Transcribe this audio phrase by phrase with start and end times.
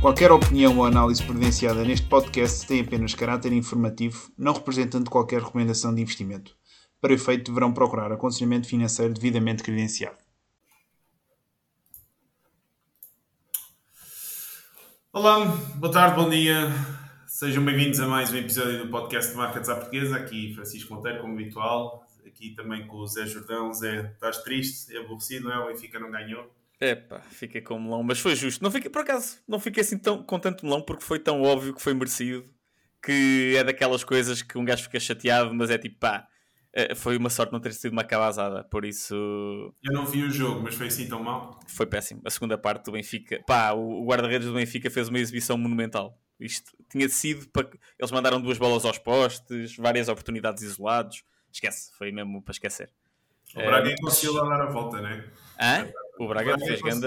[0.00, 5.94] Qualquer opinião ou análise presenciada neste podcast tem apenas caráter informativo, não representando qualquer recomendação
[5.94, 6.56] de investimento.
[7.00, 10.16] Para efeito, deverão procurar aconselhamento financeiro devidamente credenciado.
[15.12, 15.46] Olá,
[15.76, 16.97] boa tarde, bom dia.
[17.38, 20.16] Sejam bem-vindos a mais um episódio do podcast de Markets à Portuguesa.
[20.16, 22.04] Aqui Francisco Monteiro, como habitual.
[22.26, 23.72] Aqui também com o Zé Jordão.
[23.72, 24.92] Zé, estás triste?
[24.92, 25.58] É aborrecido, não é?
[25.60, 26.52] O Benfica não ganhou.
[26.80, 28.60] Epá, fiquei com o melão, mas foi justo.
[28.60, 31.72] Não fiquei, por acaso, não fiquei assim tão com tanto melão porque foi tão óbvio
[31.72, 32.44] que foi merecido
[33.00, 36.26] que é daquelas coisas que um gajo fica chateado, mas é tipo pá,
[36.72, 39.14] eh, foi uma sorte não ter sido uma cabazada, por isso.
[39.14, 41.60] Eu não vi o jogo, mas foi assim tão mal.
[41.68, 42.20] Foi péssimo.
[42.24, 46.18] A segunda parte do Benfica, pá, o guarda-redes do Benfica fez uma exibição monumental.
[46.40, 47.68] Isto tinha sido para.
[47.98, 51.24] Eles mandaram duas bolas aos postes, várias oportunidades isolados.
[51.52, 52.90] Esquece, foi mesmo para esquecer.
[53.54, 55.24] O Braga é, conseguiu lá dar a volta, né?
[55.60, 55.90] Hã?
[56.18, 57.06] O Braga, Braga fez grande,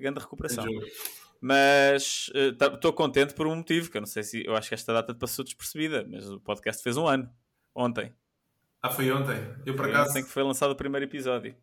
[0.00, 0.64] grande recuperação.
[1.40, 4.46] Mas estou uh, contente por um motivo, que eu não sei se.
[4.46, 7.28] Eu acho que esta data passou despercebida, mas o podcast fez um ano.
[7.74, 8.12] Ontem.
[8.80, 9.36] Ah, foi ontem?
[9.66, 10.10] Eu por acaso.
[10.10, 11.54] Ontem que foi lançado o primeiro episódio.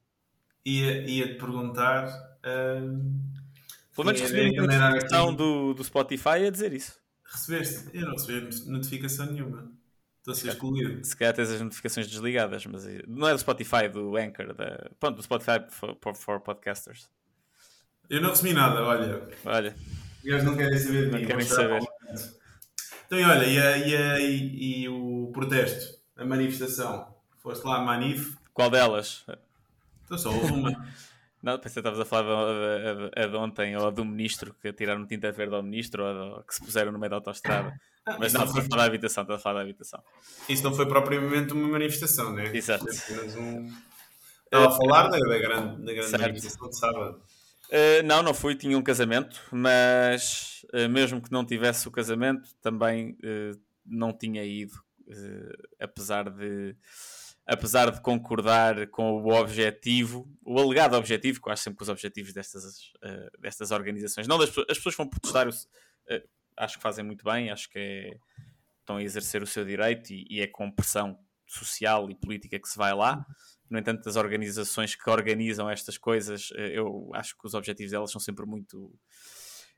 [0.65, 2.07] Ia, ia te perguntar.
[2.45, 3.41] Uh...
[3.95, 6.99] Pelo menos recebi uma notificação do, do Spotify a dizer isso.
[7.25, 7.89] Recebeste?
[7.93, 9.71] Eu não recebi notificação nenhuma.
[10.19, 11.03] Estou a ser excluído.
[11.03, 14.91] Se calhar tens as notificações desligadas, mas não é do Spotify, do Anchor, da...
[14.99, 17.09] Pronto, do Spotify for, for, podcasters.
[18.09, 19.27] Eu não recebi nada, olha.
[19.43, 19.75] Olha.
[20.19, 21.21] Os gajos não querem saber de mim.
[21.21, 21.81] Não querem saber.
[23.05, 27.15] Então, e olha, e, a, e, a, e, e, o protesto, a manifestação?
[27.39, 28.37] Foste lá a manif?
[28.53, 29.25] Qual delas?
[30.05, 30.71] Então só houve uma.
[31.41, 32.23] Não, pensei que estavas a falar
[33.15, 36.63] a de ontem ou do ministro que tiraram tinta verde ao ministro ou que se
[36.63, 37.73] puseram no meio da autostrada.
[38.05, 40.03] Ah, Mas não, estás a falar da habitação, estás a falar da habitação.
[40.47, 42.55] Isso não foi propriamente uma manifestação, né?
[42.55, 42.85] Exato.
[43.37, 43.67] Um...
[44.45, 47.21] Estava a falar da, da grande, da grande manifestação de sábado.
[47.69, 52.49] Uh, não, não fui, tinha um casamento, mas uh, mesmo que não tivesse o casamento,
[52.61, 54.73] também uh, não tinha ido,
[55.79, 56.75] apesar de
[57.45, 62.63] apesar de concordar com o objetivo, o alegado objetivo, acho sempre que os objetivos destas,
[63.39, 65.47] destas organizações, não das as pessoas vão protestar,
[66.57, 68.17] acho que fazem muito bem, acho que é,
[68.79, 72.67] estão a exercer o seu direito e, e, é com pressão social e política que
[72.67, 73.25] se vai lá.
[73.69, 78.11] No entanto, as organizações que organizam estas coisas, eh, eu acho que os objetivos delas
[78.11, 78.93] são sempre muito.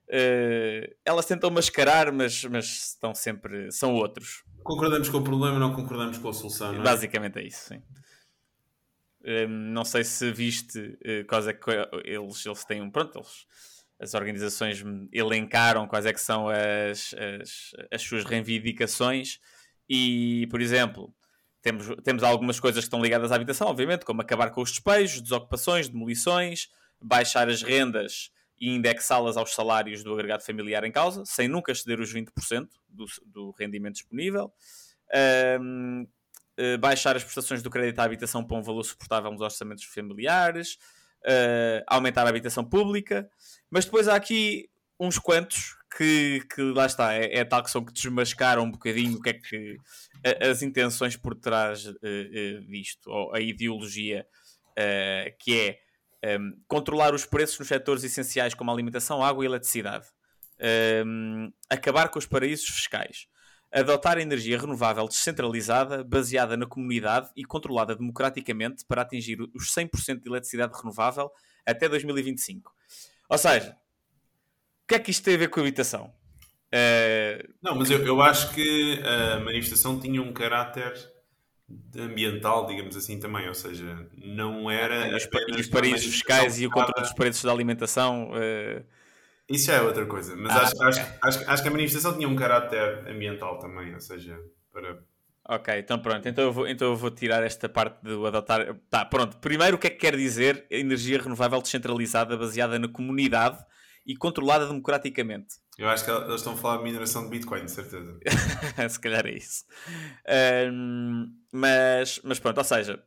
[0.09, 3.71] Uh, elas tentam mascarar, mas, mas estão sempre.
[3.71, 4.43] são outros.
[4.63, 6.79] Concordamos com o problema, não concordamos com a solução, é?
[6.79, 7.81] Basicamente é isso, sim.
[9.21, 11.69] Uh, não sei se viste uh, quais é que
[12.03, 12.91] eles, eles têm um.
[12.91, 13.45] Pronto, eles
[14.03, 19.39] as organizações elencaram quais é que são as, as, as suas reivindicações
[19.89, 21.13] e, por exemplo,
[21.61, 25.21] temos, temos algumas coisas que estão ligadas à habitação, obviamente, como acabar com os despejos,
[25.21, 26.69] desocupações, demolições,
[27.01, 28.29] baixar as rendas
[28.63, 33.05] e indexá-las aos salários do agregado familiar em causa, sem nunca exceder os 20% do,
[33.25, 34.53] do rendimento disponível.
[35.59, 36.07] Um,
[36.55, 40.77] eh, baixar as prestações do crédito à habitação para um valor suportável nos orçamentos familiares,
[41.25, 43.29] uh, aumentar a habitação pública,
[43.69, 47.83] mas depois há aqui uns quantos que, que lá está, é, é, tal que são
[47.83, 49.77] que desmascaram um bocadinho o que é que
[50.39, 54.25] as intenções por trás uh, uh, disto, ou a ideologia
[55.37, 55.82] que é
[56.23, 60.07] um, controlar os preços nos setores essenciais como a alimentação, água e eletricidade,
[61.05, 63.27] um, acabar com os paraísos fiscais,
[63.71, 70.29] adotar energia renovável descentralizada, baseada na comunidade e controlada democraticamente para atingir os 100% de
[70.29, 71.29] eletricidade renovável
[71.65, 72.71] até 2025.
[73.29, 76.13] Ou seja, o que é que isto tem a ver com a habitação?
[76.73, 77.53] Uh...
[77.61, 80.93] Não, mas eu, eu acho que a manifestação tinha um caráter
[81.97, 85.07] ambiental, digamos assim, também, ou seja, não era.
[85.07, 88.31] E os, e os paraísos fiscais e o controle dos preços da alimentação.
[88.31, 88.83] Uh
[89.49, 90.87] isso já é outra coisa, mas ah, acho, okay.
[90.87, 94.39] acho, acho, acho, que a manifestação tinha um caráter ambiental também, ou seja,
[94.71, 95.03] para.
[95.45, 98.73] Ok, então pronto, então eu vou, então eu vou tirar esta parte do adotar.
[98.89, 99.37] Tá, pronto.
[99.37, 103.59] Primeiro, o que é que quer dizer energia renovável descentralizada baseada na comunidade
[104.07, 105.55] e controlada democraticamente?
[105.77, 108.19] Eu acho que eles estão a falar de mineração de Bitcoin, de certeza.
[108.89, 109.65] Se calhar é isso.
[110.71, 113.03] Um, mas, mas pronto, ou seja,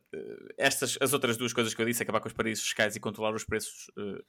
[0.57, 3.33] estas, as outras duas coisas que eu disse, acabar com os paraísos fiscais e controlar
[3.33, 4.21] os preços uh,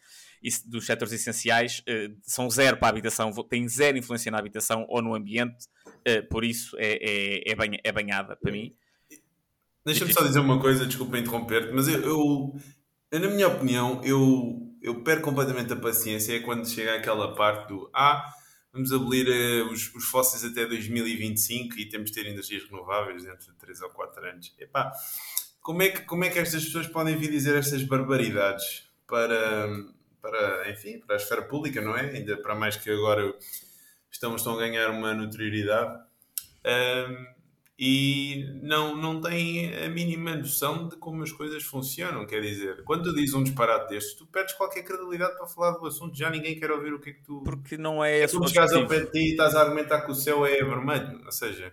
[0.66, 5.02] dos setores essenciais, uh, são zero para a habitação, têm zero influência na habitação ou
[5.02, 8.72] no ambiente, uh, por isso é, é, é, banha, é banhada para mim.
[9.84, 12.54] Deixa-me só dizer uma coisa, desculpa interromper-te, mas eu, eu,
[13.10, 17.68] eu, na minha opinião, eu eu perco completamente a paciência é quando chega aquela parte
[17.68, 18.32] do ah,
[18.72, 23.52] vamos abolir uh, os, os, fósseis até 2025 e temos de ter energias renováveis dentro
[23.52, 24.54] de 3 ou 4 anos.
[24.58, 24.92] Epá,
[25.60, 29.68] como é que, como é que estas pessoas podem vir dizer estas barbaridades para,
[30.20, 32.10] para, enfim, para a esfera pública, não é?
[32.10, 33.34] Ainda para mais que agora
[34.10, 36.02] estão, estão a ganhar uma notoriedade.
[36.64, 37.37] Um,
[37.78, 42.26] e não, não têm a mínima noção de como as coisas funcionam.
[42.26, 45.86] Quer dizer, quando tu dizes um disparate destes, tu perdes qualquer credibilidade para falar do
[45.86, 47.40] assunto, já ninguém quer ouvir o que é que tu.
[47.44, 50.10] Porque não é esse tu chegas ao pé de ti e estás a argumentar que
[50.10, 51.22] o céu é vermelho.
[51.24, 51.72] Ou seja,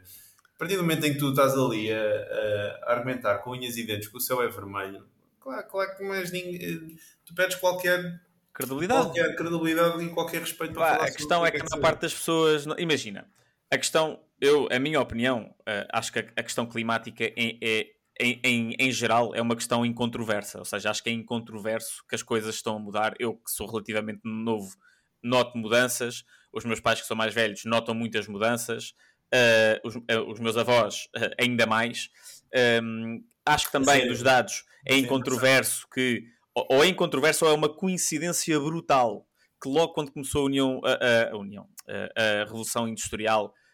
[0.56, 3.84] a partir do momento em que tu estás ali a, a argumentar com unhas e
[3.84, 5.04] dentes que o céu é vermelho,
[5.40, 6.96] claro, claro que mais ninguém.
[7.26, 8.22] Tu perdes qualquer
[8.54, 9.06] credibilidade.
[9.06, 12.02] Qualquer credibilidade e qualquer respeito para falar A questão é que, que a maior parte
[12.02, 12.68] das pessoas.
[12.78, 13.28] Imagina,
[13.72, 17.88] a questão eu, a minha opinião, uh, acho que a, a, questão climática é, é,
[18.20, 22.16] em, em, em, geral é uma questão incontroversa, ou seja, acho que é incontroverso que
[22.16, 23.14] as coisas estão a mudar.
[23.20, 24.76] Eu, que sou relativamente novo,
[25.24, 28.94] noto mudanças, os meus pais, que são mais velhos, notam muitas mudanças,
[29.34, 31.08] uh, os, uh, os, meus avós,
[31.40, 32.10] ainda mais.
[32.54, 34.08] Um, ehm, acho que também Sim.
[34.08, 36.24] dos dados é incontroverso que,
[36.54, 39.28] ou, ou é incontroverso ou é uma coincidência brutal
[39.62, 43.65] que logo quando começou a União, a, a, a União, a, a Revolução Industrial uh,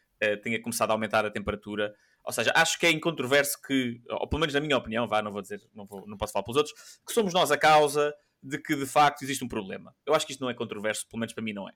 [0.43, 1.93] tenha começado a aumentar a temperatura.
[2.23, 5.31] Ou seja, acho que é incontroverso que, ou pelo menos na minha opinião, vá, não
[5.31, 6.75] vou dizer, não, vou, não posso falar pelos outros,
[7.05, 8.13] que somos nós a causa
[8.43, 9.95] de que de facto existe um problema.
[10.05, 11.73] Eu acho que isto não é controverso, pelo menos para mim não é.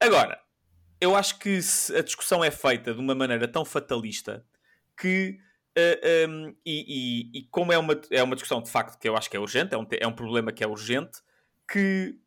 [0.00, 0.40] Agora,
[1.00, 1.58] eu acho que
[1.96, 4.44] a discussão é feita de uma maneira tão fatalista
[4.96, 5.38] que.
[5.76, 8.98] Uh, eh, um, ehm, e, e, e, como é uma, é uma discussão de facto
[8.98, 11.20] que eu acho que é urgente, é um, é um problema que é urgente,
[11.70, 12.18] que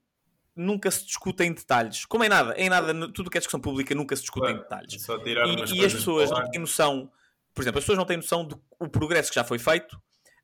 [0.59, 2.05] nunca se discute em detalhes.
[2.05, 5.07] Como é nada, em nada, tudo que é discussão pública nunca se discute em detalhes.
[5.25, 7.09] e, e as pessoas não têm noção,
[7.53, 8.61] por exemplo, as pessoas não têm noção do
[8.91, 9.99] progresso que já foi feito,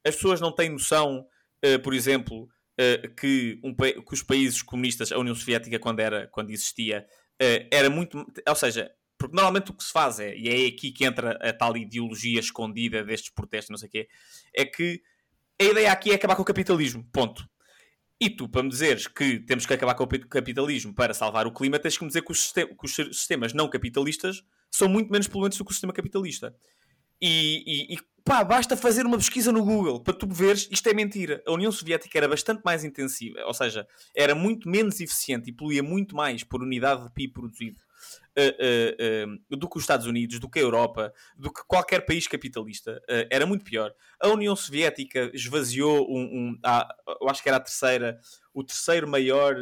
[0.05, 1.27] as pessoas não têm noção,
[1.65, 6.27] uh, por exemplo, uh, que, um, que, os países comunistas, a União Soviética, quando, era,
[6.27, 7.05] quando existia,
[7.41, 8.25] uh, era muito.
[8.47, 11.51] Ou seja, porque normalmente o que se faz é, e é aqui que entra a
[11.51, 14.07] tal ideologia escondida destes protestos, não sei o quê,
[14.53, 15.01] é que
[15.59, 17.03] a ideia aqui é acabar com o capitalismo.
[17.11, 17.47] Ponto.
[18.19, 21.51] E tu, para me dizeres que temos que acabar com o capitalismo para salvar o
[21.51, 24.41] clima, tens que me dizer que os, que os sistemas não capitalistas
[24.71, 26.55] são muito menos poluentes do que o sistema capitalista.
[27.21, 30.93] E, e, e, pá, basta fazer uma pesquisa no Google para tu veres isto é
[30.93, 31.43] mentira.
[31.45, 33.85] A União Soviética era bastante mais intensiva, ou seja,
[34.15, 37.84] era muito menos eficiente e poluía muito mais por unidade de PIB produzido
[38.37, 42.27] uh, uh, do que os Estados Unidos, do que a Europa, do que qualquer país
[42.27, 43.01] capitalista.
[43.29, 43.93] era muito pior.
[44.19, 46.87] A União Soviética esvaziou um, um ah,
[47.21, 48.19] eu acho que era a terceira,
[48.53, 49.55] o terceiro maior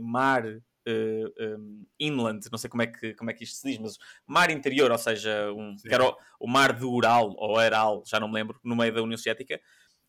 [0.00, 0.44] mar
[0.88, 3.98] uh, um, inland, não sei como é, que, como é que isto se diz, mas
[4.26, 8.34] mar interior, ou seja, um, o, o, mar do Ural, ou Aral, já não me
[8.34, 9.60] lembro, no meio da União Soviética,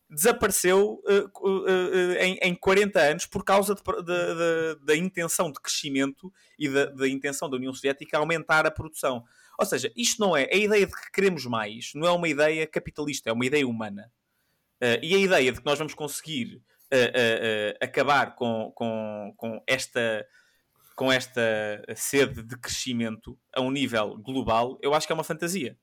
[0.08, 5.60] desapareceu uh, uh, em, em 40 anos por causa de, de, de, da intenção de
[5.60, 9.24] crescimento e da, da, intenção da União Soviética aumentar a produção.
[9.58, 10.48] Ou seja, isto não é.
[10.52, 14.12] A ideia de que queremos mais não é uma ideia capitalista, é uma ideia humana.
[14.80, 16.62] Uh, e a ideia de que nós vamos conseguir
[17.80, 20.24] acabar com, com, com, esta,
[20.94, 21.42] com esta
[21.96, 25.76] sede de crescimento a um nível global, eu acho que é uma fantasia.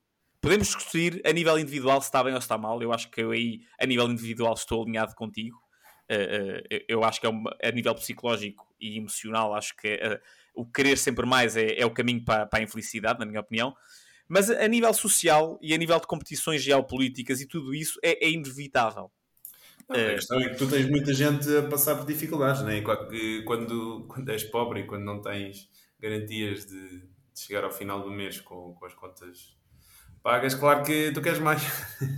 [0.44, 2.82] Podemos discutir a nível individual se está bem ou se está mal.
[2.82, 5.56] Eu acho que eu aí, a nível individual, estou alinhado contigo.
[6.10, 10.20] Uh, uh, eu acho que é uma, a nível psicológico e emocional, acho que uh,
[10.54, 13.74] o querer sempre mais é, é o caminho para, para, a infelicidade, na minha opinião.
[14.28, 18.30] Mas a, nível social e a nível de competições geopolíticas e tudo isso é, é
[18.30, 19.10] inevitável.
[19.88, 22.82] Não, a questão é que tu tens muita gente a passar por dificuldades, né?
[23.46, 28.10] quando, quando és pobre e quando não tens garantias de, de chegar ao final do
[28.10, 29.63] mês com, com as contas
[30.24, 31.62] pagas, claro que tu queres mais.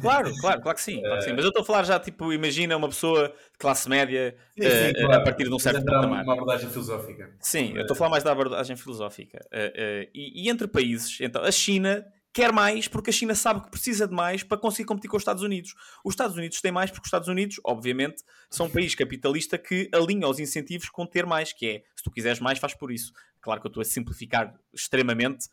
[0.00, 1.00] Claro, claro, claro que sim.
[1.00, 1.32] Claro que sim.
[1.32, 4.90] Mas eu estou a falar já, tipo, imagina uma pessoa de classe média sim, sim,
[4.90, 5.14] uh, claro.
[5.14, 6.22] a partir de um certo patamar.
[6.22, 7.34] Uma abordagem filosófica.
[7.40, 9.44] Sim, eu estou a falar mais da abordagem filosófica.
[9.52, 13.62] Uh, uh, e, e, entre países, então, a China quer mais porque a China sabe
[13.62, 15.74] que precisa de mais para conseguir competir com os Estados Unidos.
[16.04, 19.90] Os Estados Unidos têm mais porque os Estados Unidos, obviamente, são um país capitalista que
[19.92, 23.12] alinha os incentivos com ter mais, que é, se tu quiseres mais, faz por isso.
[23.40, 25.48] Claro que eu estou a simplificar extremamente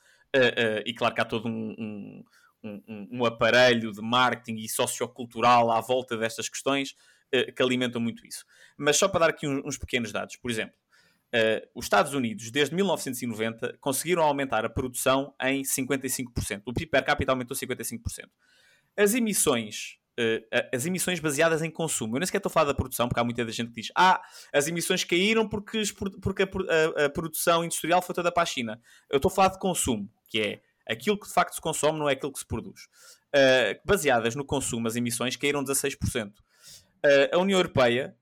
[0.86, 2.24] e claro que há todo um, um
[2.64, 6.96] um, um, aparelho de marketing e sociocultural à volta destas questões
[7.34, 8.46] uh, que alimentam muito isso.
[8.78, 10.76] Mas só para dar aqui uns, uns pequenos dados, por exemplo,
[11.34, 16.62] uh, os Estados Unidos, desde 1990, conseguiram aumentar a produção em 55%.
[16.66, 18.00] O PIB per capita aumentou 55%.
[18.98, 22.16] As emissões Uh, as emissões baseadas em consumo.
[22.16, 24.22] Eu nem sequer estou a falar da produção, porque há muita gente que diz ah,
[24.54, 25.82] as emissões caíram porque,
[26.22, 28.80] porque a, a, a, produção industrial foi toda para a China.
[29.10, 32.10] Eu estou a falar de consumo, que é aquilo que de facto se consome não
[32.10, 32.84] é aquilo que se produz.
[33.36, 36.30] Uh, baseadas no consumo, as emissões caíram 16%.
[36.30, 36.34] Uh,
[37.34, 38.16] a União Europeia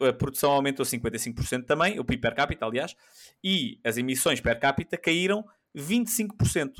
[0.00, 2.94] uh, a produção aumentou 55% também, o PIB per capita, aliás,
[3.42, 5.44] e as emissões per capita caíram
[5.76, 6.72] 25%.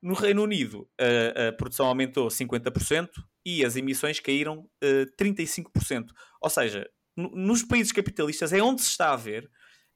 [0.00, 3.08] No Reino Unido, a, produção aumentou 50%
[3.44, 6.06] e as emissões caíram uh, 35%.
[6.40, 9.48] Ou seja, nos países capitalistas é onde se está a ver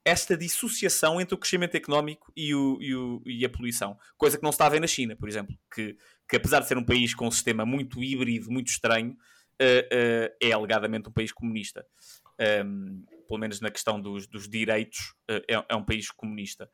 [0.07, 3.99] esta dissociação entre o crescimento económico e, o, e, o, e, a poluição.
[4.17, 5.99] Coisa que não se está a ver na China, por exemplo, que,
[6.29, 10.37] que apesar de ser um país com um sistema muito híbrido, muito estranho, uh, uh,
[10.41, 11.85] é alegadamente um país comunista.
[12.39, 16.71] Um, ehm, pelo menos na questão dos, dos direitos, uh, é, é, um país comunista.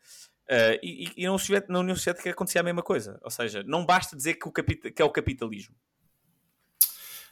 [0.82, 3.18] e, e na, União Soviética acontecia a mesma coisa.
[3.22, 5.74] Ou seja, não basta dizer que, o que é o capitalismo.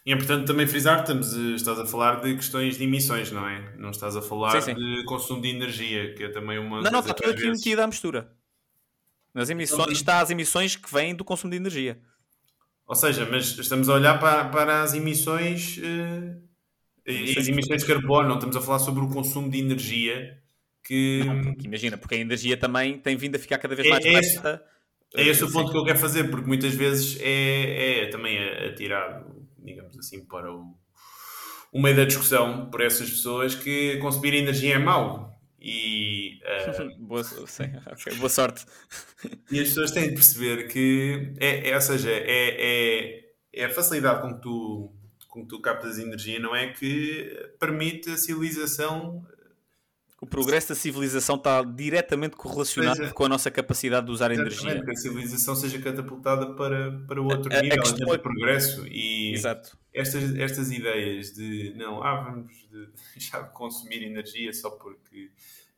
[0.05, 3.47] E é importante também frisar, estamos, eh, estás a falar de questões de emissões, não
[3.47, 3.75] é?
[3.77, 4.75] Não estás a falar sim, sim.
[4.75, 6.81] de consumo de energia, que é também uma.
[6.81, 7.59] Não, não, está tudo aqui vezes...
[7.59, 8.33] metido à mistura.
[9.35, 12.01] Nas emissões, então, está as emissões que vêm do consumo de energia.
[12.87, 15.77] Ou seja, mas estamos a olhar para, para as emissões.
[15.77, 16.41] Uh,
[17.07, 20.39] e as emissões de carbono, não estamos a falar sobre o consumo de energia.
[20.83, 21.23] Que...
[21.25, 24.05] Não, porque, imagina, porque a energia também tem vindo a ficar cada vez é mais
[24.05, 24.65] é, barata.
[25.15, 29.40] É esse o ponto que eu quero fazer, porque muitas vezes é, é também atirado
[29.63, 30.77] digamos assim, para o,
[31.73, 35.31] o meio da discussão por essas pessoas que consumir energia é mau.
[35.61, 38.65] E, uh, boa, sim, okay, boa sorte.
[39.51, 43.71] E as pessoas têm de perceber que, é, é, ou seja, é, é, é a
[43.71, 44.93] facilidade com que tu,
[45.29, 49.27] com que tu captas energia, não é que permite a civilização
[50.21, 53.11] o progresso da civilização está diretamente correlacionado é.
[53.11, 54.85] com a nossa capacidade de usar energia.
[54.85, 58.19] que a civilização seja catapultada para, para outro a, nível a de é...
[58.19, 58.87] progresso.
[58.87, 59.79] E Exato.
[59.95, 62.53] Estas, estas ideias de não, ah, vamos
[63.17, 65.31] deixar de consumir energia só porque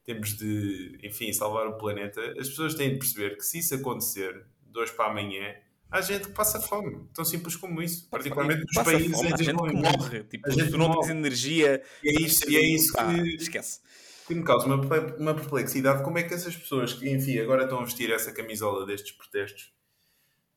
[0.04, 4.44] temos de, enfim, salvar o planeta, as pessoas têm de perceber que se isso acontecer
[4.66, 5.54] de hoje para amanhã,
[5.88, 9.56] há gente que passa fome, tão simples como isso, particularmente nos países fome, em gente
[9.56, 12.92] que morre, tipo, a gente tu não tens energia, e é isso, e é isso
[12.92, 13.80] que, esquece
[14.26, 14.76] que me causa uma,
[15.19, 18.87] uma perplexidade como é que essas pessoas que, enfim, agora estão a vestir essa camisola
[18.87, 19.73] destes protestos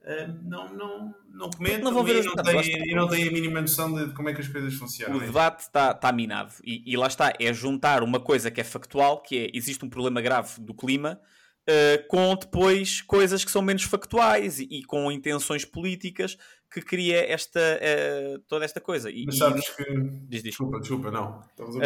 [0.01, 3.93] uh, não, não, não comentam não e, não têm, e não têm a mínima noção
[3.93, 5.17] de como é que as coisas funcionam.
[5.17, 8.63] O debate está, está minado e, e lá está, é juntar uma coisa que é
[8.63, 11.19] factual, que é, existe um problema grave do clima,
[11.67, 16.37] Uh, com depois coisas que são menos factuais e, e com intenções políticas
[16.71, 19.09] que cria esta, uh, toda esta coisa.
[19.09, 19.83] E, Mas sabes que.
[19.83, 20.43] Diz, diz.
[20.43, 21.39] Desculpa, desculpa, não.
[21.59, 21.83] Uh, uh,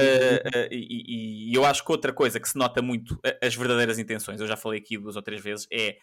[0.72, 4.48] e, e, eu acho que outra coisa que se nota muito as verdadeiras intenções, eu
[4.48, 5.98] já falei aqui duas ou três vezes, é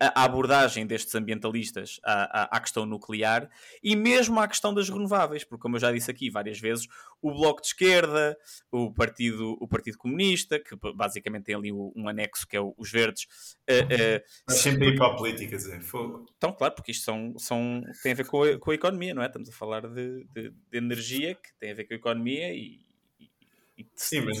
[0.00, 3.48] a, abordagem destes ambientalistas à, à, à, questão nuclear
[3.82, 6.86] e mesmo à questão das renováveis, porque como eu já disse aqui várias vezes,
[7.20, 8.36] o Bloco de Esquerda,
[8.70, 13.24] o Partido, o partido Comunista, que basicamente tem ali um anexo que é os Verdes.
[13.70, 16.26] Uh, uh, sempre ir para a política, dizer, fogo.
[16.36, 19.22] Então, claro, porque isto são, são, tem a ver com a, com a economia, não
[19.22, 19.26] é?
[19.26, 22.80] Estamos a falar de, de, de energia que tem a ver com a economia e.
[23.20, 23.30] e,
[23.78, 24.38] e Sim, mas.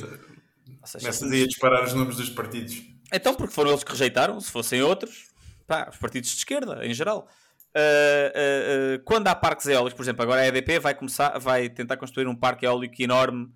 [0.84, 2.82] Seja, começas a disparar os números dos partidos.
[3.12, 5.28] Então, porque foram eles que rejeitaram, se fossem outros,
[5.66, 7.28] pá, os partidos de esquerda, em geral.
[7.74, 11.68] Uh, uh, uh, quando há parques eólicos, por exemplo, agora a EDP vai começar, vai
[11.68, 13.48] tentar construir um parque eólico enorme,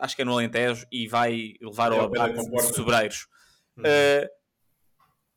[0.00, 3.26] acho que é no Alentejo, e vai levar é, ao abate de sobreiros.
[3.76, 3.82] Hum.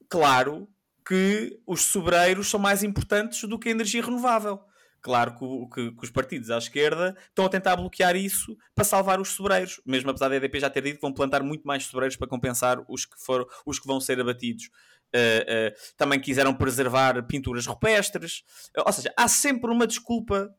[0.10, 0.68] claro
[1.08, 4.60] que os sobreiros são mais importantes do que a energia renovável.
[5.06, 9.22] Claro que, que, que, os partidos à esquerda estão a tentar bloquear isso para salvar
[9.22, 12.16] os sobreiros, mesmo apesar da EDP já ter dito que vão plantar muito mais sobreiros
[12.16, 14.66] para compensar os que, foram, os que vão ser abatidos.
[15.14, 18.44] Uh, uh, também quiseram preservar pinturas rupestres,
[18.76, 20.52] uh, ou seja, há sempre uma desculpa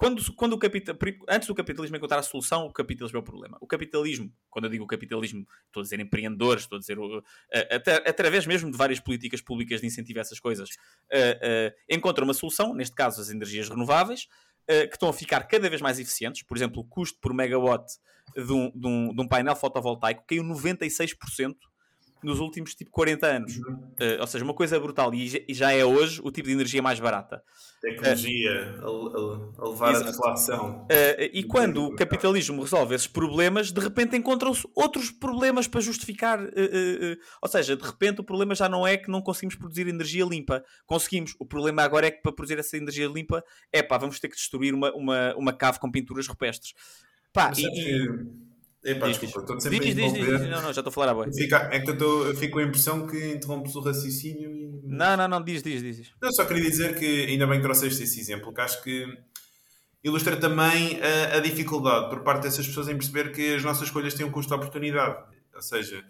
[0.00, 0.96] quando, quando o capital,
[1.28, 3.58] antes do capitalismo encontrar a solução, o capitalismo é o problema.
[3.60, 7.22] O capitalismo, quando eu digo capitalismo, estou a dizer empreendedores, estou a dizer uh,
[7.70, 12.24] até, através mesmo de várias políticas públicas de incentivo a essas coisas, uh, uh, encontra
[12.24, 14.26] uma solução, neste caso as energias renováveis,
[14.66, 16.44] que estão a ficar cada vez mais eficientes.
[16.44, 17.84] Por exemplo, o custo por megawatt
[18.36, 21.56] de um, de um, de um painel fotovoltaico caiu 96%
[22.22, 23.56] nos últimos tipo 40 anos.
[23.56, 25.12] Uh, ou seja, uma coisa brutal.
[25.14, 27.42] E já é hoje o tipo de energia mais barata.
[27.80, 30.08] Tecnologia uh, a, a, levar exato.
[30.08, 30.80] a deflação.
[30.82, 36.40] Uh, e quando o capitalismo resolve esses problemas, de repente encontram-se outros problemas para justificar.
[37.42, 40.64] ou seja, de repente o problema já não é que não conseguimos produzir energia limpa.
[40.86, 41.34] Conseguimos.
[41.38, 44.36] O problema agora é que para produzir essa energia limpa, é pá, vamos ter que
[44.36, 46.74] destruir uma, uma, uma cave com pinturas rupestres.
[47.32, 48.49] Pá, e, e
[48.82, 51.10] Epá, diz, desculpa, estou sempre diz, a diz, diz, Não, não, já estou a falar
[51.10, 51.30] a boa.
[51.30, 54.80] Fica, é que eu, tô, eu fico com a impressão que interrompes o raciocínio e...
[54.84, 56.12] Não, não, não, diz, diz, diz.
[56.20, 59.06] Não, só queria dizer que ainda bem que trouxeste esse exemplo, que acho que
[60.02, 64.14] ilustra também a, a, dificuldade por parte dessas pessoas em perceber que as nossas escolhas
[64.14, 65.24] têm um custo de oportunidade.
[65.54, 66.02] Ou seja,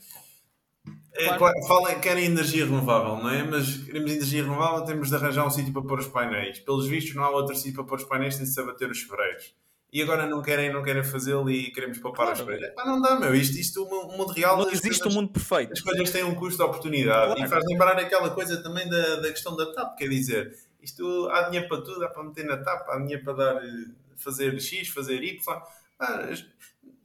[1.12, 1.54] é, claro.
[1.66, 3.42] Falam, querem energia renovável, não é?
[3.42, 6.60] Mas queremos energia renovável, temos de arranjar um sítio para pôr os painéis.
[6.60, 9.54] Pelos vistos, não há outro sítio para pôr os painéis, de se abater os chuveiros.
[9.92, 12.40] E agora não querem, não querem fazê-lo e queremos poupar Claro.
[12.40, 12.75] as coisas.
[12.75, 13.35] Pá, não dá, meu.
[13.35, 14.56] Isto, isto o mundo real.
[14.56, 15.73] Não existe um coisas- mundo perfeito.
[15.73, 17.44] as coisas têm um custo de oportunidade Claro.
[17.44, 21.42] e faz lembrar aquela coisa também da, da questão da TAP, quer dizer, isto há
[21.42, 23.68] dinheiro para tudo, há para meter na TAP, há dinheiro para dar, eh,
[24.16, 25.62] fazer X, fazer Y.
[25.99, 26.44] Ah, as,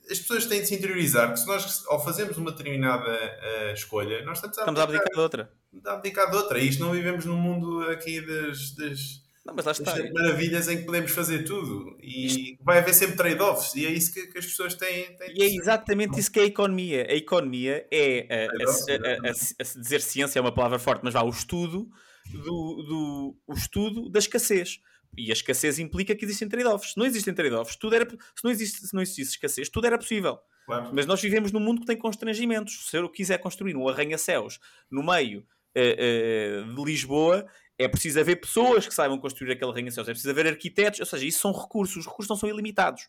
[0.09, 4.23] as pessoas têm de se interiorizar que se nós, ao fazermos uma determinada eh, escolha,
[4.23, 5.51] nós estamos a Estamos a abdicar de outra.
[5.85, 6.59] a abdicar de outra.
[6.59, 9.95] E isto não vivemos num mundo aqui das, das, Não, mas lá está.
[10.11, 11.95] maravilhas em que podemos fazer tudo.
[12.01, 13.75] E vai haver sempre trade-offs.
[13.75, 16.43] E é isso que, que as pessoas têm, têm E é exatamente isso que é
[16.43, 17.05] a economia.
[17.07, 19.31] A economia é a- a- Exato, a- a- a-
[19.77, 21.87] a dizer ciência é uma palavra forte, mas vá, o estudo
[22.33, 22.41] do,
[22.83, 24.79] do- o estudo da escassez.
[25.17, 26.91] E a escassez implica que existem trade-offs.
[26.93, 29.97] Se não existem trade-offs, tudo era, se, não existe, se não existisse escassez, tudo era
[29.97, 30.39] possível.
[30.65, 30.89] Claro.
[30.91, 32.89] Mas nós vivemos num mundo que tem constrangimentos.
[32.89, 34.59] Se eu quiser construir um arranha-céus
[34.89, 37.45] no meio eh, eh, de Lisboa,
[37.77, 40.07] é preciso haver pessoas que saibam construir aquele arranha-céus.
[40.07, 40.99] É preciso haver arquitetos.
[40.99, 41.97] Ou seja, isso são recursos.
[41.97, 43.03] Os recursos não são ilimitados.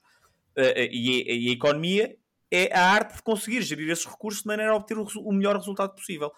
[0.57, 2.17] Eh, e, a- e a economia
[2.51, 5.57] é a arte de conseguir gerir esses recursos de maneira a obter o, o melhor
[5.57, 6.33] resultado possível.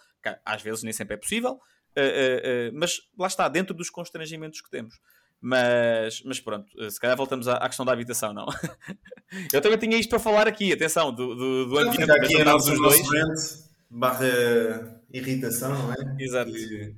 [0.45, 1.59] Às vezes nem sempre é possível,
[1.97, 4.99] eh, eh, mas lá está, dentro dos constrangimentos que temos.
[5.41, 8.47] Mas, mas pronto, se calhar voltamos à, à questão da habitação, não?
[9.53, 12.45] Eu também tinha isto para falar aqui, atenção, do, do, do ambiente Fica aqui a
[12.45, 13.69] nossa nosso dois.
[13.89, 15.97] barra irritação, não é?
[16.23, 16.51] Exato.
[16.53, 16.95] Que,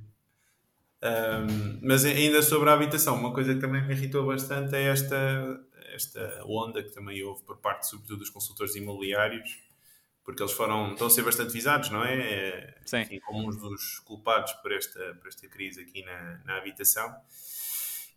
[1.01, 5.59] ahm, mas ainda sobre a habitação, uma coisa que também me irritou bastante é esta,
[5.93, 9.59] esta onda que também houve por parte, sobretudo, dos consultores imobiliários,
[10.23, 12.15] porque eles foram, estão a ser bastante visados, não é?
[12.15, 13.01] É, Sim.
[13.01, 17.13] Enfim, como uns dos culpados por esta, por esta crise aqui na, na habitação.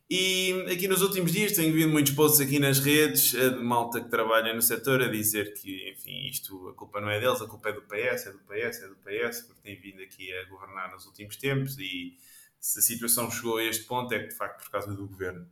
[0.08, 4.02] E aqui nos últimos dias tenho visto muitos posts aqui nas redes eh, de malta
[4.02, 7.46] que trabalha no setor a dizer que, enfim, isto, a culpa não é deles, a
[7.46, 10.44] culpa é do PS, é do PS, é do PS, porque tem vindo aqui a
[10.44, 12.18] governar nos últimos tempos e
[12.64, 15.46] se a situação chegou a este ponto é de facto, por causa do governo.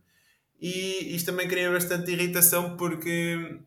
[0.59, 3.59] E isto também cria bastante irritação porque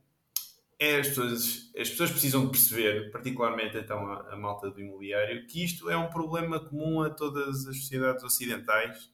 [0.80, 5.46] é as, pessoas, as pessoas precisam de perceber, particularmente então a, a malta do imobiliário,
[5.46, 9.08] que isto é um problema comum a todas as sociedades ocidentais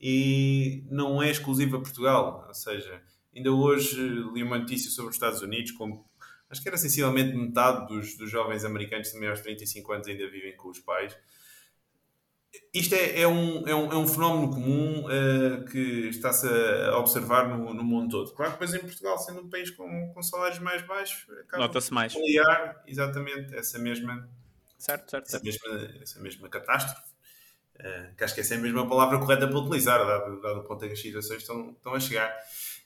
[0.00, 2.46] e não é exclusivo a Portugal.
[2.48, 3.00] Ou seja,
[3.32, 3.96] ainda hoje
[4.34, 6.04] li uma notícia sobre os Estados Unidos, como
[6.50, 10.28] acho que era sensivelmente metade dos, dos jovens americanos de meio aos 35 anos ainda
[10.28, 11.16] vivem com os pais.
[12.72, 17.48] Isto é, é, um, é, um, é um fenómeno comum eh, que está-se a observar
[17.48, 18.32] no, no mundo todo.
[18.34, 22.14] Claro que depois em Portugal, sendo um país com, com salários mais baixos, Nota-se mais.
[22.16, 24.28] aliar exatamente essa mesma,
[24.78, 25.44] Certo, certo, essa certo.
[25.44, 27.08] mesma, essa mesma catástrofe.
[27.80, 30.64] Eh, que acho que essa é a mesma palavra correta para utilizar, dado, dado o
[30.64, 32.34] ponto em que as situações estão, estão a chegar.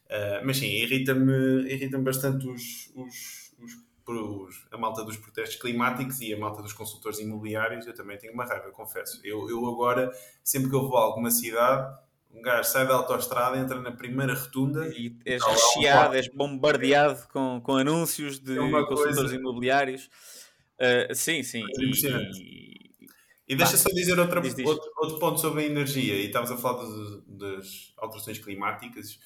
[0.08, 3.72] Eh, mas sim, irrita-me irrita bastante os, os, os,
[4.10, 7.86] os- a malta dos protestos climáticos e a malta dos consultores imobiliários.
[7.86, 9.20] Eu também tenho uma raiva, confesso.
[9.22, 10.10] Eu, eu agora,
[10.42, 11.96] sempre que eu vou a alguma cidade,
[12.34, 17.28] um gajo sai da autostrada, entra na primeira rotunda E és um recheado, és bombardeado
[17.28, 20.08] com, com anúncios de É consultores coisa- imobiliários.
[20.80, 21.62] Uh, sim, sim.
[21.62, 22.18] É.
[22.38, 22.82] E,
[23.48, 24.66] E deixa só dizer outra, Diz, diz.
[24.66, 26.14] Outro, outro ponto sobre a energia.
[26.14, 29.18] E estavas a falar das, das alterações climáticas.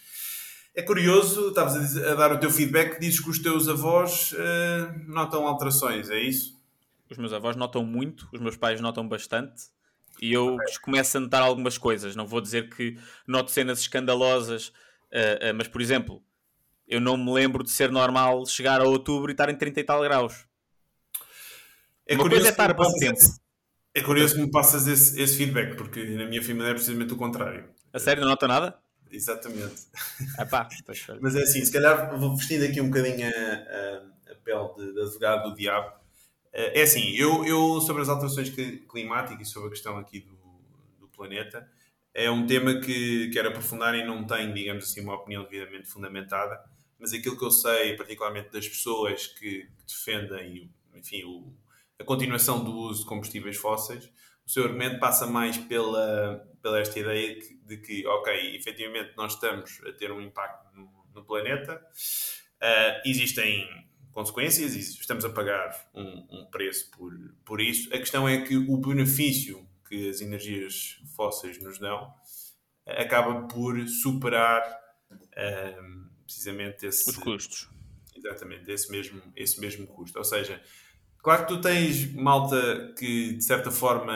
[0.76, 4.34] É curioso, estavas a, dizer- a dar o teu feedback, dizes que os teus avós
[4.38, 6.54] eh, notam alterações, é isso?
[7.08, 9.62] os meus avós notam muito, os meus pais notam bastante.
[10.20, 12.16] E eu começo a notar algumas coisas.
[12.16, 14.68] Não vou dizer que noto cenas escandalosas,
[15.12, 16.20] uh, uh, mas, por exemplo,
[16.88, 19.84] eu não me lembro de ser normal chegar a outubro e estar em 30 e
[19.84, 20.46] tal graus.
[22.08, 23.16] É Uma coisa é estar bom tempo.
[23.18, 23.38] esse-
[23.94, 27.16] é curioso que me passas esse, esse feedback, porque na minha família é precisamente o
[27.16, 27.68] contrário.
[27.92, 28.76] A sério, não nota nada?
[29.10, 29.86] Exatamente.
[30.50, 31.20] Pá, pois, olha.
[31.22, 34.92] Mas é assim, se calhar vou vestindo aqui um bocadinho a, a- a pele de,
[34.94, 35.92] de advogado do diabo.
[36.52, 40.20] Eh, É assim, eu, eu sobre as alterações cli- climáticas e sobre a questão aqui
[40.20, 40.36] do,
[41.00, 41.68] do planeta,
[42.14, 46.60] é um tema que quero aprofundar e não tenho, digamos assim, uma opinião devidamente fundamentada,
[46.98, 51.52] mas aquilo que eu sei, particularmente das pessoas que, que defendem, enfim, o-
[51.98, 54.10] a continuação do uso de combustíveis fósseis,
[54.46, 59.80] o seu argumento passa mais pela, pela esta ideia de que, ok, efetivamente nós estamos
[59.86, 61.84] a ter um impacto no, no planeta,
[62.60, 63.68] ah, existem
[64.12, 67.12] consequências e estamos a pagar um, um preço por,
[67.44, 67.92] por isso.
[67.92, 72.14] A questão é que o benefício que as energias fósseis nos dão
[72.86, 74.62] ah, acaba por superar
[75.36, 77.68] ah, precisamente esse, Os custos.
[78.14, 80.18] Exatamente, esse mesmo, esse mesmo custo.
[80.18, 80.62] Ou seja,
[81.26, 84.14] claro que tu tens malta que de certa forma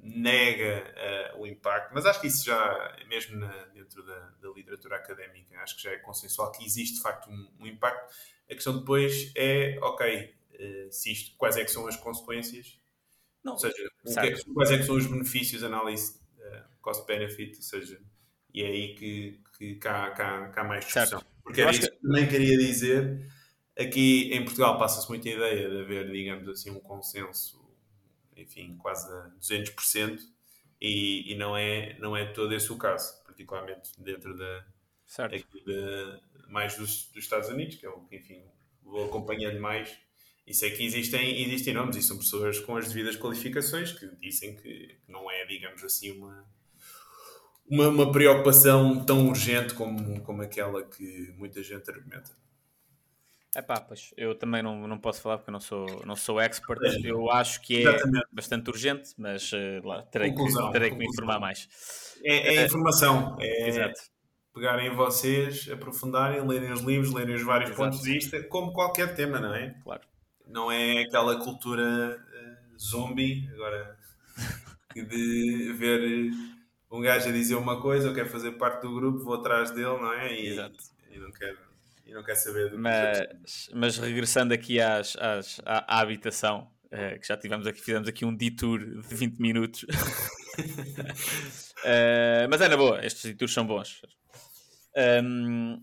[0.00, 4.96] nega eh, o impacto, mas acho que isso já, mesmo na- dentro da, da literatura
[4.96, 8.14] académica, acho que já é consensual que existe de facto um, um impacto.
[8.50, 12.78] A questão depois é, ok, eh, se isto, quais é que são as consequências,
[13.44, 17.56] Não, ou seja, que é que- quais é que são os benefícios, análise eh, cost-benefit,
[17.56, 18.00] ou seja,
[18.54, 21.20] e é aí que, que cá, cá, cá há mais discussão.
[21.20, 21.26] Certo.
[21.42, 23.28] Porque era isso que também queria dizer.
[23.78, 27.64] Aqui em Portugal passa-se muita ideia de haver, digamos assim, um consenso,
[28.36, 30.18] enfim, quase a 200%,
[30.80, 34.64] e, e não, é, não é todo esse o caso, particularmente dentro da,
[35.06, 35.36] certo.
[35.36, 38.42] aqui de, mais dos, dos Estados Unidos, que é o que, enfim,
[38.82, 39.96] vou acompanhando mais.
[40.44, 44.56] Isso é que existem, existem nomes e são pessoas com as devidas qualificações que dizem
[44.56, 46.44] que não é, digamos assim, uma,
[47.68, 52.30] uma, uma preocupação tão urgente como, como aquela que muita gente argumenta.
[53.58, 56.40] É pá, pois eu também não, não posso falar porque eu não sou, não sou
[56.40, 56.80] expert.
[57.02, 58.26] Eu acho que é Exatamente.
[58.30, 61.68] bastante urgente, mas uh, lá, terei, conclusão, que, terei que me informar mais.
[62.22, 63.36] É, é informação.
[63.40, 64.00] É, Exato.
[64.54, 67.82] Pegarem vocês, aprofundarem, lerem os livros, lerem os vários Exato.
[67.82, 69.74] pontos de vista, como qualquer tema, não é?
[69.82, 70.02] Claro.
[70.46, 73.98] Não é aquela cultura uh, zombie, agora,
[74.94, 76.30] de ver
[76.92, 79.98] um gajo a dizer uma coisa, eu quero fazer parte do grupo, vou atrás dele,
[79.98, 80.32] não é?
[80.32, 80.76] E, Exato.
[81.10, 81.67] e não quero
[82.08, 87.20] e não quer saber do mas, mas regressando aqui às, às, à, à habitação, uh,
[87.20, 89.82] que já tivemos aqui, fizemos aqui um detour de 20 minutos.
[89.82, 89.86] uh,
[92.48, 94.00] mas é na boa, estes detours são bons.
[94.96, 95.82] Um,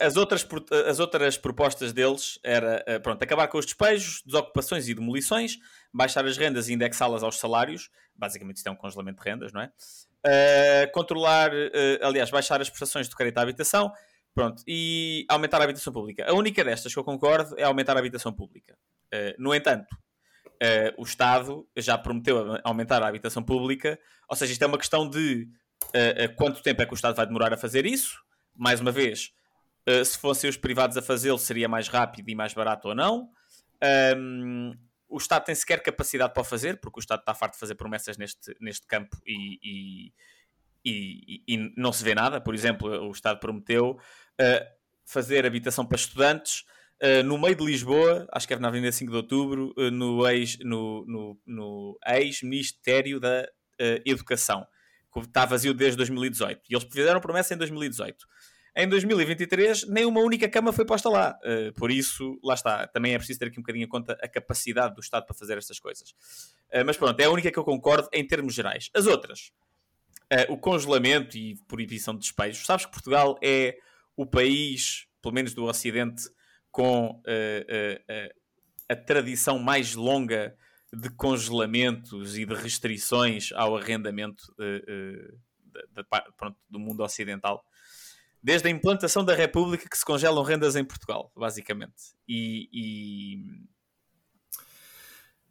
[0.00, 0.46] as outras,
[0.86, 5.58] as outras propostas deles era uh, pronto, acabar com os despejos, desocupações e demolições,
[5.92, 7.90] baixar as rendas e indexá-las aos salários.
[8.16, 9.70] Basicamente, isto é um congelamento de rendas, não é?
[10.26, 13.92] Uh, controlar, uh, aliás, baixar as prestações de crédito à habitação,
[14.38, 16.24] Pronto, e aumentar a habitação pública.
[16.30, 18.78] A única destas que eu concordo é aumentar a habitação pública.
[19.12, 23.98] Uh, no entanto, uh, o Estado já prometeu aumentar a habitação pública,
[24.28, 25.48] ou seja, isto é uma questão de
[25.86, 28.16] uh, quanto tempo é que o Estado vai demorar a fazer isso.
[28.54, 29.32] Mais uma vez,
[30.06, 33.30] se fossem os privados a fazê-lo, seria mais rápido e mais barato ou não.
[34.16, 34.72] Um,
[35.08, 37.74] o Estado tem sequer capacidade para o fazer, porque o Estado está farto de fazer
[37.74, 40.12] promessas neste, neste campo e, e,
[40.88, 42.40] e, e, não se vê nada.
[42.40, 44.66] Por exemplo, o Estado prometeu uh,
[45.04, 46.64] fazer habitação para estudantes
[47.02, 50.26] uh, no meio de Lisboa, acho que é na Avenida 5 de Outubro, uh, no
[52.06, 53.48] ex-ministério ex da
[54.04, 54.66] Educação,
[55.12, 56.62] que está vazio desde 2018.
[56.68, 58.26] E eles fizeram promessa em 2018.
[58.76, 61.36] Em 2023, nem uma única cama foi posta lá.
[61.76, 62.86] Por isso, lá está.
[62.88, 65.58] Também é preciso ter aqui um bocadinho em conta a capacidade do Estado para fazer
[65.58, 66.14] estas coisas.
[66.84, 68.90] Mas pronto, é a única que eu concordo em termos gerais.
[68.94, 69.50] As outras,
[70.32, 72.64] uh, o congelamento e proibição de despejos.
[72.64, 73.76] Sabes que Portugal é
[74.16, 76.24] o país, pelo menos do Ocidente,
[76.70, 78.34] com uh,
[78.88, 80.56] a tradição mais longa
[80.92, 84.42] de congelamentos e de restrições ao arrendamento
[86.36, 87.62] pronto, do mundo ocidental.
[88.42, 92.14] Desde a implantação da República que se congelam rendas em Portugal, basicamente.
[92.26, 93.68] E, e...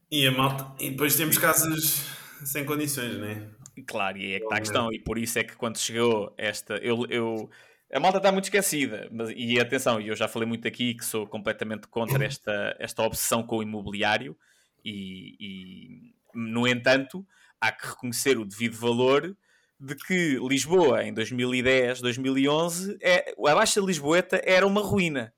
[0.09, 0.73] E, a malta...
[0.81, 2.01] e depois temos casas
[2.45, 3.49] sem condições, não é?
[3.85, 4.91] Claro, e é que está a questão.
[4.91, 6.75] E por isso é que quando chegou esta.
[6.77, 7.49] Eu, eu,
[7.93, 9.07] a malta está muito esquecida.
[9.11, 13.43] Mas, e atenção, eu já falei muito aqui que sou completamente contra esta, esta obsessão
[13.43, 14.37] com o imobiliário.
[14.83, 17.25] E, e, no entanto,
[17.59, 19.35] há que reconhecer o devido valor
[19.79, 25.33] de que Lisboa, em 2010, 2011, é, a Baixa Lisboeta era uma ruína.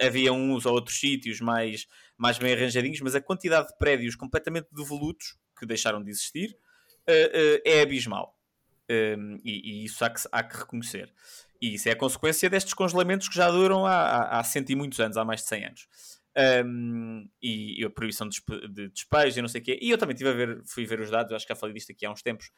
[0.00, 1.86] Havia uns ou outros sítios mais,
[2.18, 6.56] mais bem arranjadinhos, mas a quantidade de prédios completamente devolutos, que deixaram de existir,
[7.06, 8.36] é abismal.
[8.88, 11.12] Um, ehm, e, e, isso há que, há que reconhecer.
[11.60, 15.00] E isso é a consequência destes congelamentos que já duram há, há, cento e muitos
[15.00, 15.88] anos, há mais de 100 anos.
[16.64, 19.78] Um, e, e, a proibição de, de despejo e não sei o quê.
[19.80, 21.92] E eu também tive a ver, fui ver os dados, acho que já falei disto
[21.92, 22.50] aqui há uns tempos,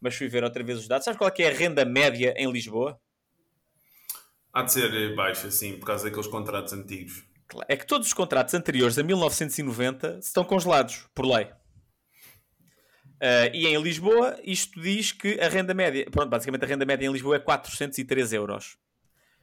[0.00, 1.04] mas fui ver outra vez os dados.
[1.04, 3.00] Sabes qual é, é a renda média em Lisboa?
[4.52, 7.24] Há de ser baixa, sim, por causa daqueles contratos antigos.
[7.68, 11.50] É que todos os contratos anteriores a 1990 estão congelados, por lei.
[13.14, 17.06] Uh, e em Lisboa, isto diz que a renda média, pronto, basicamente a renda média
[17.06, 18.76] em Lisboa é 403 euros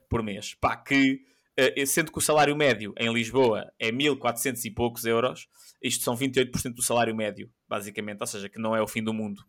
[0.10, 0.54] por mês.
[0.56, 1.22] Pá, que,
[1.58, 5.48] uh, sendo que o salário médio em Lisboa é 1400 e poucos euros,
[5.82, 9.14] isto são 28% do salário médio, basicamente, ou seja, que não é o fim do
[9.14, 9.40] mundo.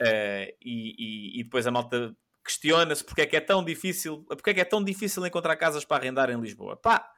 [0.00, 2.14] Uh, e, e, e, depois a malta
[2.44, 5.84] questiona-se porque é que é tão difícil, porque é que é tão difícil encontrar casas
[5.84, 6.76] para arrendar em Lisboa.
[6.76, 7.08] Pá,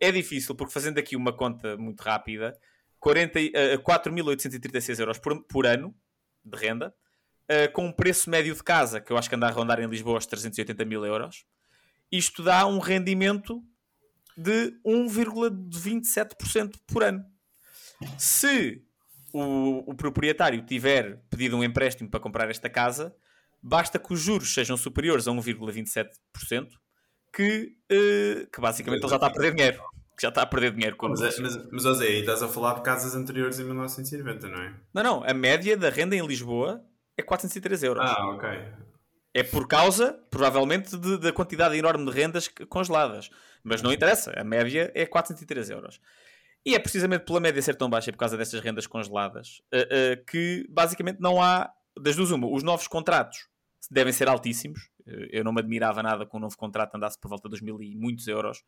[0.00, 2.58] é difícil, porque fazendo aqui uma conta muito rápida,
[3.00, 5.94] 4.836 euros por, por, ano
[6.44, 6.94] de renda,
[7.50, 9.86] uh, com um preço médio de casa, que eu acho que anda a rondar em
[9.86, 11.44] Lisboa aos 380 mil euros.
[12.10, 13.62] Isto dá um rendimento
[14.36, 17.24] de 1,27% por ano.
[18.16, 18.82] Se
[19.32, 23.14] o, o, proprietário tiver pedido um empréstimo para comprar esta casa,
[23.60, 26.68] basta que os juros sejam superiores a 1,27%,
[27.34, 29.82] que, uh, que basicamente ele já está a perder dinheiro
[30.18, 32.48] que já está a perder dinheiro com mas, é, mas, mas, mas aí estás a
[32.48, 34.74] falar de casas anteriores em 1990, não é?
[34.92, 35.24] Não, não.
[35.24, 36.84] A média da renda em Lisboa
[37.16, 38.04] é 403 euros.
[38.04, 38.48] Ah, ok.
[39.32, 43.30] É por causa, provavelmente, da quantidade enorme de rendas congeladas.
[43.62, 46.00] Mas não interessa, a média é 403 euros.
[46.66, 50.24] E é precisamente pela média ser tão baixa por causa dessas rendas congeladas uh, uh,
[50.26, 53.46] que basicamente não há, das duas uma, os novos contratos
[53.88, 54.80] devem ser altíssimos.
[55.06, 57.80] Uh, eu não me admirava nada que um novo contrato andasse por volta dos mil
[57.80, 58.64] e muitos euros.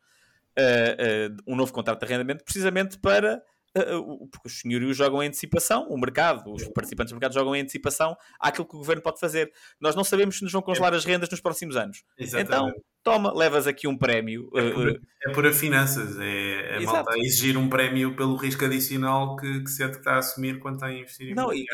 [1.47, 6.53] Um novo contrato de arrendamento, precisamente para porque os senhorios jogam em antecipação, o mercado,
[6.53, 9.53] os participantes do mercado jogam em antecipação àquilo que o governo pode fazer.
[9.81, 12.03] Nós não sabemos se nos vão congelar as rendas nos próximos anos.
[12.19, 12.49] Exatamente.
[12.49, 14.51] Então, toma, levas aqui um prémio.
[14.57, 19.71] É por, é finanças, é, é malta exigir um prémio pelo risco adicional que, que
[19.71, 21.65] se está a assumir quando está a investir em não, e,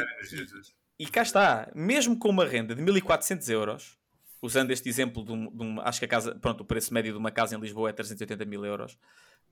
[0.98, 3.98] e cá está, mesmo com uma renda de 1400 euros,
[4.42, 7.12] usando este exemplo de um, de um, acho que a casa, pronto, o preço médio
[7.12, 8.99] de uma casa em Lisboa é 380 mil euros.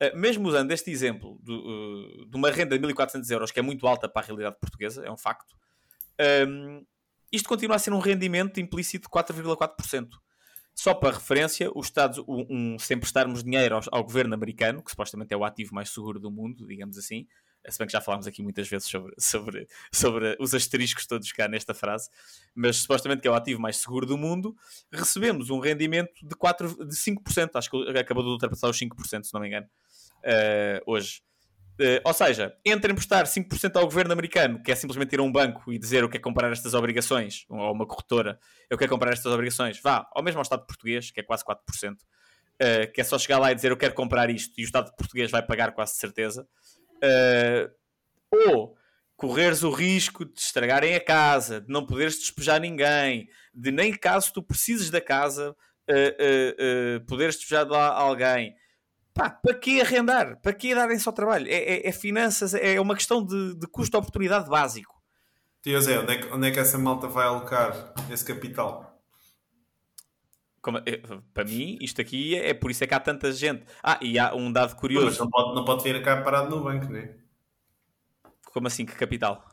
[0.03, 3.63] Uh, mesmo usando este exemplo de, uh, de, uma renda de 1400 euros, que é
[3.63, 5.55] muito alta para a realidade portuguesa, é um facto,
[6.21, 6.87] um, ehm,
[7.33, 10.09] isto continua a ser um rendimento implícito de 4,4%.
[10.75, 14.91] Só para referência, os Estados, um, um, se emprestarmos dinheiro ao, ao, governo americano, que
[14.91, 17.27] supostamente é o ativo mais seguro do mundo, digamos assim,
[17.69, 21.49] se bem que já falámos aqui muitas vezes sobre, sobre, sobre os asteriscos todos cá
[21.49, 22.11] nesta frase,
[22.55, 24.55] mas supostamente que é o ativo mais seguro do mundo,
[24.93, 29.33] recebemos um rendimento de, 4, de 5%, acho que acabou de ultrapassar os 5%, se
[29.33, 29.67] não me engano,
[30.25, 31.23] uh, hoje.
[31.81, 35.33] Uh, ou seja, entre emprestar 5% ao governo americano, que é simplesmente ir a um
[35.33, 38.39] banco e dizer eu quero comprar estas obrigações, ou uma corretora,
[38.71, 41.95] eu quero comprar estas obrigações, vá, ou mesmo ao Estado português, que é quase 4%,
[41.95, 44.95] uh, que é só chegar lá e dizer eu quero comprar isto e o Estado
[44.97, 46.47] português vai pagar quase certeza.
[47.05, 47.71] Uh,
[48.51, 48.77] ou
[49.17, 54.33] correres o risco de estragarem a casa, de não poderes despejar ninguém, de nem caso
[54.33, 55.55] tu precises da casa,
[55.91, 58.55] uh, uh, poderes despejar de lá alguém.
[59.13, 60.41] Pá, para que arrendar?
[60.41, 61.47] Para que darem só trabalho?
[61.49, 64.95] É, é, é finanças, é uma questão de, de custo-oportunidade básico.
[65.63, 68.94] Tio Zé, onde é, que, onde é que essa malta vai alocar esse capital?
[70.65, 71.03] Como, é,
[71.35, 73.67] para mim, isto aqui é, é, por isso é que há tanta gente.
[73.83, 75.05] Ah, e há um dado curioso.
[75.05, 77.15] Mas não pode, não pode vir cá parado no banco, não é?
[78.47, 78.87] Como assim?
[78.87, 79.47] Que capital?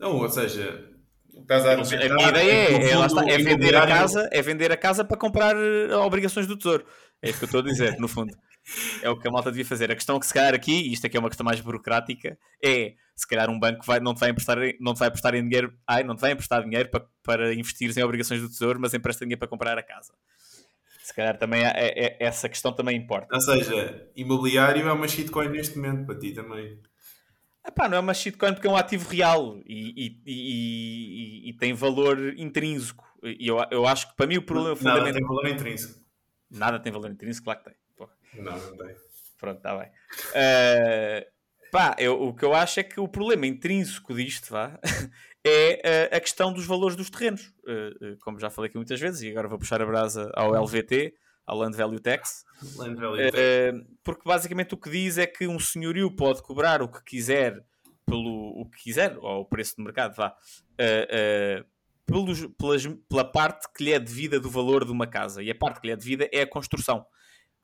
[0.00, 0.88] Não, ou seja,
[1.34, 4.72] estás a, a minha ideia é, é, é, está, é vender a casa, é vender
[4.72, 6.86] a casa para comprar eh, obrigações do tesouro.
[7.20, 8.34] É isso que eu estou a dizer, no fundo.
[9.02, 9.92] É o que a malta devia fazer.
[9.92, 12.94] A questão que se calhar aqui, e isto aqui é uma questão mais burocrática, é
[13.14, 15.72] se calhar um banco vai, não, te vai emprestar, não te vai emprestar em dinheiro,
[15.86, 19.24] ai, não te vai emprestar dinheiro para, para investir em obrigações do tesouro, mas empresta
[19.24, 20.12] dinheiro para comprar a casa.
[21.02, 23.34] Se calhar também é, é, é, essa questão também importa.
[23.34, 26.80] Ou seja, imobiliário é uma shitcoin neste momento para ti também.
[27.66, 31.72] Epá, não é uma shitcoin porque é um ativo real e, e, e, e tem
[31.72, 33.04] valor intrínseco.
[33.22, 35.06] E eu, eu acho que para mim o problema fundamental.
[35.06, 36.00] Nada tem valor intrínseco.
[36.50, 38.42] Nada tem valor intrínseco, claro que tem.
[38.42, 38.96] Não, não tem.
[39.38, 39.88] Pronto, está bem.
[39.88, 41.32] Uh,
[41.72, 44.78] pá, eu, o que eu acho é que o problema intrínseco disto vá,
[45.42, 47.50] é uh, a questão dos valores dos terrenos.
[47.64, 51.14] Uh, como já falei aqui muitas vezes, e agora vou puxar a brasa ao LVT,
[51.46, 52.44] ao Land Value Tax.
[52.76, 53.38] Land Value Tax.
[54.04, 57.64] porque basicamente o que diz é que um senhorio pode cobrar o que quiser
[58.04, 60.36] pelo o que quiser, ou o preço do mercado, vá.
[62.04, 65.42] Pelos, pelas, pela parte que lhe é devida do valor de uma casa.
[65.42, 67.06] E a parte que lhe é devida é a construção.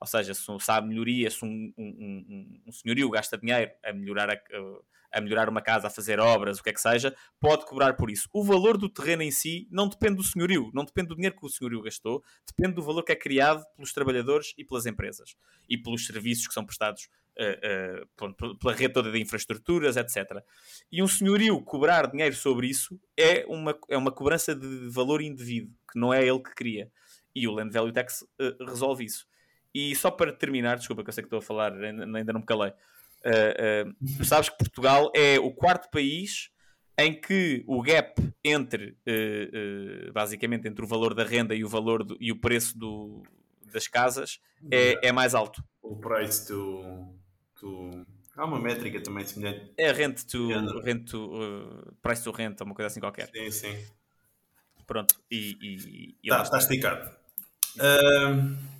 [0.00, 4.30] Ou seja, se, se há melhoria, se um, um, um, senhorio gasta dinheiro a melhorar,
[4.30, 4.38] a,
[5.12, 8.08] a, melhorar uma casa, a fazer obras, o que é que seja, pode cobrar por
[8.08, 8.28] isso.
[8.32, 11.44] O valor do terreno em si não depende do senhorio, não depende do dinheiro que
[11.44, 15.34] o senhorio gastou, depende do valor que é criado pelos trabalhadores e pelas empresas
[15.68, 17.08] e pelos serviços que são prestados
[17.38, 20.42] uh, uh, pela rede toda de infraestruturas, etc.
[20.90, 25.72] E um senhorio cobrar dinheiro sobre isso é uma, é uma cobrança de valor indevido,
[25.92, 26.90] que não é ele que cria.
[27.34, 29.26] E o Land Value Tax uh, resolve isso.
[29.74, 32.46] E só para terminar, desculpa que eu sei que estou a falar, ainda, não me
[32.46, 32.72] calei.
[33.24, 36.50] Uh, uh, sabes que Portugal é o quarto país
[36.96, 42.04] em que o gap entre uh, basicamente entre o valor da renda e o valor
[42.04, 43.22] do, e o preço do,
[43.72, 45.62] das casas é, é mais alto.
[45.82, 47.12] O price to,
[47.56, 48.06] to...
[48.36, 49.72] Há uma métrica também semelhante.
[49.76, 53.28] É rent to, rent to price to rent, uma coisa assim qualquer.
[53.34, 53.84] Sim, sim.
[54.86, 56.16] Pronto, e.
[56.22, 57.10] Está tá esticado.
[57.76, 58.77] Uh...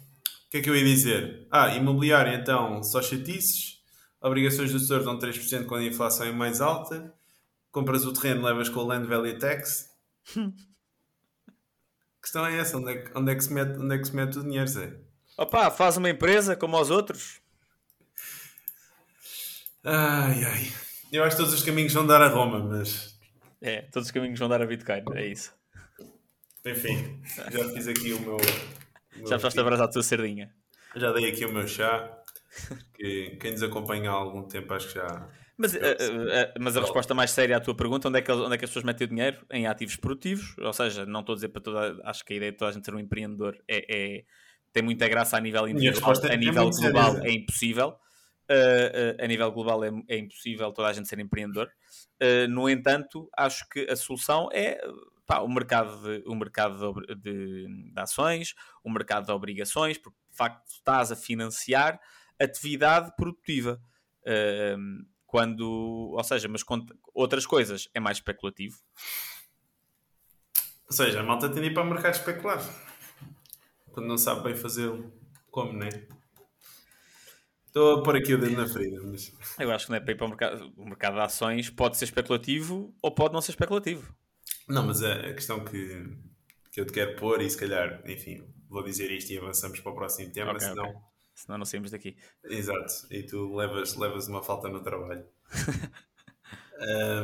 [0.49, 1.47] O que é que eu ia dizer?
[1.51, 3.83] Ah, imobiliário então, só chatices.
[4.19, 7.15] Obrigações do setor dão 3% quando a inflação é mais alta.
[7.71, 9.91] Compras o terreno, levas com o Land Value Tax.
[10.37, 14.07] a questão é essa: onde é, que, onde, é que se mete, onde é que
[14.07, 14.97] se mete o dinheiro, Zé?
[15.37, 17.43] Opa, faz uma empresa como os outros.
[19.85, 20.73] Ai ai.
[21.13, 23.15] Eu acho que todos os caminhos vão dar a Roma, mas.
[23.61, 25.53] É, todos os caminhos vão dar a Bitcoin, é isso.
[26.65, 27.21] Enfim,
[27.53, 28.39] já fiz aqui o meu,
[29.19, 30.51] já precisaste abraçar a tua sardinha.
[30.97, 32.19] Já dei aqui o meu chá.
[32.95, 35.29] Que quem nos acompanha há algum tempo acho que já.
[35.57, 38.55] Mas, uh, uh, mas a resposta mais séria à tua pergunta, onde é, que, onde
[38.55, 39.45] é que as pessoas metem o dinheiro?
[39.51, 42.53] Em ativos produtivos, ou seja, não estou a dizer para toda, acho que a ideia
[42.53, 44.25] de toda a gente ser um empreendedor é, é
[44.73, 47.29] tem muita graça a nível individual, a, a nível global séria.
[47.29, 47.97] é impossível.
[48.51, 51.69] Uh, uh, a nível global é, é, impossível toda a gente ser empreendedor.
[52.23, 54.81] Uh, no entanto, acho que a solução é
[55.29, 60.19] pá, o mercado, de, o mercado de, de, de, ações, o mercado de obrigações, porque
[60.31, 62.01] de facto estás a financiar
[62.41, 63.79] atividade produtiva.
[64.23, 68.79] Uh, quando, ou seja, mas com outras coisas é mais especulativo.
[70.87, 72.59] Ou seja, a malta tem de ir para o mercado especular.
[73.93, 75.13] Quando não sabe bem fazê-lo,
[75.51, 76.09] como, não é?
[77.67, 79.31] Estou a pôr aqui o dedo na ferida, mas...
[79.59, 80.73] Eu acho que não é para ir para o mercado.
[80.79, 84.17] O mercado de ações pode ser especulativo ou pode não ser especulativo.
[84.69, 86.07] Não, mas a, questão que,
[86.71, 89.93] que eu te quero pôr, e se calhar, enfim, vou dizer isto e avançamos para
[89.93, 90.85] o próximo tema, okay, senão...
[90.85, 92.17] Okay senão não saímos daqui.
[92.45, 95.25] Exato, e tu levas, levas uma falta no trabalho.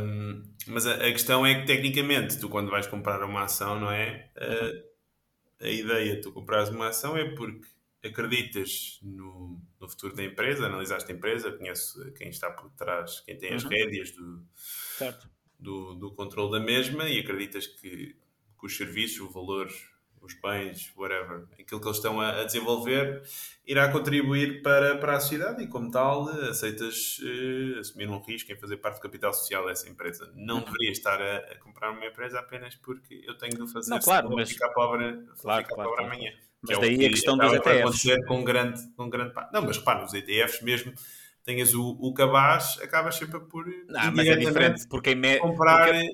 [0.01, 3.91] um, mas a, a, questão é que, tecnicamente, tu quando vais comprar uma ação, não
[3.91, 4.31] é?
[4.37, 7.67] A, a ideia de tu comprares uma ação é porque
[8.05, 13.37] acreditas no, no futuro da empresa, analisaste a empresa, conheces quem está por trás, quem
[13.37, 13.71] tem as uhum.
[13.71, 14.47] rédeas do,
[15.65, 18.15] do, do controle da mesma e acreditas que,
[18.59, 19.69] que os serviços, o valor
[20.21, 23.23] os bens, whatever, aquilo que eles estão a, a, desenvolver,
[23.67, 28.57] irá contribuir para, para a sociedade e, como tal, aceitas uh, assumir um risco em
[28.57, 30.33] fazer parte do capital social dessa empresa.
[30.35, 30.65] Não uhum.
[30.65, 34.31] deveria estar a, a, comprar uma empresa apenas porque eu tenho de fazer, não, claro,
[34.35, 34.51] mas...
[34.51, 36.05] ficar pobre, claro, ficar claro, pobre claro.
[36.05, 36.33] amanhã.
[36.63, 38.27] Mas é daí que a questão dos ETFs.
[38.27, 39.35] Com grande, com grande...
[39.53, 40.95] Não, mas repara, nos ETFs mesmo
[41.45, 43.67] tenhas o, o cabaz, acabas sempre por.
[43.67, 45.39] Não, mas é diferente, porque em me...
[45.39, 45.87] comprar.
[45.87, 46.11] Porque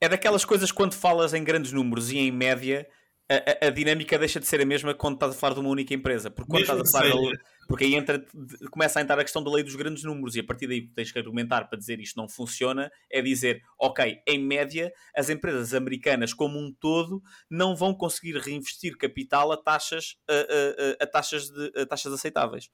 [0.00, 2.86] é daquelas coisas quando falas em grandes números e em média,
[3.28, 5.70] a, a, a, dinâmica deixa de ser a mesma quando estás a falar de uma
[5.70, 6.30] única empresa.
[6.30, 7.30] Porque quando Mesmo estás a falar.
[7.30, 8.22] Da, porque aí entra,
[8.70, 11.10] começa a entrar a questão da lei dos grandes números e a partir daí tens
[11.10, 16.34] que argumentar para dizer isto não funciona, é dizer, ok, em média, as empresas americanas
[16.34, 21.86] como um todo não vão conseguir reinvestir capital a taxas, a, a, taxas, de, a
[21.86, 22.68] taxas aceitáveis.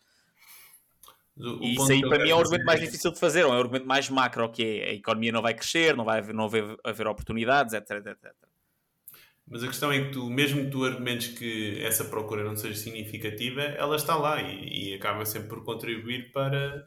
[1.41, 3.53] O e isso aí para mim é o argumento mais difícil de fazer, é o
[3.53, 6.77] argumento mais macro, que é a economia não vai crescer, não vai haver, não haver,
[6.85, 8.33] haver oportunidades, etc, etc.
[9.49, 12.77] Mas a questão é que tu, mesmo que tu argumentes que essa procura não seja
[12.77, 16.87] significativa, ela está lá e, e acaba sempre por contribuir para,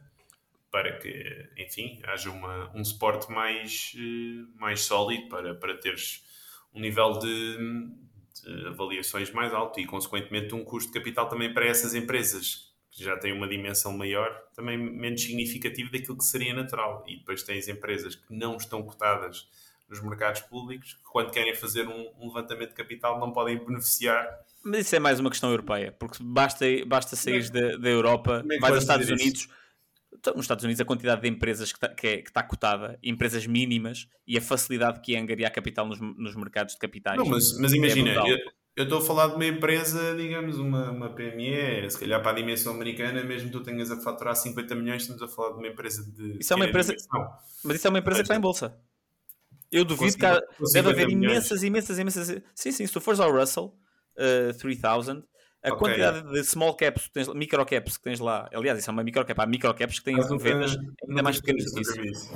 [0.70, 6.24] para que, enfim, haja uma, um suporte mais, eh, mais sólido para, para teres
[6.72, 7.58] um nível de,
[8.42, 13.02] de avaliações mais alto e, consequentemente, um custo de capital também para essas empresas que
[13.02, 17.04] já têm uma dimensão maior, também menos significativo daquilo que seria natural.
[17.08, 19.48] E depois tens empresas que não estão cotadas
[19.88, 24.26] nos mercados públicos, que quando querem fazer um, um, levantamento de capital não podem beneficiar.
[24.64, 28.58] Mas isso é mais uma questão europeia, porque basta, basta sair da, da Europa, é
[28.58, 29.40] vais aos Estados Unidos.
[29.40, 29.48] Isso?
[30.16, 32.98] Então, nos Estados Unidos, a quantidade de empresas que está, que é, que está cotada,
[33.02, 37.18] empresas mínimas, e a facilidade que é angariar capital nos, nos mercados de capitais.
[37.18, 38.36] Não, mas, mas imagina, é
[38.76, 42.34] eu estou a falar de uma empresa, digamos, uma, uma PME, se calhar para a
[42.34, 46.04] dimensão americana, mesmo tu tenhas a faturar 50 milhões, estamos a falar de uma empresa
[46.10, 46.38] de.
[46.40, 46.94] Isso é uma empresa.
[47.62, 48.76] Mas isso é uma empresa que está em bolsa.
[49.70, 50.40] Eu duvido que há,
[50.72, 52.42] deve haver imensas, imensas, imensas.
[52.54, 53.76] Sim, sim, se tu fores ao Russell
[54.16, 55.24] uh, 3000,
[55.64, 55.78] a okay.
[55.78, 59.24] quantidade de small caps, tens, micro caps que tens lá, aliás, isso é uma micro
[59.24, 60.76] cap, há micro caps que têm vendas
[61.08, 62.30] ainda mais pequenas do que isso.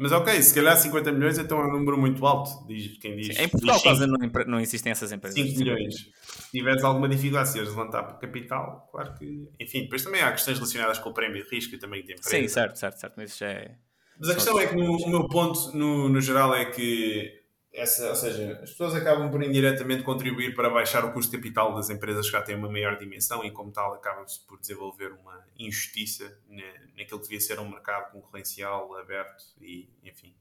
[0.00, 3.36] Mas ok, se calhar 50 milhões então é um número muito alto, diz quem diz.
[3.36, 5.38] Sim, em Portugal quase não, não existem essas empresas.
[5.38, 5.94] 5 milhões.
[5.94, 9.46] Se tiveres alguma dificuldade se eles levantar capital, claro que.
[9.60, 12.30] Enfim, depois também há questões relacionadas com o prémio de risco e também de empresa.
[12.30, 13.12] Sim, certo, certo, certo.
[13.18, 13.76] Mas isso já é.
[14.18, 17.39] Mas a questão é que no, o meu ponto, no, no geral, é que
[17.72, 21.74] essa, ou seja, as pessoas acabam por indiretamente contribuir para baixar o custo de capital
[21.74, 25.44] das empresas que já têm uma maior dimensão e, como tal, acabam-se por desenvolver uma
[25.58, 26.64] injustiça na,
[26.98, 30.34] naquilo que devia ser um mercado concorrencial, aberto e, enfim,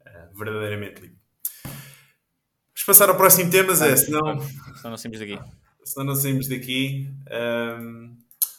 [0.00, 1.18] uh, verdadeiramente livre.
[1.64, 4.40] Vamos passar ao próximo tema, Zé, senão,
[4.76, 5.38] senão não saímos daqui.
[5.84, 7.08] Senão não saímos daqui.
[7.80, 8.16] Um,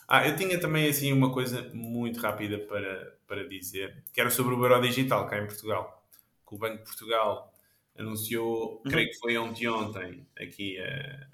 [0.08, 4.54] ah, eu tinha também assim uma coisa muito rápida para, para dizer, que era sobre
[4.56, 6.06] o Euro Digital cá em Portugal.
[6.48, 7.53] Que o Banco de Portugal
[7.98, 8.92] anunciou, uhum.
[8.92, 10.78] creio que foi ontem ontem, aqui.
[10.80, 11.34] Uh...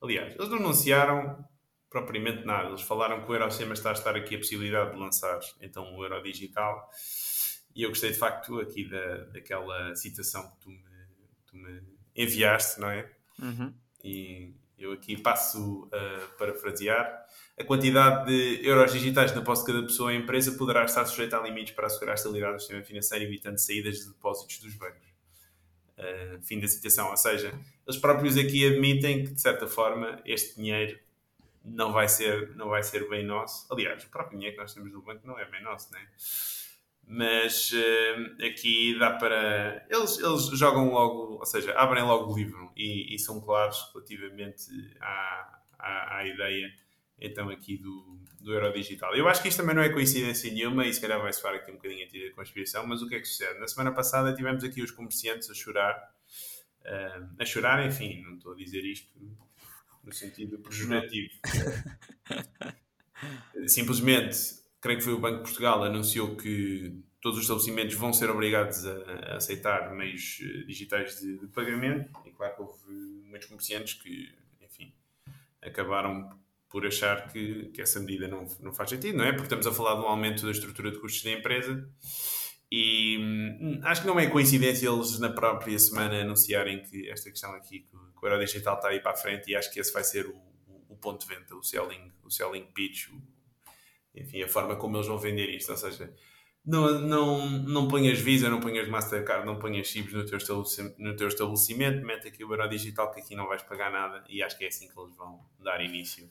[0.00, 1.44] Aliás, eles não anunciaram
[1.90, 2.68] propriamente nada.
[2.68, 6.04] Eles falaram que o Eurosema está a estar aqui a possibilidade de lançar então o
[6.04, 6.88] Euro Digital.
[7.74, 10.82] E eu gostei de facto aqui da, daquela citação que tu me,
[11.46, 11.82] tu me
[12.14, 13.10] enviaste, não é?
[13.40, 13.74] Uhum.
[14.02, 17.26] E eu aqui passo a parafrasear.
[17.58, 21.38] A quantidade de euros digitais na posse de cada pessoa ou empresa poderá estar sujeita
[21.38, 25.07] a limites para assegurar a estabilidade do sistema financeiro, evitando saídas de depósitos dos bancos.
[25.98, 27.10] Uh, fim da citação.
[27.10, 27.52] Ou seja,
[27.86, 30.96] eles próprios aqui admitem que, de certa forma, este dinheiro
[31.64, 33.66] não vai ser, não vai ser bem nosso.
[33.72, 36.06] Aliás, o próprio dinheiro que nós temos no banco não é bem nosso, né?
[37.08, 39.86] mas uh, aqui dá para.
[39.88, 44.66] Eles, eles jogam logo, ou seja, abrem logo o livro e, e são claros relativamente
[45.00, 46.70] à, à, à, ideia
[47.18, 49.14] então aqui do, do Euro Digital.
[49.14, 51.70] Eu acho que isto também não é coincidência nenhuma e se calhar vai soar aqui
[51.70, 53.58] um bocadinho a tira de conspiração, mas o que é que sucede?
[53.58, 56.14] Na semana passada tivemos aqui os comerciantes a chorar,
[56.82, 59.10] uh, a chorar, enfim, não estou a dizer isto
[60.04, 61.30] no sentido pejorativo.
[63.66, 68.30] Simplesmente creio que foi o Banco de Portugal, anunciou que todos os estabelecimentos vão ser
[68.30, 68.92] obrigados a,
[69.32, 72.10] a aceitar meios eh, digitais de, de, pagamento.
[72.24, 72.92] E claro que houve
[73.24, 74.92] muitos comerciantes que, enfim,
[75.60, 76.30] acabaram
[76.70, 79.32] por achar que, que essa medida não, não faz sentido, não é?
[79.32, 81.88] Porque estamos a falar de um aumento da estrutura de custos da empresa
[82.70, 87.52] e hum, acho que não é coincidência eles na própria semana anunciarem que esta questão
[87.54, 90.04] aqui, que o Euro Digital está aí para a frente e acho que esse vai
[90.04, 90.34] ser o,
[90.66, 93.22] o, o ponto de venda, o selling, o selling pitch, o,
[94.14, 95.70] enfim, a forma como eles vão vender isto.
[95.70, 96.12] Ou seja,
[96.64, 100.38] não, não, não ponhas Visa, não ponhas Mastercard, não ponhas chips no teu,
[100.98, 104.42] no teu estabelecimento, mete aqui o Euro Digital que aqui não vais pagar nada e
[104.42, 106.28] acho que é assim que eles vão dar início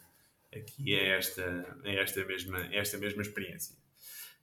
[0.54, 3.76] aqui é esta, é esta, mesma, é esta mesma experiência.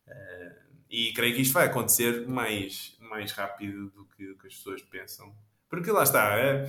[0.07, 4.55] Uh, e creio que isto vai acontecer mais, mais rápido do que, do que as
[4.55, 5.35] pessoas pensam.
[5.69, 6.69] Porque lá está, é,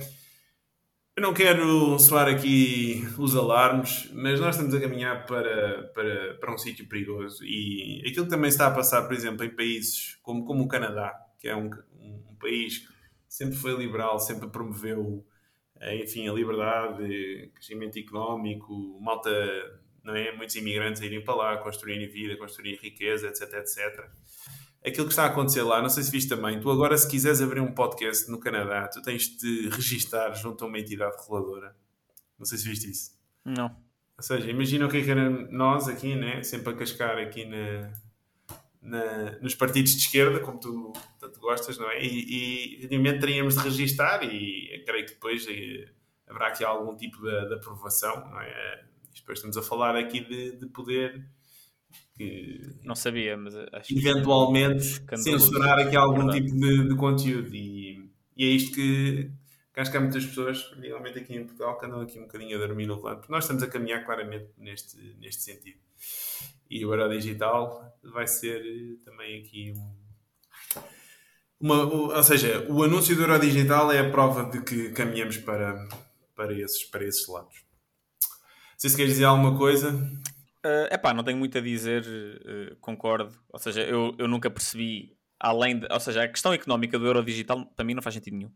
[1.16, 6.52] eu não quero soar aqui os alarmes, mas nós estamos a caminhar para, para, para
[6.52, 10.44] um sítio perigoso e aquilo que também está a passar, por exemplo, em países como,
[10.44, 12.86] como o Canadá, que é um, um, país que
[13.28, 15.26] sempre foi liberal, sempre promoveu
[15.82, 19.30] enfim, a liberdade, crescimento económico, malta,
[20.02, 20.34] não é?
[20.36, 24.10] Muitos imigrantes a irem para lá, construírem vida, construírem riqueza, etc, etc
[24.86, 27.40] aquilo que está a acontecer lá, não sei se viste também, tu agora se quiseres
[27.40, 31.74] abrir um podcast no Canadá, tu tens de registar junto a uma entidade reguladora.
[32.38, 33.10] Não sei se viste isso.
[33.44, 33.66] Não.
[34.16, 36.42] Ou seja, imagina o que é que era nós aqui, né?
[36.42, 37.92] sempre a cascar aqui na,
[38.86, 42.02] na, nos partidos de esquerda, como tu tanto gostas, não é?
[42.02, 45.88] E, evidentemente teríamos de registar e creio que depois eh,
[46.26, 48.84] haverá aqui algum tipo de, de aprovação, não é?
[49.14, 51.26] depois estamos a falar aqui de, de poder
[52.14, 54.84] que não sabia, mas acho eventualmente
[55.16, 59.30] censurar aqui algum tipo de, de, conteúdo e, e é isto que,
[59.72, 62.56] que acho que há muitas pessoas, principalmente aqui em Portugal, que andam aqui um bocadinho
[62.56, 65.78] a dormir no plano, porque nós estamos a caminhar claramente neste, neste sentido.
[66.68, 69.96] E o Euro Digital vai ser eh, também aqui um.
[71.58, 75.88] Uma, ou seja, o anúncio do Euro Digital é a prova de que caminhamos para,
[76.34, 77.64] para, esses, para esses lados.
[78.20, 79.88] Não sei se queres dizer alguma coisa.
[80.62, 83.34] É uh, epá, não tenho muito a dizer, uh, concordo.
[83.48, 85.86] Ou seja, eu, eu nunca percebi, além de.
[85.90, 88.52] Ou seja, a questão económica do euro digital para mim não faz sentido nenhum.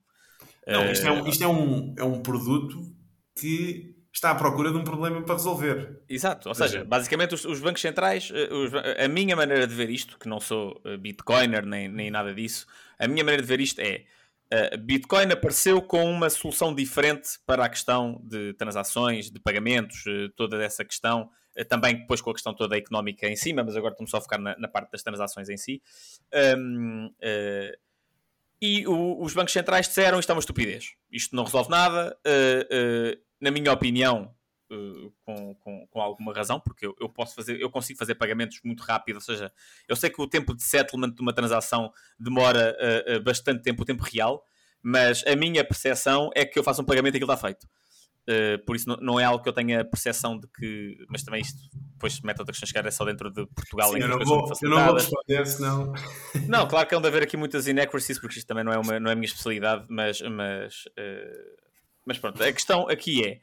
[0.66, 2.94] Não, isto, é um, isto é, um, é um produto
[3.34, 6.02] que está à procura de um problema para resolver.
[6.08, 10.18] Exato, ou seja, basicamente os, os bancos centrais, os, a minha maneira de ver isto,
[10.18, 12.66] que não sou bitcoiner nem, nem nada disso,
[12.98, 14.04] a minha maneira de ver isto é
[14.52, 20.28] Uh, Bitcoin apareceu com uma solução diferente para a questão de transações, de pagamentos, uh,
[20.34, 23.92] toda essa questão, uh, também depois com a questão toda económica em cima, mas agora
[23.92, 25.80] estamos só a focar na, na parte das transações em si.
[26.58, 27.14] Um,
[28.61, 32.18] e o, os bancos centrais disseram isto é uma estupidez, isto não resolve nada.
[33.41, 34.34] Na minha opinião,
[35.24, 38.82] com, com, com, alguma razão, porque eu, eu, posso fazer, eu consigo fazer pagamentos muito
[38.82, 39.53] rápido, ou seja,
[39.88, 43.82] eu sei que o tempo de settlement de uma transação demora uh, uh, bastante tempo,
[43.82, 44.45] o tempo real,
[44.82, 47.66] mas a minha percepção é que eu faço um pagamento e aquilo está feito.
[48.28, 51.22] Uh, por isso não, não, é algo que eu tenha a percepção de que, mas
[51.22, 51.59] também isto
[51.95, 54.70] depois mete outra questão chegar é só dentro de Portugal Sim, eu não, vou, eu
[54.70, 55.93] não vou responder senão
[56.47, 59.01] não, claro que há de haver aqui muitas inaccuracies porque isto também não é, uma,
[59.01, 60.84] não é a minha especialidade mas, mas,
[62.05, 63.40] mas pronto, a questão aqui é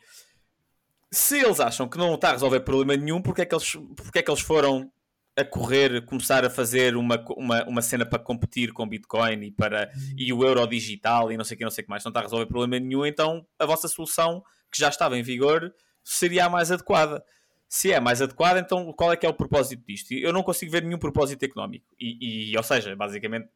[1.11, 4.19] se eles acham que não está a resolver problema nenhum, porque é que eles, porque
[4.19, 4.91] é que eles foram
[5.37, 9.89] a correr, começar a fazer uma, uma, uma cena para competir com Bitcoin e, para,
[10.17, 12.21] e o euro digital e não sei o que, não sei que mais, não está
[12.21, 15.71] a resolver problema nenhum, então a vossa solução, que já estava em vigor,
[16.03, 17.23] seria a mais adequada.
[17.69, 20.13] Se é mais adequada, então qual é que é o propósito disto?
[20.13, 21.85] Eu não consigo ver nenhum propósito económico.
[21.99, 23.47] E, e ou seja, basicamente,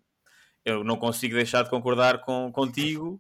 [0.64, 3.20] eu não consigo deixar de concordar com, contigo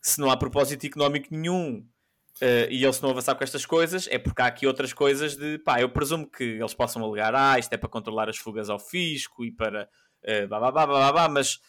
[0.00, 1.86] se não há propósito económico nenhum
[2.36, 5.58] Uh, e eles não avançar com estas coisas, é porque há aqui outras coisas de
[5.58, 8.78] pá, eu presumo que eles possam alegar, ah, isto é para controlar as fugas ao
[8.78, 9.86] fisco e para
[10.24, 11.60] uh, blá, blá, blá, blá, blá, mas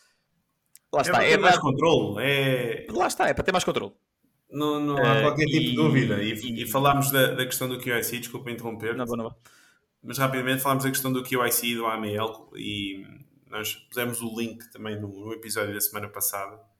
[0.94, 1.12] lá está.
[1.12, 1.62] É para ter é mais dar...
[1.62, 2.24] controle.
[2.24, 2.88] É...
[2.90, 3.92] Lá está, é para ter mais controle.
[4.50, 5.70] Não, não há uh, qualquer tipo e...
[5.72, 6.24] de dúvida.
[6.24, 8.96] E, e, e falámos da, da, questão do QIC, desculpa interromper.
[8.96, 9.36] Não, não,
[10.02, 13.06] Mas rapidamente falámos da questão do QIC e do AML e
[13.50, 16.70] nós pusemos o link também no, no episódio da semana passada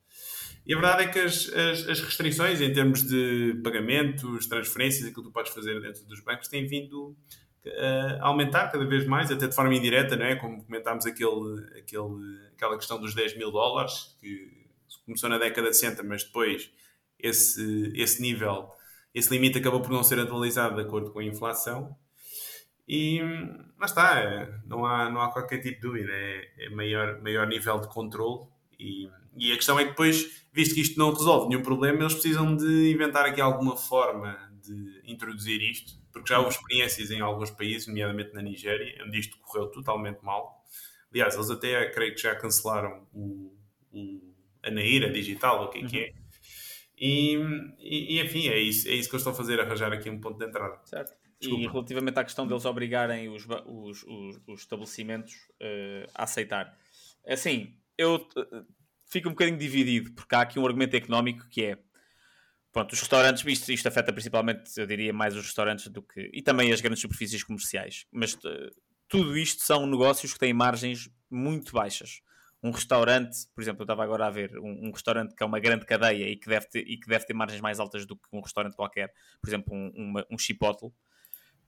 [0.64, 5.24] e a verdade é que as, as, as, restrições em termos de pagamentos, transferências, aquilo
[5.24, 7.16] que tu podes fazer dentro dos bancos, têm vindo
[7.66, 10.36] uh, aumentar cada vez mais, até de forma indireta, não é?
[10.36, 14.62] Como comentámos aquele, aquele, aquela questão dos 10 mil dólares, que
[15.04, 16.70] começou na década de 60, mas depois
[17.18, 18.70] esse, esse nível,
[19.12, 21.96] esse limite acabou por não ser atualizado de acordo com a inflação.
[22.86, 23.20] E
[23.78, 27.46] lá está, é, não, há, não há qualquer tipo de dúvida, é, é maior, maior
[27.48, 28.46] nível de controle.
[28.78, 32.14] E, e a questão é que depois, visto que isto não resolve nenhum problema, eles
[32.14, 37.50] precisam de inventar aqui alguma forma de introduzir isto porque já houve experiências em alguns
[37.50, 40.62] países, nomeadamente na Nigéria, onde isto correu totalmente mal.
[41.10, 43.56] Aliás, eles até creio que já cancelaram o,
[43.90, 46.12] o, a Naira digital, o que é que é.
[47.38, 47.74] Uhum.
[47.78, 50.20] E, e, enfim, é isso, é isso que eu estou a fazer, arranjar aqui um
[50.20, 50.78] ponto de entrada.
[50.84, 51.12] Certo.
[51.40, 51.64] Desculpa.
[51.64, 56.78] E relativamente à questão deles obrigarem os, os, os, os estabelecimentos uh, a aceitar.
[57.26, 58.28] Assim, eu
[59.12, 61.78] fico um bocadinho dividido, porque há aqui um argumento económico que é
[62.72, 66.30] Pronto, os restaurantes, isto, isto afeta principalmente, eu diria, mais os restaurantes do que.
[66.32, 68.06] e também as grandes superfícies comerciais.
[68.10, 68.70] Mas uh,
[69.06, 72.22] tudo isto são negócios que têm margens muito baixas.
[72.62, 75.60] Um restaurante, por exemplo, eu estava agora a ver um, um restaurante que é uma
[75.60, 78.28] grande cadeia e que, deve ter, e que deve ter margens mais altas do que
[78.32, 80.90] um restaurante qualquer, por exemplo, um, uma, um chipotle,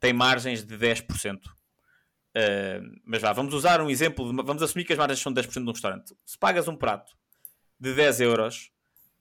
[0.00, 1.36] tem margens de 10%.
[1.36, 1.50] Uh,
[2.34, 5.42] eh, mas vá, vamos usar um exemplo, de, vamos assumir que as margens são de
[5.42, 6.14] 10% de um restaurante.
[6.24, 7.14] Se pagas um prato
[7.84, 8.70] de 10 euros,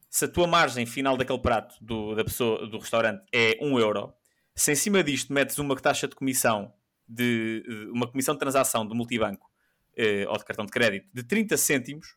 [0.09, 4.13] se a tua margem final daquele prato do, da pessoa, do restaurante é 1 euro,
[4.55, 6.73] se em cima disto metes uma taxa de comissão
[7.05, 7.61] de
[7.91, 9.51] uma comissão de transação do multibanco
[9.97, 12.15] eh, ou de cartão de crédito de 30 cêntimos,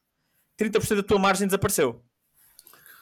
[0.56, 2.04] 30% da tua margem desapareceu.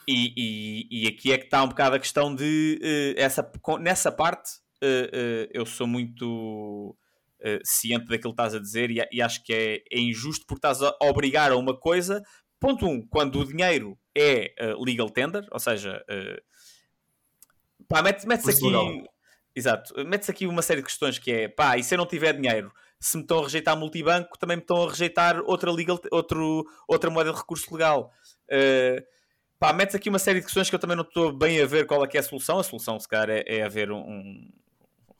[0.08, 4.10] E, e, e, aqui é que está um bocado a questão de eh, essa, nessa
[4.10, 6.96] parte eh, eh eu sou muito
[7.46, 10.66] eh, ciente daquilo que estás a dizer e, e acho que é, é, injusto porque
[10.66, 12.22] estás a obrigar a uma coisa
[12.64, 16.42] Ponto 1, um, quando o dinheiro é uh, legal tender, ou seja, uh,
[17.86, 18.64] pá, metes, metes aqui.
[18.64, 18.88] Legal.
[19.54, 22.32] Exato, metes aqui uma série de questões que é pá, e se eu não tiver
[22.32, 26.64] dinheiro, se me estão a rejeitar multibanco, também me estão a rejeitar outra, legal, outro,
[26.88, 28.10] outra moeda de recurso legal.
[28.44, 29.04] Uh,
[29.58, 31.86] pá, metes aqui uma série de questões que eu também não estou bem a ver
[31.86, 32.58] qual é que é a solução.
[32.58, 34.50] A solução, se calhar, é, é haver um, um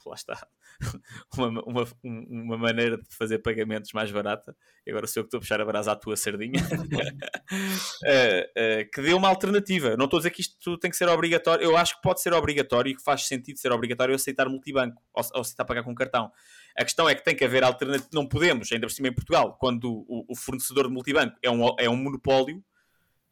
[0.07, 0.47] lá está,
[1.37, 4.57] uma, uma, uma, maneira de fazer pagamentos mais barata,
[4.87, 6.85] e agora sou eu que estou a puxar a brasa à tua sardinha, uh,
[8.83, 9.97] uh, que dê uma alternativa.
[9.97, 12.33] Não estou a dizer que isto tem que ser obrigatório, eu acho que pode ser
[12.33, 16.31] obrigatório e que faz sentido ser obrigatório aceitar multibanco ou, ou aceitar pagar com cartão.
[16.77, 19.57] A questão é que tem que haver alternativa, não podemos, ainda por cima em Portugal,
[19.61, 22.63] quando o, o fornecedor de multibanco é um, é um monopólio.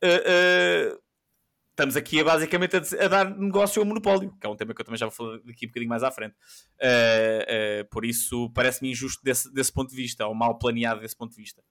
[0.05, 1.02] Uh,
[1.83, 4.81] estamos aqui a, basicamente a, a, dar negócio ao monopólio, que é um tema que
[4.81, 6.35] eu também já vou falar daqui um bocadinho mais à frente.
[6.81, 11.17] Uh, uh, por isso, parece-me injusto desse, desse ponto de vista, ou mal planeado desse
[11.17, 11.63] ponto de vista.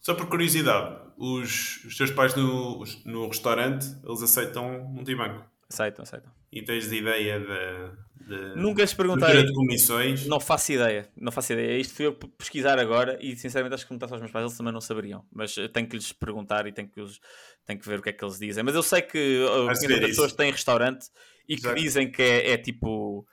[0.00, 5.44] Só por curiosidade, os, os teus pais no, no restaurante, eles aceitam multibanco?
[5.68, 6.32] Aceitam, aceitam.
[6.52, 9.44] E tens de ideia de, de Nunca lhes perguntei.
[9.44, 10.26] De comissões?
[10.26, 11.76] Não faço ideia, não faço ideia.
[11.78, 14.72] Isto fui eu pesquisar agora e sinceramente acho que perguntasse aos meus pais, eles também
[14.72, 15.24] não saberiam.
[15.32, 17.20] Mas tenho que lhes perguntar e tenho que, os,
[17.66, 18.62] tenho que ver o que é que eles dizem.
[18.62, 19.66] Mas eu sei que uh,
[20.00, 21.08] pessoas têm restaurante
[21.48, 21.74] e Exato.
[21.74, 23.26] que dizem que é, é tipo.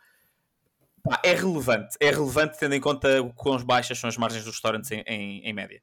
[1.04, 1.96] Pá, é relevante.
[2.00, 5.42] É relevante tendo em conta o quão baixas são as margens dos restaurantes em, em,
[5.44, 5.82] em média.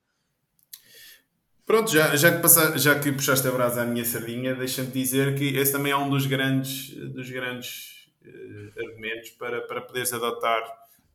[1.64, 5.36] Pronto, já, já, que passa, já que puxaste a brasa à minha sardinha, deixa-me dizer
[5.36, 10.60] que esse também é um dos grandes, dos grandes uh, argumentos para, para poderes adotar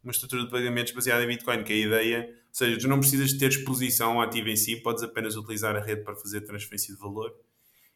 [0.02, 3.34] uma estrutura de pagamentos baseada em Bitcoin, que é a ideia, seja, tu não precisas
[3.34, 7.36] ter exposição ativa em si, podes apenas utilizar a rede para fazer transferência de valor.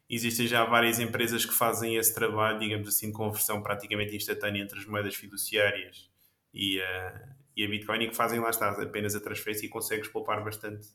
[0.09, 4.77] Existem já várias empresas que fazem esse trabalho, digamos assim, de conversão praticamente instantânea entre
[4.77, 6.09] as moedas fiduciárias
[6.53, 10.09] e a, e a Bitcoin e que fazem lá está apenas a transferência e consegues
[10.09, 10.87] poupar bastante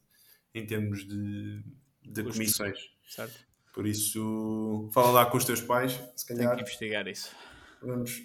[0.54, 1.62] em termos de,
[2.02, 2.90] de comissões.
[3.08, 3.46] Certo.
[3.72, 6.48] Por isso, fala lá com os teus pais, se calhar.
[6.48, 7.34] Tenho que investigar isso.
[7.80, 8.22] Vamos,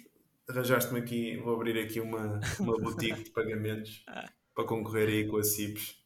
[0.48, 4.28] arranjaste-me aqui, vou abrir aqui uma, uma boutique de pagamentos ah.
[4.54, 5.98] Para concorrer aí com a CIPS.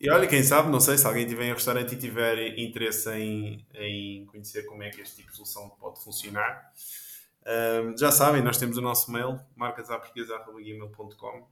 [0.00, 3.66] E olha, quem sabe, não sei, se alguém tiver em restaurante e tiver interesse em,
[3.74, 6.72] em conhecer como é que este tipo de solução pode funcionar,
[7.46, 11.46] um, já sabem, nós temos o nosso mail, marcasaportuguesa.com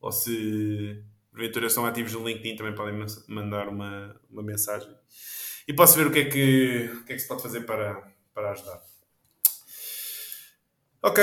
[0.00, 4.94] ou se porventura são ativos no LinkedIn, também podem mandar uma, uma mensagem.
[5.68, 8.10] E posso ver o que é que, o que, é que se pode fazer para,
[8.32, 8.82] para ajudar.
[11.02, 11.22] Ok,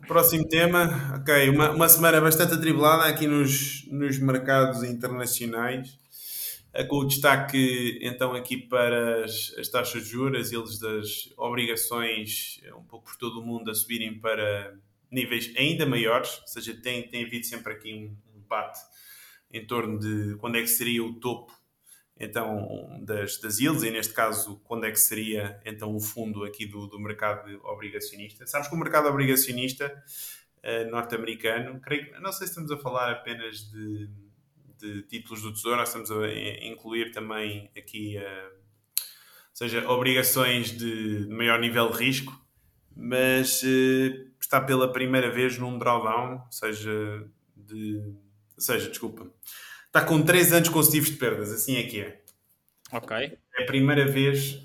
[0.00, 1.18] próximo tema.
[1.18, 5.98] Ok, uma, uma semana bastante atribulada aqui nos, nos mercados internacionais,
[6.72, 12.60] eh, com o destaque então aqui para as, as taxas de juros, eles das obrigações
[12.64, 14.74] eh, um pouco por todo o mundo a subirem para
[15.10, 18.80] níveis ainda maiores, ou seja, tem, tem havido sempre aqui um, um debate
[19.52, 21.52] em torno de quando é que seria o topo
[22.18, 26.64] então das, das yields, e neste caso quando é que seria então o fundo aqui
[26.66, 28.46] do, do mercado obrigacionista.
[28.46, 29.92] Sabes que o mercado obrigacionista
[30.64, 31.80] uh, norte-americano.
[31.80, 34.08] Creio, não sei se estamos a falar apenas de,
[34.78, 36.28] de títulos do Tesouro, estamos a
[36.62, 38.56] incluir também aqui, uh,
[39.52, 42.40] seja, obrigações de, maior nível de risco,
[42.96, 48.14] mas uh, está pela primeira vez num drawdown, seja, de,
[48.56, 49.30] seja, desculpa,
[49.94, 52.20] está com 3 anos consecutivos de perdas, assim é que é.
[52.90, 53.16] Ok.
[53.16, 54.60] É a primeira vez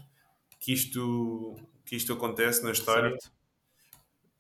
[0.60, 1.56] que isto,
[1.86, 3.12] que isto acontece na história.
[3.12, 3.32] Certo.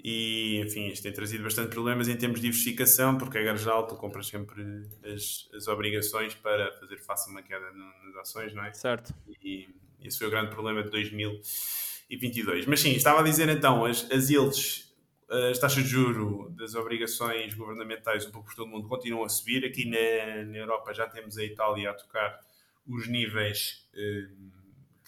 [0.03, 3.95] E, enfim, isto tem trazido bastante problemas em termos de diversificação, porque a geral tu
[3.95, 8.73] compras sempre as, as obrigações para fazer face a uma queda nas ações, não é?
[8.73, 9.13] Certo.
[9.43, 9.67] E
[10.01, 12.65] esse foi o grande problema de 2022.
[12.65, 14.88] Mas sim, estava a dizer então, as, as yields,
[15.29, 19.29] as taxas de juro das obrigações governamentais um pouco por todo o mundo continuam a
[19.29, 19.63] subir.
[19.63, 22.39] Aqui na, na Europa já temos a Itália a tocar
[22.87, 24.27] os níveis eh,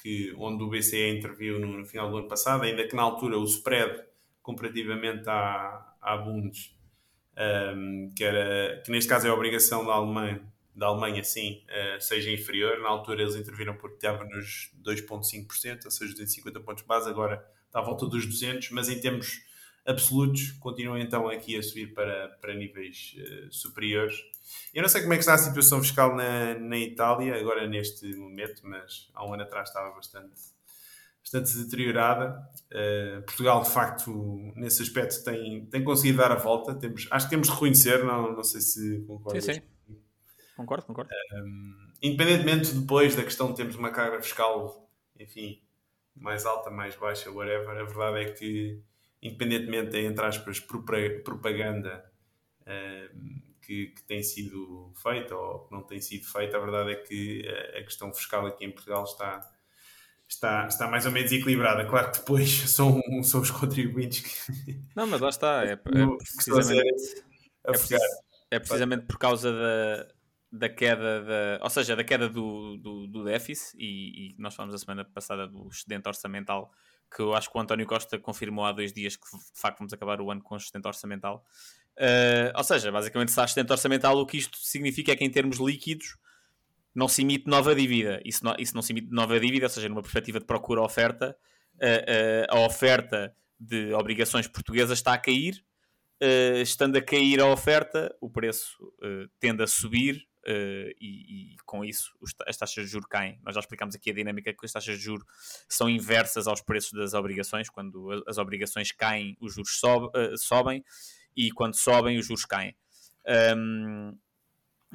[0.02, 3.38] que, onde o BCE interviu no, no, final do ano passado, ainda que na altura
[3.38, 4.04] o spread
[4.44, 6.76] comparativamente à, à Bundes,
[7.36, 10.42] um, ehm, que, era, que neste caso é a obrigação da Alemanha,
[10.76, 12.80] da Alemanha sim, uh, seja inferior.
[12.80, 17.80] Na altura eles interviram porque estava nos 2,5%, ou seja, 250 pontos base, agora está
[17.80, 19.44] à volta dos 200, mas em termos
[19.86, 24.16] absolutos continuam então aqui a subir para, para níveis uh, superiores.
[24.74, 28.06] Eu não sei como é que está a situação fiscal na, na Itália, agora neste
[28.16, 30.40] momento, mas há um ano atrás estava bastante,
[31.24, 32.50] bastante deteriorada.
[32.72, 36.76] Uh, Portugal, de facto, nesse aspecto, tem, tem conseguido dar a volta.
[36.76, 39.44] Temos, acho que temos de reconhecer, não, não sei se concordas.
[39.46, 39.62] Sim, sim.
[40.56, 41.10] Concordo, concordo.
[41.34, 44.88] Um, independentemente depois da questão de termos uma carga fiscal,
[45.20, 45.62] enfim,
[46.16, 48.80] mais alta, mais baixa, whatever, a verdade é que,
[49.22, 52.04] independentemente, entre aspas, propaganda
[52.68, 56.96] um, que, que, tem sido feita ou que não tem sido feita, a verdade é
[56.96, 57.48] que
[57.78, 59.40] a questão fiscal aqui em Portugal está,
[60.28, 61.86] está, está mais ou menos equilibrada.
[61.86, 64.82] Claro que depois são, são os contribuintes que.
[64.96, 65.66] Não, mas lá está.
[65.66, 65.76] É, é
[66.36, 67.24] precisamente,
[67.66, 70.08] é, é precisamente por causa da,
[70.52, 74.76] da queda da, ou seja, da queda do, do, do déficit e, e, nós falamos
[74.76, 76.72] a semana passada do excedente orçamental
[77.14, 79.92] que eu acho que o António Costa confirmou há dois dias que de facto vamos
[79.92, 81.44] acabar o ano com excedente orçamental.
[81.98, 85.30] Uh, ou seja, basicamente se há excedente orçamental o que isto significa é que em
[85.30, 86.18] termos líquidos
[86.96, 88.22] não se emite nova dívida.
[88.32, 91.36] Se não, se não se emite nova dívida, ou seja, numa perspectiva de procura-oferta
[91.76, 95.64] uh, uh, a oferta de obrigações portuguesas está a cair.
[96.62, 98.78] Estando a cair a oferta, o preço
[99.40, 102.12] tende a subir Uh, e, e, com isso
[102.48, 103.40] as taxas de juros caem.
[103.44, 105.26] Nós já explicámos aqui a dinâmica que as taxas de juros
[105.70, 107.70] são inversas aos preços das obrigações.
[107.70, 110.84] Quando as obrigações caem, os juros sobe, uh, sobem
[111.36, 112.76] e quando sobem, os juros caem.
[113.56, 114.18] Um,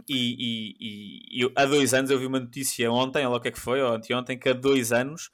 [0.08, 3.50] e, e, e, há dois anos eu vi uma notícia ontem, olha o que é
[3.52, 5.30] que foi, ou anteontem, que há dois anos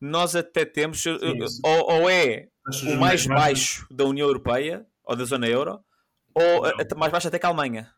[0.00, 1.18] nós até temos, Sim,
[1.64, 2.48] ou, ou, é
[2.86, 5.80] o mais baixo da União Europeia ou da zona euro,
[6.34, 7.90] ou a, mais baixo até que a Alemanha.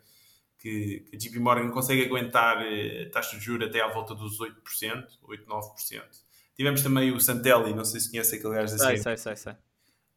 [0.59, 4.37] que, que a JP Morgan consegue aguentar uh, taxa de juros até à volta dos
[4.39, 6.01] 8%, 8, 9%.
[6.55, 9.53] Tivemos também o Santelli, não sei se conhece aquele gajo da sei, sei, sei, sei.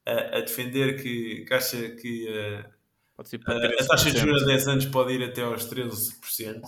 [0.04, 2.68] A, a, defender que, que acha que uh,
[3.16, 6.60] a, a taxa de juros a 10 anos pode ir até aos 13%.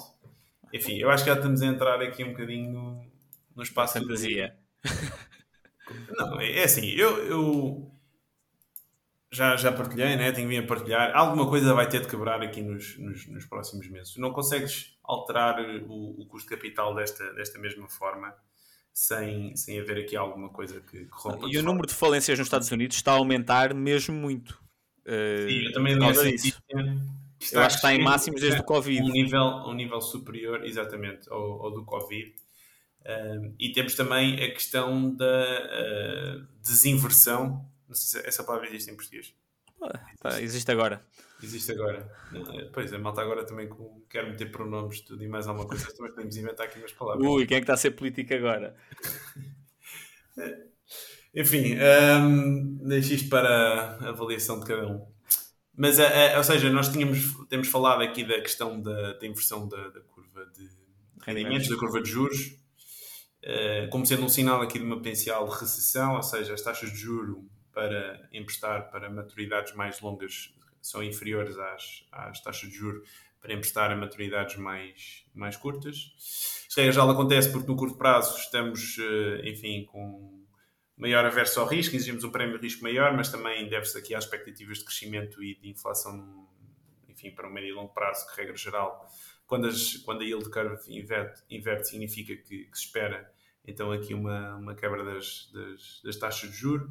[0.72, 3.06] Enfim, eu acho que já estamos a entrar aqui um bocadinho no,
[3.56, 4.56] no espaço de fantasia.
[6.16, 7.93] Não, é, é assim, eu, eu
[9.34, 10.32] já, já partilhei, né?
[10.32, 11.14] tenho vindo a partilhar.
[11.14, 14.16] Alguma coisa vai ter de quebrar aqui nos, nos, nos próximos meses.
[14.16, 18.32] Não consegues alterar o, o, custo de capital desta, desta mesma forma
[18.92, 21.48] sem, sem haver aqui alguma coisa que, que rompa.
[21.50, 24.52] E o número de falências nos Estados Unidos está a aumentar mesmo muito.
[25.04, 26.54] Uh, Sim, eu também li essa
[27.52, 29.02] eu acho que está em máximos desde o Covid.
[29.02, 32.32] Um nível, um nível superior, exatamente, ao, ao do Covid.
[33.00, 38.90] Uh, e temos também a questão da uh, desinversão não sei se essa palavra existe
[38.90, 39.32] em português.
[39.80, 41.00] Ah, tá, existe agora.
[41.42, 42.10] Existe agora.
[42.72, 43.68] Pois, a malta agora também
[44.10, 47.24] quer meter pronomes tudo e mais alguma coisa, também podemos inventar aqui umas palavras.
[47.26, 48.74] Ui, quem é que está a ser político agora?
[51.34, 51.76] Enfim,
[52.20, 55.06] um, deixo isto para a avaliação de cada um.
[55.76, 59.68] Mas, a, a, ou seja, nós tínhamos, temos falado aqui da questão da, da inversão
[59.68, 60.68] da, da curva de
[61.24, 62.56] rendimentos, da curva de juros,
[63.44, 66.96] uh, como sendo um sinal aqui de uma potencial recessão, ou seja, as taxas de
[66.96, 73.08] juro para emprestar para maturidades mais longas são inferiores às, às taxas de juros
[73.40, 76.14] para emprestar a maturidades mais, mais curtas.
[76.66, 80.42] Isto é, já acontece porque no curto prazo estamos, eh, enfim, com
[80.96, 84.24] maior averso ao risco, exigimos um prémio de risco maior, mas também deve-se aqui às
[84.24, 86.48] expectativas de crescimento e de inflação,
[87.06, 89.06] enfim, para um médio e longo prazo, que regra geral,
[89.46, 93.30] quando, as, quando a yield curve inverte, inverte significa que, que, se espera
[93.66, 96.90] então aqui uma, uma quebra das, das, das taxas de juros.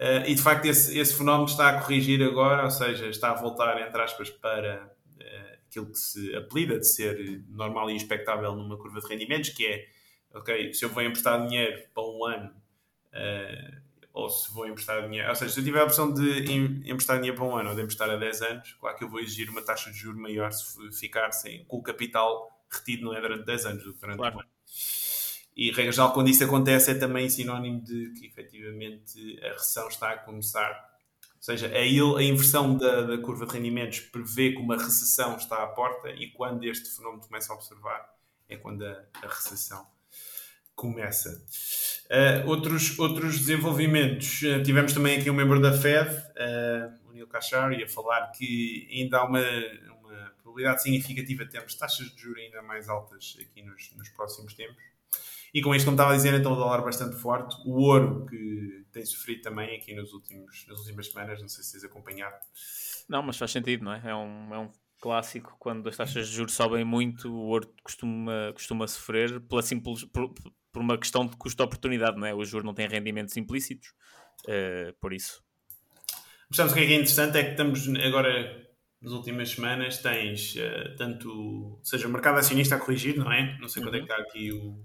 [0.00, 3.34] Uh, e de facto esse, esse, fenómeno está a corrigir agora, ou seja, está a
[3.34, 8.78] voltar, entre aspas, para uh, aquilo que se apelida de ser normal e expectável numa
[8.78, 9.86] curva de rendimentos, que é,
[10.32, 12.50] ok, se eu vou emprestar dinheiro para um ano,
[13.12, 13.80] uh,
[14.14, 16.50] ou se vou emprestar dinheiro, ou seja, se eu tiver a opção de
[16.90, 19.20] emprestar dinheiro para um ano ou de emprestar a 10 anos, claro que eu vou
[19.20, 23.20] exigir uma taxa de juros maior se ficar sem, com o capital retido não é
[23.20, 24.36] durante 10 anos, durante claro.
[24.36, 24.48] um ano.
[25.60, 30.12] E, regra geral, quando isso acontece, é também sinónimo de que efetivamente a recessão está
[30.12, 30.70] a começar.
[31.36, 35.36] Ou seja, a, il, a inversão da, da, curva de rendimentos prevê que uma recessão
[35.36, 38.08] está à porta e quando este fenómeno começa a observar,
[38.48, 39.86] é quando a, a recessão
[40.74, 41.44] começa.
[42.06, 44.40] Uh, outros, outros desenvolvimentos.
[44.40, 48.88] Uh, tivemos também aqui um membro da Fed, uh, o Neil Kashari, a falar que
[48.90, 49.44] ainda há uma,
[50.00, 54.54] uma probabilidade significativa de termos taxas de juros ainda mais altas aqui nos, nos próximos
[54.54, 54.90] tempos.
[55.52, 57.56] E com isto, como estava a dizer, então o dólar bastante forte.
[57.66, 61.72] O ouro, que tem sofrido também aqui nos últimos, nas últimas semanas, não sei se
[61.72, 62.36] tens acompanhado.
[63.08, 64.02] Não, mas faz sentido, não é?
[64.04, 64.70] É um, é um
[65.00, 70.04] clássico, quando as taxas de juros sobem muito, o ouro costuma, costuma sofrer pela simples,
[70.04, 70.32] por,
[70.72, 72.34] por uma questão de custo-oportunidade, não é?
[72.34, 73.88] O juro não tem rendimentos implícitos,
[74.44, 75.42] uh, por isso.
[76.50, 78.68] Mas o que é, que é interessante é que estamos agora
[79.00, 83.56] nas últimas semanas tens uh, tanto, seja o mercado acionista a corrigir, não é?
[83.58, 83.88] Não sei uhum.
[83.88, 84.84] quando é que está aqui o,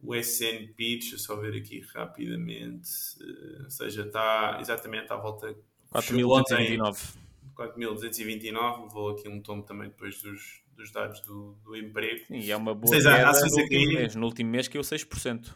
[0.00, 2.90] o SNP, deixa eu só ver aqui rapidamente,
[3.20, 5.54] uh, ou seja, está exatamente à volta
[5.92, 7.16] 4.229.
[7.56, 12.26] 4.229, vou aqui um tomo também depois dos, dos dados do, do emprego.
[12.30, 15.54] e é uma boa Seis, queda ações no, último mês, no último mês o 6%.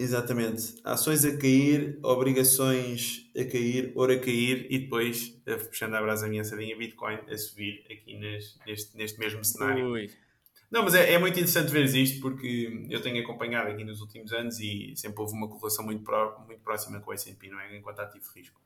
[0.00, 0.76] Exatamente.
[0.84, 5.30] Ações a cair, obrigações a cair, ouro a cair e depois,
[5.68, 9.90] puxando a brasa minha sardinha, Bitcoin a subir aqui neste, neste mesmo cenário.
[9.90, 10.08] Ui.
[10.70, 14.32] Não, mas é, é, muito interessante ver isto porque eu tenho acompanhado aqui nos últimos
[14.32, 16.04] anos e sempre houve uma correlação muito,
[16.46, 17.76] muito próxima com o S&P, não é?
[17.76, 18.60] Enquanto ativo risco.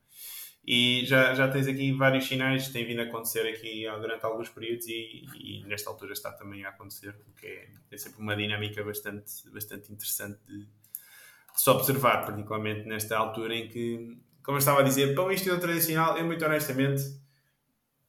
[0.64, 4.48] E já, já tens aqui vários sinais que têm vindo a acontecer aqui durante alguns
[4.48, 8.82] períodos e, e nesta altura está também a acontecer, porque é, é sempre uma dinâmica
[8.84, 14.80] bastante, bastante interessante de, de se observar, particularmente nesta altura em que, como eu estava
[14.80, 17.21] a dizer, para o estilo tradicional, eu muito honestamente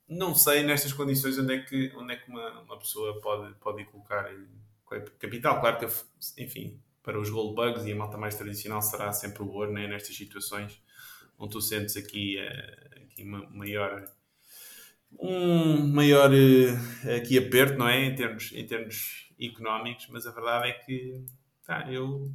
[0.08, 3.86] não sei nestas condições onde é que, onde é que uma, uma pessoa pode, pode
[3.86, 4.30] colocar
[5.20, 5.60] capital.
[5.60, 9.50] Claro que, enfim, para os gold bugs e a malta mais tradicional será sempre o
[9.50, 9.88] ouro, né?
[9.88, 10.82] nestas situações
[11.38, 14.06] onde tu sentes aqui, uh, aqui uma maior
[15.20, 18.06] um maior uh, aqui aperto, não é?
[18.06, 21.24] Em termos, em termos económicos, mas a verdade é que
[21.66, 22.32] tá, eu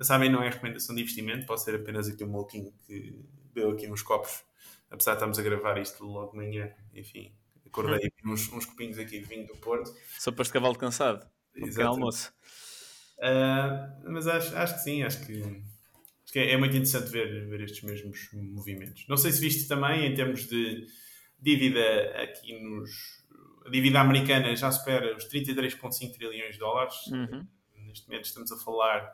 [0.00, 3.18] sabem, não é recomendação de investimento, pode ser apenas aqui um maluquinho que
[3.54, 4.44] deu aqui uns copos
[4.90, 7.32] apesar de estarmos a gravar isto logo de manhã, enfim,
[7.66, 8.32] acordei hum.
[8.32, 9.94] uns, uns copinhos aqui de vinho do Porto.
[10.18, 11.26] Sopas de cavalo cansado,
[11.56, 12.32] um almoço.
[13.18, 17.46] Uh, mas acho, acho que sim, acho que, acho que é, é, muito interessante ver,
[17.48, 19.06] ver estes mesmos movimentos.
[19.08, 20.86] Não sei se viste também em termos de
[21.38, 23.20] dívida aqui nos
[23.64, 27.06] a dívida americana já supera os 33,5 trilhões de dólares.
[27.08, 27.46] Uhum.
[27.86, 29.04] Neste momento estamos a falar,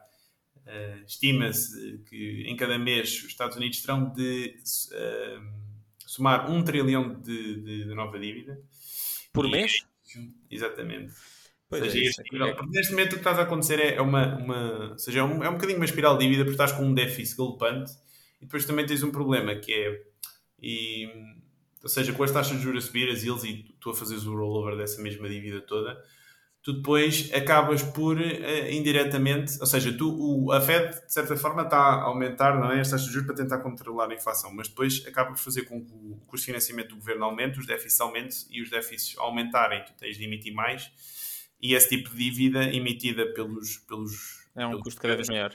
[0.56, 4.54] uh, estima-se que em cada mês os Estados Unidos terão de
[4.92, 5.65] uh,
[6.16, 8.60] somar um trilhão de, de, de nova dívida.
[9.32, 9.86] Por e, mês?
[10.50, 11.12] Exatamente.
[11.68, 12.66] Pois seja, é, este, é.
[12.68, 15.48] Neste momento o que está a acontecer é, é uma, uma, seja, é um, é
[15.48, 17.92] um bocadinho uma espiral de dívida porque estás com um déficit galopante
[18.40, 20.02] e depois também tens um problema que é
[20.62, 21.08] e,
[21.82, 24.24] ou seja, com as taxas de juros a subir, as yields e tu a fazeres
[24.24, 26.00] o rollover dessa mesma dívida toda,
[26.66, 31.62] tu depois acabas por uh, indiretamente, ou seja, tu, o, a Fed de certa forma
[31.62, 34.66] está a aumentar não é, as taxas de juros para tentar controlar a inflação, mas
[34.66, 38.00] depois acaba por fazer com que o custo de financiamento do governo aumente, os déficits
[38.00, 40.90] aumentem e os déficits aumentarem, tu tens de emitir mais
[41.62, 43.76] e esse tipo de dívida emitida pelos.
[43.86, 45.54] pelos é um pelos custo cada vez maior.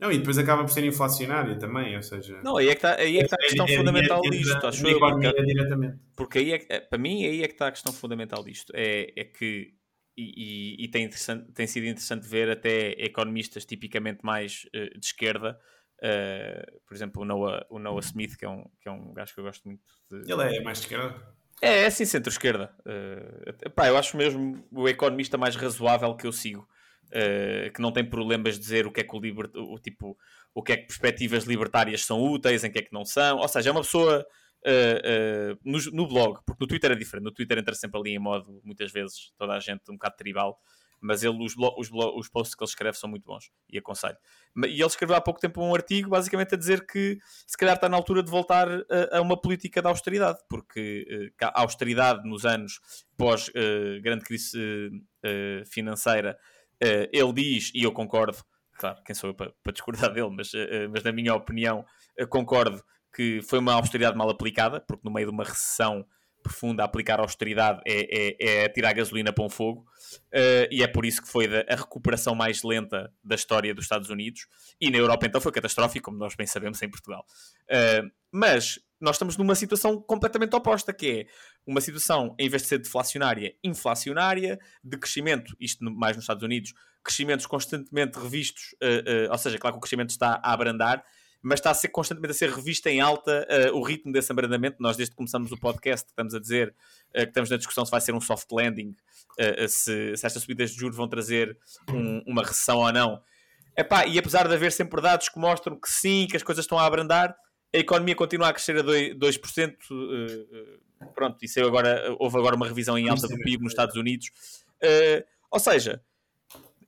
[0.00, 2.40] Não, e depois acaba por ser inflacionária também, ou seja...
[2.42, 4.30] Não, aí é que está, aí é que está a é questão é, fundamental é,
[4.30, 4.98] disto, acho eu.
[4.98, 5.98] Porque, diretamente.
[6.16, 8.72] porque aí é que, para mim, aí é que está a questão fundamental disto.
[8.74, 9.74] É, é que,
[10.16, 11.08] e, e, e tem,
[11.54, 15.58] tem sido interessante ver até economistas tipicamente mais uh, de esquerda,
[15.98, 19.34] uh, por exemplo, o Noah, o Noah Smith, que é, um, que é um gajo
[19.34, 20.32] que eu gosto muito de...
[20.32, 21.14] Ele é mais de esquerda?
[21.60, 22.74] É, é assim, centro-esquerda.
[22.80, 26.68] Uh, pá, eu acho mesmo o economista mais razoável que eu sigo.
[27.06, 29.50] Uh, que não tem problemas de dizer o que é que o, liber...
[29.54, 30.16] o tipo
[30.54, 33.38] o que é que perspectivas libertárias são úteis, em que é que não são.
[33.38, 34.26] Ou seja, é uma pessoa
[34.66, 37.24] uh, uh, no, no, blog, porque no Twitter é diferente.
[37.24, 40.58] No Twitter entra sempre ali em modo, muitas vezes, toda a gente um bocado tribal.
[41.04, 44.16] Mas ele, os, os, os posts que ele escreve são muito bons e aconselho.
[44.68, 47.88] E ele escreveu há pouco tempo um artigo, basicamente a dizer que se calhar está
[47.88, 52.78] na altura de voltar a, a uma política de austeridade, porque a austeridade nos anos
[53.16, 53.50] pós
[54.00, 54.56] grande crise
[55.66, 56.38] financeira
[56.82, 58.36] Uh, ele diz, e eu concordo,
[58.72, 61.84] claro, quem sou eu para, para discordar dele, mas, uh, mas na minha opinião,
[62.28, 62.82] concordo
[63.14, 66.06] que foi uma austeridade mal aplicada, porque no meio de uma recessão
[66.42, 69.86] profunda, aplicar austeridade é, é, é tirar gasolina para um fogo,
[70.34, 74.10] uh, e é por isso que foi a recuperação mais lenta da história dos Estados
[74.10, 74.46] Unidos,
[74.80, 77.24] e na Europa então foi catastrófico, como nós bem sabemos, em Portugal.
[77.70, 81.26] Uh, mas nós estamos numa situação completamente oposta, que é
[81.66, 86.74] uma situação, em vez de ser deflacionária, inflacionária, de crescimento, isto mais nos Estados Unidos,
[87.04, 91.04] crescimentos constantemente revistos, uh, ou seja, claro que o crescimento está a abrandar,
[91.42, 94.76] mas está a ser constantemente a ser revista em alta uh, o ritmo desse abrandamento.
[94.80, 97.90] Nós, desde que começamos o podcast, estamos a dizer uh, que estamos na discussão se
[97.90, 98.94] vai ser um soft landing,
[99.40, 101.58] uh, se, se, estas subidas de juros vão trazer
[101.90, 103.20] um, uma recessão ou não.
[103.76, 106.78] Epá, e apesar de haver sempre dados que mostram que sim, que as coisas estão
[106.78, 107.34] a abrandar,
[107.74, 109.18] a economia continua a crescer a 2%.
[109.18, 109.76] 2%
[111.14, 114.30] pronto, isso agora, houve agora uma revisão em alta do PIB nos Estados Unidos.
[115.50, 116.02] ou seja,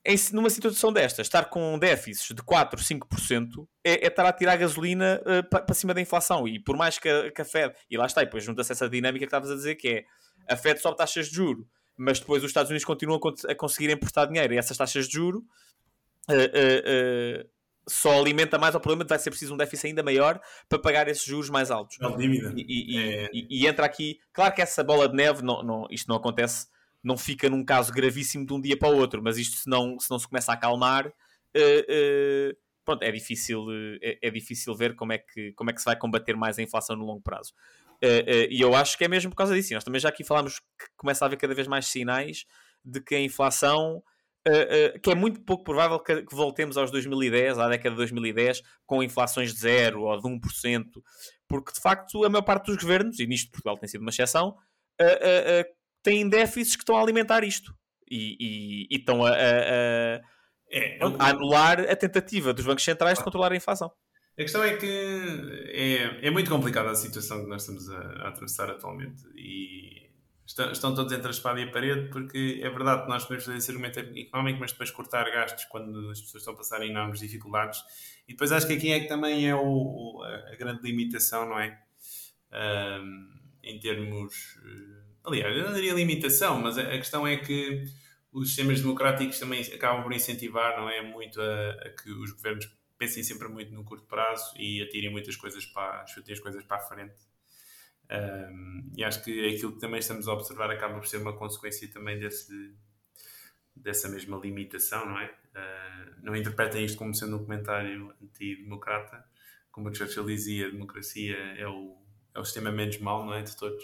[0.05, 4.55] em, numa situação destas, estar com déficits de 4, 5% é, é estar a tirar
[4.55, 6.47] gasolina uh, para cima da inflação.
[6.47, 8.87] E por mais que a, que a Fed, e lá está, e depois junta-se essa
[8.87, 10.05] dinâmica que estavas a dizer, que é
[10.47, 14.27] a Fed sobe taxas de juro, mas depois os Estados Unidos continuam a, conseguir emprestar
[14.27, 15.39] dinheiro e essas taxas de juro
[16.29, 17.49] uh, uh,
[17.87, 20.39] só alimenta mais o problema de vai ser preciso um déficit ainda maior
[20.69, 21.97] para pagar esses juros mais altos.
[22.55, 23.29] E, e, é...
[23.33, 26.67] e, e, entra aqui, claro que essa bola de neve, não, não, isto não acontece
[27.05, 29.99] não fica num caso gravíssimo de um dia para o outro, mas isto se não
[29.99, 33.67] se, não se começa a acalmar, uh, uh, pronto, é difícil,
[34.01, 36.63] é, é, difícil ver como é, que, como é que se vai combater mais a
[36.63, 37.53] inflação no longo prazo.
[38.03, 39.73] Uh, e eu acho que é mesmo por causa disso.
[39.75, 42.45] nós também já aqui falámos que começa a haver cada vez mais sinais
[42.83, 44.03] de que a inflação.
[45.03, 49.03] que é muito pouco provável que, que, voltemos aos 2010, à década de 2010, com
[49.03, 50.85] inflações de 0 ou de 1%,
[51.47, 54.55] porque de facto a maior parte dos governos, e nisto Portugal tem sido uma exceção,
[56.05, 57.75] têm déficits que estão a alimentar isto
[58.09, 60.21] e, e, e estão a, a, a,
[60.71, 63.91] é, a, anular a tentativa dos bancos centrais de controlar a inflação.
[64.37, 64.85] A questão é que
[65.71, 70.11] é, é muito complicada a situação que nós estamos a, a atravessar atualmente e
[70.45, 73.45] estão, estão, todos entre a espada e a parede porque é verdade que nós podemos
[73.45, 77.19] fazer esse argumento económico, mas depois cortar gastos quando as pessoas estão a passar enormes
[77.19, 77.81] dificuldades.
[78.27, 81.79] E depois acho que aqui é que também é o, a, grande limitação, não é?
[82.53, 84.59] Um, em termos
[85.25, 87.83] Aliás, eu não diria limitação, mas a, questão é que
[88.31, 91.01] os sistemas democráticos também acabam por incentivar, não é?
[91.01, 95.35] Muito a, a que os governos pensem sempre muito no curto prazo e atirem muitas
[95.35, 97.15] coisas para, chutem as coisas para a frente.
[98.09, 101.87] Um, e acho que aquilo que também estamos a observar acaba por ser uma consequência
[101.91, 102.75] também desse,
[103.75, 105.25] dessa mesma limitação, não é?
[105.25, 109.25] Uh, não interpretem isto como sendo um comentário antidemocrata.
[109.71, 111.97] Como o Churchill dizia, a democracia é o,
[112.33, 113.41] é o sistema menos mau, não é?
[113.41, 113.83] De todos.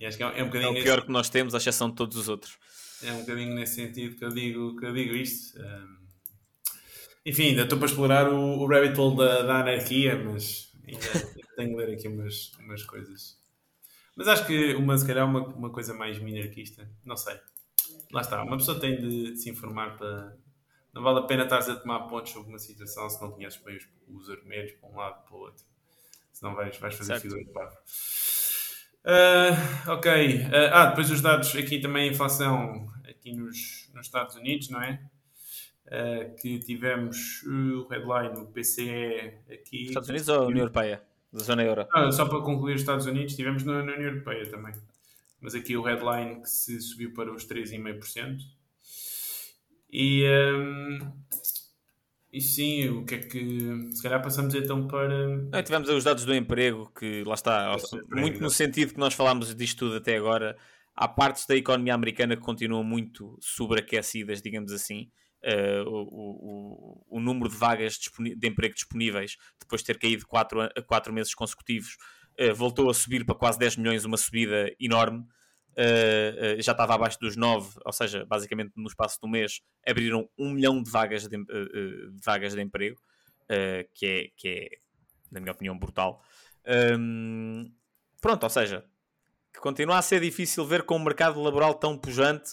[0.00, 0.76] E acho que é, é um bocadinho.
[0.76, 1.06] É o pior esse...
[1.06, 2.58] que nós temos, à exceção de todos os outros.
[3.02, 5.60] É um bocadinho nesse sentido que eu digo, que eu digo isto.
[5.60, 6.00] Um...
[7.26, 11.06] Enfim, ainda estou para explorar o, o rabbit hole da, da anarquia, mas ainda
[11.54, 13.38] tenho que ler aqui umas, umas coisas.
[14.16, 17.38] Mas acho que uma, se calhar uma, uma coisa mais minarquista, não sei.
[18.10, 20.36] Lá está, uma pessoa tem de se informar para.
[20.94, 23.76] Não vale a pena estar a tomar pontos sobre uma situação se não conheces bem
[23.76, 25.64] os, os argumentos para um lado para o outro.
[26.32, 27.22] Senão vais, vais fazer Certo.
[27.22, 27.76] figura de parvo.
[29.04, 30.10] Ah, ok.
[30.52, 34.82] Ah, ah, depois os dados aqui também, a inflação aqui nos, nos Estados Unidos, não
[34.82, 35.00] é?
[35.90, 39.86] Ah, que tivemos uh, o headline, o PCE aqui.
[39.86, 41.02] Estados Unidos ou União Europeia?
[41.32, 41.86] Da zona euro?
[41.92, 44.74] Ah, só para concluir os Estados Unidos, tivemos na, na União Europeia também.
[45.40, 48.40] Mas aqui o headline que se subiu para os 3,5%.
[49.92, 51.12] E, hum,
[52.32, 53.92] e sim, o que é que.
[53.92, 55.26] Se calhar passamos então para.
[55.26, 59.00] Não, tivemos os dados do emprego, que lá está, Esse emprego, muito no sentido que
[59.00, 60.56] nós falámos disto tudo até agora.
[60.94, 65.10] Há partes da economia americana que continuam muito sobreaquecidas, digamos assim.
[65.42, 67.98] Eh, o, o, o, número de vagas
[68.36, 71.96] de emprego disponíveis, depois de ter caído 4 quatro meses consecutivos,
[72.36, 75.24] eh, voltou a subir para quase 10 milhões, uma subida enorme.
[75.76, 80.50] Eh, já estava abaixo dos 9, ou seja, basicamente no espaço um mês abriram um
[80.50, 81.40] milhão de vagas de, eh,
[82.10, 83.00] de vagas de emprego,
[83.94, 84.68] que, é, que é,
[85.30, 86.22] na minha opinião, brutal.
[86.98, 87.72] Hum,
[88.20, 88.84] pronto, ou seja,
[89.52, 92.52] que continua a ser difícil ver com um mercado laboral tão pujante,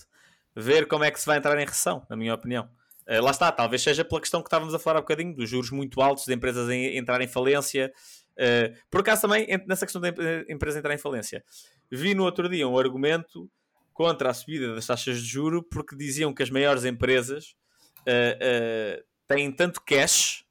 [0.55, 2.67] ver como é que se vai entrar em recessão, na minha opinião.
[3.05, 5.69] Eh, lá está, talvez seja pela questão que estávamos a falar há bocadinho, dos juros
[5.71, 7.91] muito altos, de empresas em, entrar em falência.
[8.35, 11.43] Eh, por acaso também, nessa questão da em- empresa entrar em falência,
[11.91, 13.49] vi no outro dia um argumento
[13.93, 17.55] contra a subida das taxas de juro porque diziam que as maiores empresas
[18.05, 20.45] eh, eh, têm tanto cash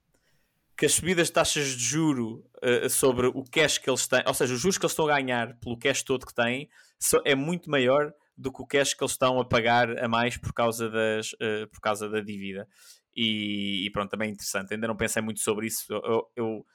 [0.76, 4.34] que as subidas de taxas de juro eh, sobre o cash que eles têm, ou
[4.34, 6.68] seja, os juros que eles estão a ganhar pelo cash todo que têm,
[6.98, 10.36] so- é muito maior do que o cash que eles estão a pagar a mais
[10.36, 12.68] por causa, das, eh, por causa da dívida.
[13.14, 14.74] E, e pronto, também é interessante.
[14.74, 15.86] Ainda não pensei muito sobre isso.
[15.90, 16.66] Eu, eu,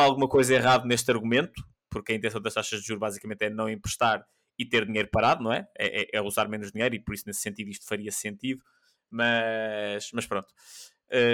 [0.00, 1.62] alguma coisa errado neste argumento,
[1.92, 4.24] porque a intenção das taxas de juros basicamente é não emprestar
[4.58, 5.68] e ter dinheiro parado, não é?
[5.78, 8.62] É, é- é usar menos dinheiro e por isso, nesse sentido, isto faria sentido.
[9.10, 10.48] Mas, mas pronto.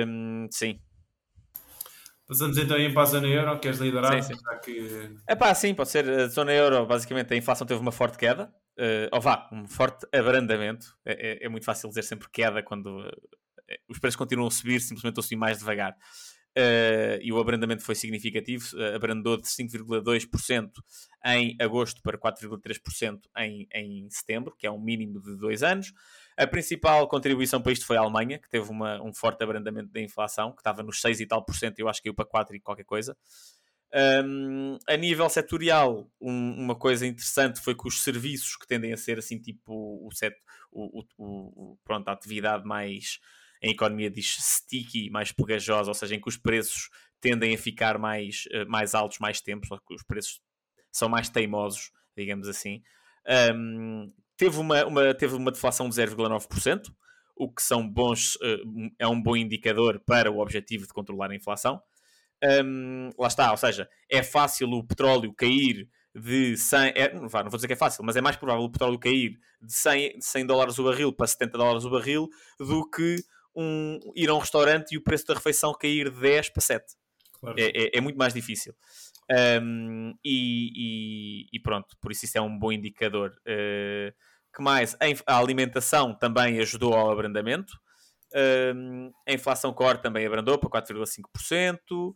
[0.06, 0.80] Hum, sim,
[2.26, 4.22] Passamos então aí para a zona euro, queres liderar?
[4.22, 4.42] Sim, sim.
[4.42, 5.16] Já que.
[5.26, 6.08] É pá, sim, pode ser.
[6.08, 8.52] A zona euro, basicamente, a inflação teve uma forte queda.
[8.80, 10.96] eh, ou vá, um forte abrandamento.
[11.04, 13.00] É, é- é muito fácil dizer sempre queda quando
[13.68, 15.96] eh, os preços continuam a subir, simplesmente a subir mais devagar.
[16.60, 20.82] Eh, e o abrandamento foi significativo, eh, abrandou de 5,2%
[21.24, 25.92] em agosto para 4,3% em, em setembro, que é um mínimo de dois anos.
[26.36, 30.00] A principal contribuição para isto foi a Alemanha, que teve uma- um forte abrandamento da
[30.00, 32.56] inflação, que estava nos 6 e tal por cento, eu acho que caiu para 4
[32.56, 33.16] e qualquer coisa.
[33.94, 38.96] Um, a nível setorial, um- uma coisa interessante foi que os serviços que tendem a
[38.96, 40.08] ser assim, tipo o,
[40.72, 43.18] o- o- o- pronto, a atividade mais
[43.62, 46.88] em economia diz sticky, mais pegajosa, ou seja, em que os preços
[47.20, 50.40] tendem a ficar mais, eh, mais altos mais tempo, os preços
[50.92, 52.82] são mais teimosos, digamos assim.
[53.54, 56.92] Um, teve, uma, uma, teve uma deflação de 0,9%,
[57.36, 58.62] o que são bons, eh,
[59.00, 61.80] é um bom indicador para o objetivo de controlar a inflação.
[62.64, 67.50] Um, lá está, ou seja, é fácil o petróleo cair de 100, é, não vou
[67.50, 70.46] dizer que é fácil, mas é mais provável o petróleo cair de 100, de 100
[70.46, 72.28] dólares o barril para 70 dólares o barril
[72.58, 73.16] do que
[73.58, 76.84] um, ir a um restaurante e o preço da refeição cair de 10 para 7.
[77.40, 77.58] Claro.
[77.58, 78.74] É, é- é muito mais difícil.
[79.62, 83.32] Um, e, e- e pronto, por isso isso é um bom indicador.
[83.40, 84.12] Uh,
[84.54, 84.96] que mais?
[85.26, 87.72] A alimentação também ajudou ao abrandamento.
[88.74, 92.14] Um, a inflação core também abrandou para 4,5%.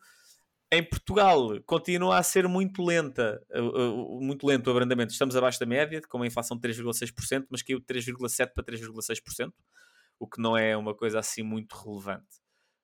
[0.72, 5.12] Em Portugal continua a ser muito lenta, uh, uh, muito lento o abrandamento.
[5.12, 9.52] Estamos abaixo da média, com uma inflação de 3,6%, mas caiu de 3,7% para 3,6%,
[10.22, 12.40] o que não é uma coisa assim muito relevante.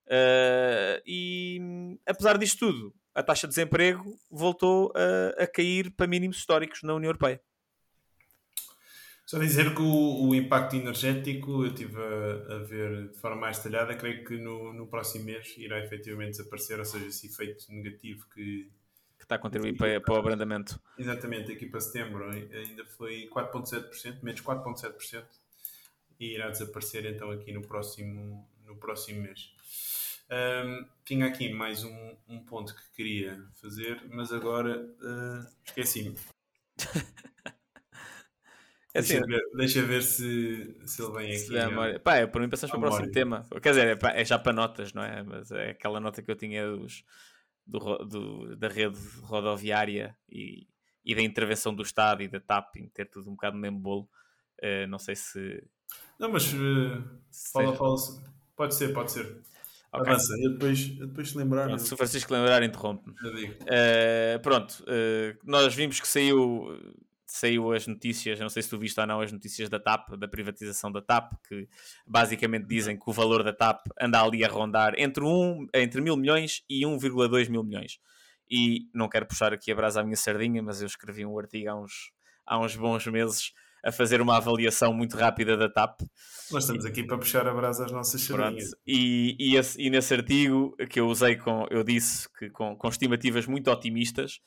[0.07, 6.35] Uh, e apesar disto tudo, a taxa de desemprego voltou a, a cair para mínimos
[6.35, 7.41] históricos na União Europeia.
[9.25, 13.57] Só dizer que o, o impacto energético eu estive a, a ver de forma mais
[13.59, 18.27] detalhada, creio que no, no próximo mês irá efetivamente desaparecer, ou seja, esse efeito negativo
[18.33, 18.69] que
[19.17, 20.77] Que está a contribuir para, para o abrandamento.
[20.97, 25.23] exatamente aqui para setembro ainda foi 4,7%, menos 4,7%,
[26.19, 29.53] e irá desaparecer então aqui no próximo, no próximo mês.
[30.29, 36.15] Ahm, tinha aqui mais um, um ponto que queria fazer, mas agora ah, esqueci-me.
[38.93, 41.67] É assim, Deixa, ver, deixa ver se, se ele vem se aqui.
[41.69, 43.45] memória- Pá, é, por mim passamos para o próximo tema.
[43.61, 45.21] Quer dizer, é, pá, é já para notas, não é?
[45.21, 47.03] Mas é aquela nota que eu tinha dos,
[47.67, 50.67] do do- da rede rodoviária e,
[51.05, 53.77] e da intervenção do Estado e da TAP em ter tudo um bocado no mesmo
[53.79, 54.09] bolo.
[54.59, 55.63] Eh, não sei se.
[56.19, 57.95] Não, mas uh, se fala, fala.
[58.55, 59.41] Pode ser, pode ser.
[59.91, 60.07] Ok.
[60.07, 61.65] Avança, eu depois, eu depois se lembrar.
[61.65, 63.15] Pronto, se o Francisco lembrar, interrompe-me.
[63.15, 66.77] Uh, pronto, uh, nós vimos que saiu,
[67.25, 70.27] saiu as notícias, não sei se tu viste ou não, as notícias da TAP, da
[70.27, 71.67] privatização da TAP, que
[72.05, 76.17] basicamente dizem que o valor da TAP anda ali a rondar entre, um, entre mil
[76.17, 77.99] milhões e 1,2 mil milhões.
[78.49, 81.69] E não quero puxar aqui a brasa à minha sardinha, mas eu escrevi um artigo
[81.69, 82.11] há uns,
[82.45, 86.01] há uns bons meses a fazer uma avaliação muito rápida da TAP.
[86.51, 88.71] Nós estamos aqui para puxar a brasa às nossas sardinhas.
[88.85, 92.89] E, e, esse, e, nesse artigo que eu usei, com, eu disse que com, com
[92.89, 94.39] estimativas muito otimistas,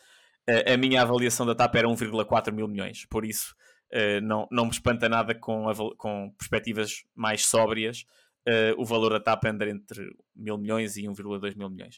[0.67, 3.55] a minha avaliação da TAP era 1,4 mil milhões, por isso
[3.93, 5.65] uh, não, não me espanta nada com,
[5.97, 8.05] com perspectivas mais sóbrias
[8.49, 11.97] uh, o valor da TAP anda entre mil milhões e 1,2 mil milhões.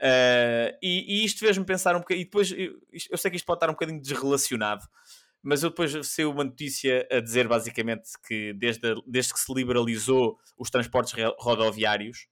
[0.00, 2.72] Uh, e, e, isto fez-me pensar um bocadinho, e depois eu,
[3.10, 4.82] eu, sei que isto pode estar um bocadinho desrelacionado,
[5.42, 10.70] mas depois saiu uma notícia a dizer basicamente que desde, desde que se liberalizou os
[10.70, 12.28] transportes rodoviários,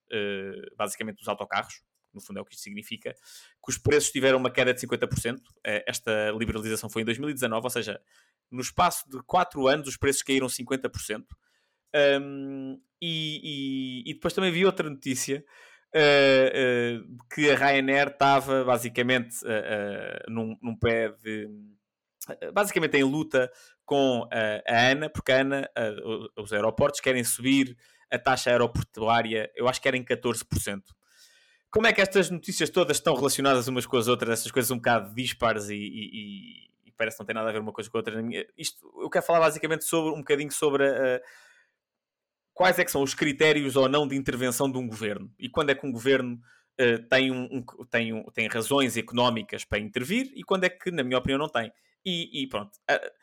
[0.76, 1.82] basicamente os autocarros,
[2.14, 5.40] no fundo é o que isto significa, que os preços tiveram uma queda de 50%.
[5.64, 8.00] Eh, esta liberalização foi em 2019, ou seja,
[8.50, 11.24] no espaço de 4 anos os preços caíram 50%.
[12.22, 15.44] Um, e, e, e, depois também vi outra notícia
[15.94, 21.48] uh, uh, que a Ryanair estava basicamente uh, num, num, pé de.
[22.52, 23.50] Basicamente em luta
[23.84, 25.70] com a ANA, porque a ANA,
[26.36, 27.76] os aeroportos, querem subir
[28.10, 30.82] a taxa aeroportuária, eu acho que era em 14%
[31.70, 34.76] como é que estas notícias todas estão relacionadas umas com as outras, essas coisas um
[34.76, 37.96] bocado dispares e, e, e parece que não tem nada a ver uma coisa com
[37.96, 38.20] a outra.
[38.58, 41.20] Isto, eu quero falar basicamente sobre um bocadinho sobre uh,
[42.52, 45.70] quais é que são os critérios ou não de intervenção de um governo e quando
[45.70, 46.40] é que um governo
[46.80, 50.90] uh, tem, um, um, tem, um, tem razões económicas para intervir e quando é que,
[50.90, 51.72] na minha opinião, não tem.
[52.04, 52.72] E, e pronto.
[52.90, 53.20] Uh,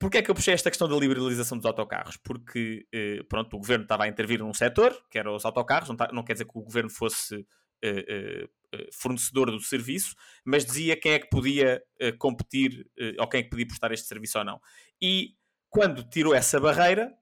[0.00, 2.16] Porquê é que eu puxei esta questão da liberalização dos autocarros?
[2.18, 2.86] Porque,
[3.28, 6.22] pronto, o governo estava a intervir num setor, que era os autocarros, não, tá, não
[6.22, 8.48] quer dizer que o governo fosse uh,
[8.92, 10.14] fornecedor do serviço,
[10.44, 11.82] mas dizia quem é que podia
[12.16, 14.60] competir ou quem é que podia prestar este serviço ou não.
[15.02, 15.34] E
[15.68, 17.12] quando tirou essa barreira,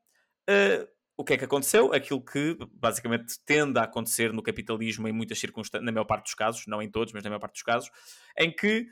[1.16, 1.94] o que é que aconteceu?
[1.94, 6.34] Aquilo que basicamente tende a acontecer no capitalismo em muitas circunstâncias, na maior parte dos
[6.34, 7.90] casos, não em todos, mas na maior parte dos casos,
[8.38, 8.86] em que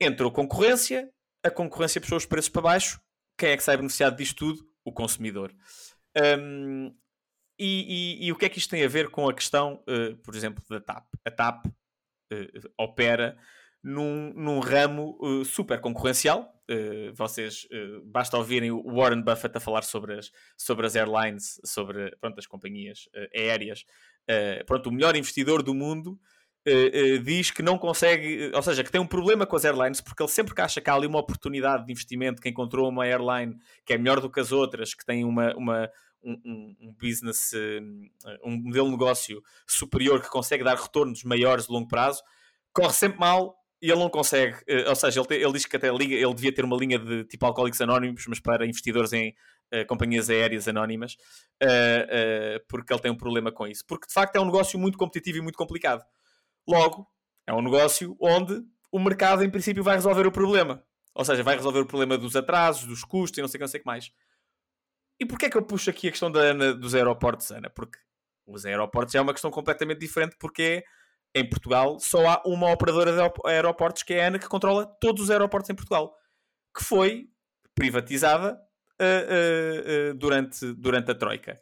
[0.00, 1.10] entrou concorrência,
[1.46, 3.00] a concorrência puxou os preços para baixo,
[3.38, 4.68] quem é que sai beneficiado disto tudo?
[4.84, 5.54] O consumidor.
[6.16, 6.94] Um,
[7.58, 10.16] e, e, e, o que é que isto tem a ver com a questão, uh,
[10.18, 11.06] por exemplo, da TAP?
[11.24, 13.36] A TAP uh, opera
[13.82, 16.52] num, num ramo uh, super concorrencial.
[17.14, 17.66] vocês
[18.04, 22.46] basta ouvirem o Warren Buffett a falar sobre as, sobre as airlines, sobre pronto, as
[22.46, 23.84] companhias aéreas.
[24.66, 26.18] pronto, o melhor investidor do mundo
[27.22, 30.30] diz que não consegue, ou seja, que tem um problema com as airlines porque ele
[30.30, 33.92] sempre que acha que há ali uma oportunidade de investimento, que encontrou uma airline que
[33.92, 35.90] é melhor do que as outras, que tem uma, uma,
[36.24, 37.52] um, um, business,
[38.44, 42.20] um modelo de negócio superior que consegue dar retornos maiores de longo prazo,
[42.72, 44.56] corre sempre mal e ele não consegue.
[44.66, 46.98] Eh, ou seja, ele, te, ele diz que até liga, ele devia ter uma linha
[46.98, 49.34] de tipo alcoólicos anónimos, mas para investidores em
[49.72, 51.14] uh, companhias aéreas anónimas,
[51.62, 53.84] uh, uh, porque ele tem um problema com isso.
[53.86, 56.02] Porque de facto é um negócio muito competitivo e muito complicado.
[56.66, 57.06] Logo,
[57.46, 60.84] é um negócio onde o mercado, em princípio, vai resolver o problema.
[61.14, 63.80] Ou seja, vai resolver o problema dos atrasos, dos custos e não sei não sei
[63.80, 64.10] o que mais.
[65.18, 67.70] E porquê é que eu puxo aqui a questão da Ana, dos aeroportos, Ana?
[67.70, 67.98] Porque
[68.46, 70.84] os aeroportos é uma questão completamente diferente, porque
[71.34, 75.24] em Portugal só há uma operadora de aeroportos, que é a ANA, que controla todos
[75.24, 76.14] os aeroportos em Portugal,
[76.76, 77.28] que foi
[77.74, 78.58] privatizada
[79.00, 81.60] uh, uh, uh, durante, durante a Troika.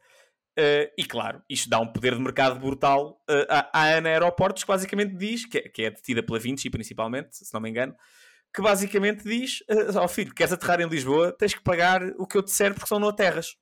[0.96, 5.14] E claro, isto dá um poder de mercado brutal à, à ANA Aeroportos, que basicamente
[5.16, 7.94] diz, que é, que é detida pela Vinci principalmente, se não me engano,
[8.54, 12.38] que basicamente diz: uh, oh filho, queres aterrar em Lisboa, tens que pagar o que
[12.38, 13.56] eu te disser porque são não aterras.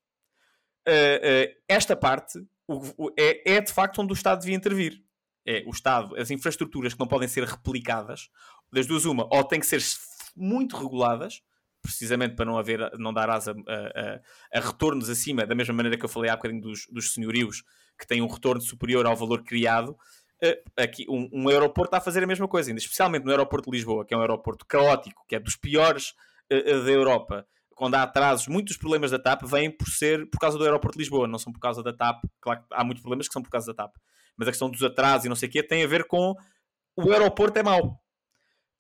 [0.86, 2.38] Uh, uh, esta parte
[2.68, 5.02] o, o, é, é, de facto onde o Estado devia intervir.
[5.44, 8.28] É o Estado, as infraestruturas que não podem ser replicadas,
[8.73, 9.82] das duas, uma, ou têm que ser
[10.36, 11.43] muito reguladas,
[11.83, 15.99] precisamente para não haver, não dar asa a, a, a, retornos acima, da mesma maneira
[15.99, 17.65] que eu falei há bocadinho dos, dos senhorios,
[17.99, 19.97] que têm um retorno superior ao valor criado,
[20.43, 23.71] eh, aqui um, um, aeroporto está a fazer a mesma coisa, ainda especialmente no aeroporto
[23.71, 26.15] de Lisboa, que é um aeroporto caótico, que é dos piores
[26.53, 27.47] uh, da Europa.
[27.77, 31.03] Quando há atrasos, muitos problemas da TAP vêm por ser por causa do aeroporto de
[31.03, 32.25] Lisboa, não são por causa da TAP.
[32.41, 33.95] Claro que há muitos problemas que são por causa da TAP,
[34.37, 36.35] mas a questão dos atrasos e não sei o quê tem a ver com
[36.97, 38.02] o aeroporto é mau.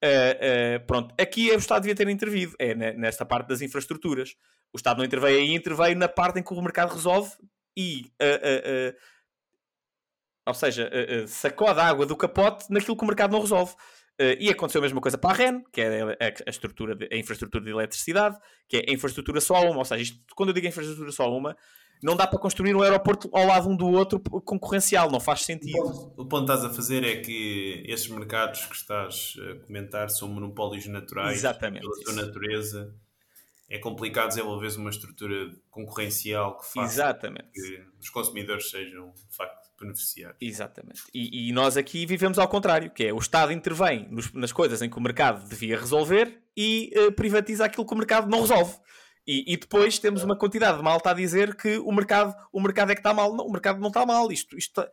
[0.02, 4.34] Uh, uh, pronto, aqui o Estado devia ter intervido, é nesta parte das infraestruturas.
[4.72, 7.30] O Estado não interveio aí, interveio na parte em que o mercado resolve
[7.76, 8.96] e uh,
[10.44, 10.90] ou seja,
[11.28, 13.76] sacode a água do capote naquilo que o mercado não resolve.
[14.40, 16.16] E aconteceu a mesma coisa para a REN, que é a,
[16.46, 18.36] a, estrutura de, a infraestrutura de eletricidade,
[18.68, 19.78] que é a infraestrutura só uma.
[19.78, 21.56] Ou seja, isto, quando eu digo infraestrutura só uma,
[22.02, 25.78] não dá para construir um aeroporto ao lado um do outro concorrencial, não faz sentido.
[26.16, 30.28] O ponto que estás a fazer é que esses mercados que estás a comentar são
[30.28, 32.94] monopólios naturais Exatamente, pela sua natureza
[33.70, 37.50] é complicado desenvolver uma estrutura concorrencial que faça Exatamente.
[37.52, 40.36] que os consumidores sejam, de facto, beneficiados.
[40.40, 41.02] Exatamente.
[41.14, 44.82] E, e nós aqui vivemos ao contrário, que é o Estado intervém nos- nas coisas
[44.82, 48.74] em que o mercado devia resolver e eh, privatiza aquilo que o mercado não resolve.
[49.26, 52.90] E, e depois temos uma quantidade de malta a dizer que o mercado, o mercado
[52.90, 53.34] é que está mal.
[53.34, 54.30] Não, o mercado não está mal.
[54.32, 54.90] Isto, isto tá-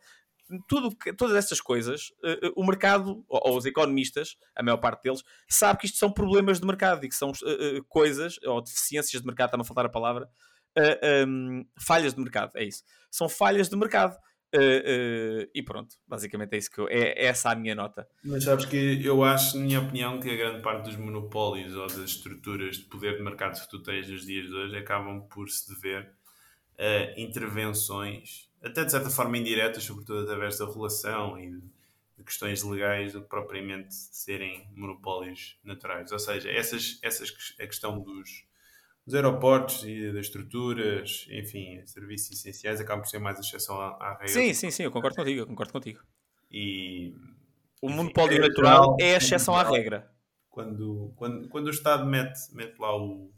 [0.68, 5.22] tudo, todas estas coisas, eh, eh, o mercado, ou, os economistas, a maior parte deles,
[5.48, 9.26] sabe que isto são problemas de mercado e que são eh, coisas, ou deficiências de
[9.26, 10.28] mercado, está-me a faltar a palavra,
[10.76, 12.82] eh, um, falhas de mercado, é isso.
[13.10, 14.16] São falhas de mercado.
[14.52, 18.08] Eh, eh, e pronto, basicamente é isso que eu, é, é essa a minha nota.
[18.24, 21.86] Mas sabes que eu acho, na minha opinião, que a grande parte dos monopólios ou
[21.86, 25.48] das estruturas de poder de mercado que tu tens nos dias de hoje acabam por
[25.48, 26.12] se dever
[26.78, 33.12] a intervenções, até de certa forma indiretas, sobretudo através da relação e de questões legais,
[33.12, 36.10] do que propriamente serem monopólios naturais.
[36.10, 38.44] Ou seja, essas, essas, a questão dos,
[39.10, 44.10] dos aeroportos e das estruturas, enfim, serviços essenciais, acabam por ser mais exceção à, à
[44.12, 44.28] regra.
[44.28, 46.00] Sim, sim, sim, eu concordo contigo, eu concordo contigo.
[46.50, 47.12] E
[47.82, 50.08] O monopólio é natural é a exceção à regra.
[50.48, 53.32] quando, quando, quando o Estado mete, mete lá o.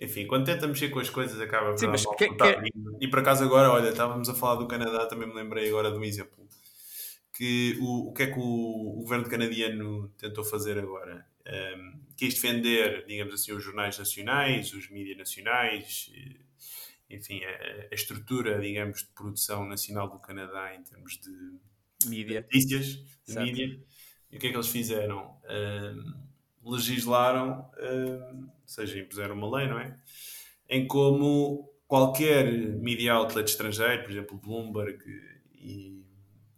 [0.00, 2.64] Enfim, quando tenta mexer com as coisas acaba por Sim, mas que- resultado.
[2.66, 5.90] E, e por acaso agora, olha, estávamos a falar do Canadá, também me lembrei agora
[5.92, 6.48] de um exemplo.
[7.36, 11.24] Que o, o que é que o, o governo canadiano tentou fazer agora?
[11.46, 17.94] Um, quis defender, digamos assim, os jornais nacionais, os mídias nacionais, e, enfim, a, a
[17.94, 21.30] estrutura, digamos, de produção nacional do Canadá em termos de,
[22.06, 22.42] Mídia.
[22.42, 23.80] notícias, de mídia.
[24.30, 25.34] E o que é que eles fizeram?
[25.48, 26.12] Ahm,
[26.62, 29.98] legislaram, ahm, ou seja, impuseram uma lei, não é?
[30.68, 35.02] Em como qualquer media outlet estrangeiro, por exemplo, Bloomberg
[35.54, 35.99] e.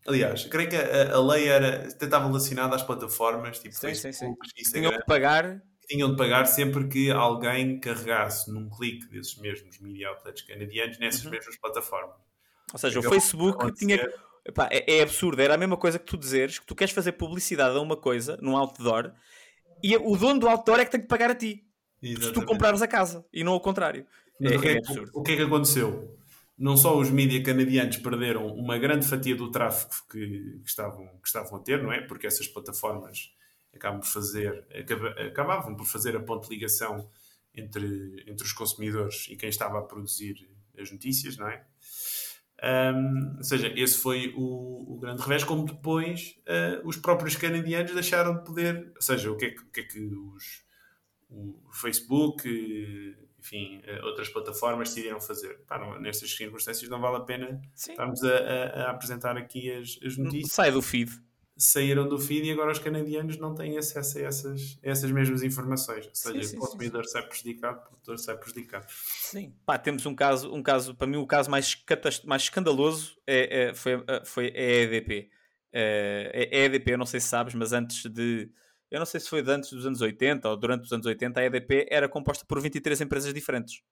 [0.06, 4.48] Aliás, creio que a, a lei era, estava relacionada às plataformas, tipo Sim, sim, Facebook,
[4.48, 5.60] Tinham Instagram, que pagar.
[5.80, 10.98] que tinham de pagar sempre que alguém carregasse num clique desses mesmos media outlets canadianos
[10.98, 11.30] nessas Uhum.
[11.30, 12.16] mesmas plataformas.
[12.72, 14.12] Ou seja, o Acabou por Facebook tinha.
[14.44, 17.12] Epá, é, é absurdo, era a mesma coisa que tu dizeres que tu queres fazer
[17.12, 19.12] publicidade a uma coisa num outdoor
[19.80, 21.64] e o dono do outdoor é que tem que pagar a ti
[22.02, 24.04] se tu comprares a casa e não ao contrário.
[24.40, 24.80] É- o, que é é,
[25.14, 26.18] o que é que aconteceu?
[26.58, 31.26] Não só os mídias canadianos perderam uma grande fatia do tráfego que, que estavam, que
[31.26, 32.02] estavam a ter, não é?
[32.02, 33.32] Porque essas plataformas
[33.74, 37.08] acabam por fazer, acaba- acabavam por fazer a ponte de ligação
[37.54, 40.48] entre, entre os consumidores e quem estava a produzir
[40.78, 41.64] as notícias, não é?
[42.62, 47.92] Ahm, ou seja, esse foi o, o grande revés, como depois ah, os próprios canadianos
[47.92, 50.62] deixaram de poder, ou seja, o que é que, o que, é que os,
[51.28, 52.46] o Facebook,
[53.42, 55.58] enfim, eh, outras plataformas decidiram fazer.
[55.66, 57.90] Pá, não- nestas circunstâncias não vale a pena Sim.
[57.92, 60.52] estarmos a, a- a apresentar aqui as, as notícias.
[60.52, 61.10] Sai do feed.
[61.56, 65.42] Saíram do feed e agora os canadianos não têm acesso a essas, a essas mesmas
[65.42, 66.06] informações.
[66.06, 68.86] Ou seja, Sim, sim, o consumidor sai prejudicado, o produtor sai prejudicado.
[68.88, 69.52] Sim.
[69.66, 71.76] Pá, temos um caso, um caso, para mim, o caso mais,
[72.24, 75.30] mais escandaloso é, é- foi, é- foi a EDP.
[75.72, 78.48] É, a EDP, eu não sei se sabes, mas antes de.
[78.92, 81.44] Eu não sei se foi antes dos anos 80 ou durante os anos 80, a
[81.44, 83.82] EDP era composta por 23 empresas diferentes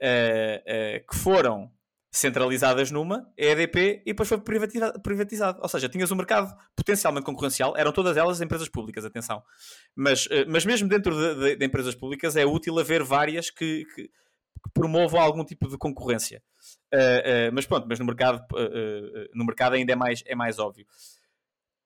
[0.00, 1.70] eh, eh, que foram
[2.12, 5.60] centralizadas numa, a EDP, e depois foi privatiza- privatizado.
[5.62, 9.42] Ou seja, tinhas um mercado potencialmente concorrencial, eram todas elas empresas públicas, atenção.
[9.94, 13.84] Mas, eh, mas mesmo dentro de, de- de empresas públicas é útil haver várias que,
[13.94, 16.42] que- que promovam algum tipo de concorrência.
[17.54, 18.44] Mas pronto, mas no mercado,
[19.32, 20.84] no mercado ainda é mais, é mais óbvio.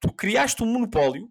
[0.00, 1.30] Tu criaste um monopólio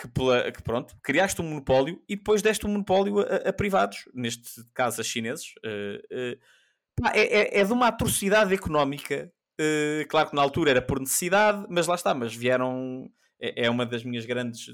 [0.00, 3.98] que, pela- que pronto, criaste um monopólio e depois deste um monopólio a, a privados,
[4.14, 5.52] neste caso a chineses.
[5.64, 6.38] eh,
[7.00, 9.30] pá, é, é- é de uma atrocidade económica.
[9.60, 13.10] eh, claro que na altura era por necessidade, mas lá está, mas vieram.
[13.40, 14.66] É, é uma das minhas grandes.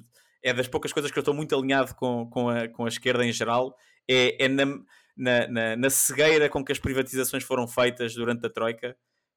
[0.43, 3.25] É das poucas coisas que eu estou muito alinhado com, com, a, com a esquerda
[3.27, 3.77] em geral.
[4.09, 4.65] É, é na,
[5.17, 8.97] na, na, na cegueira com que as privatizações foram feitas durante a Troika.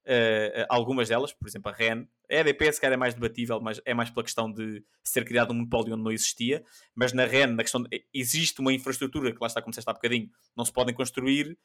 [0.10, 2.08] Eh, algumas delas, por exemplo, a REN.
[2.30, 5.52] A EDP, se calhar, é mais debatível, mas é mais pela questão de ser criado
[5.52, 6.64] um monopólio onde não existia.
[6.96, 9.94] Mas na REN, na questão de, existe uma infraestrutura que lá está, como disseste há
[9.94, 11.58] bocadinho, não se podem construir,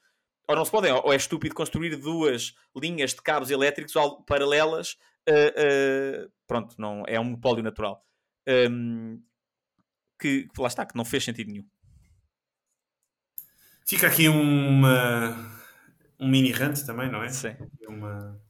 [0.47, 4.97] ou não se podem, ou é estúpido construir duas linhas de cabos elétricos al- paralelas.
[5.27, 8.05] eh, eh, pronto, não, é um monopólio natural.
[8.71, 9.23] Hum,
[10.21, 11.67] que, que lá está, que não fez sentido nenhum.
[13.87, 15.37] Fica aqui uma,
[16.19, 17.29] um mini rant também, não é?
[17.29, 17.55] Sim.
[17.89, 18.41] Uma,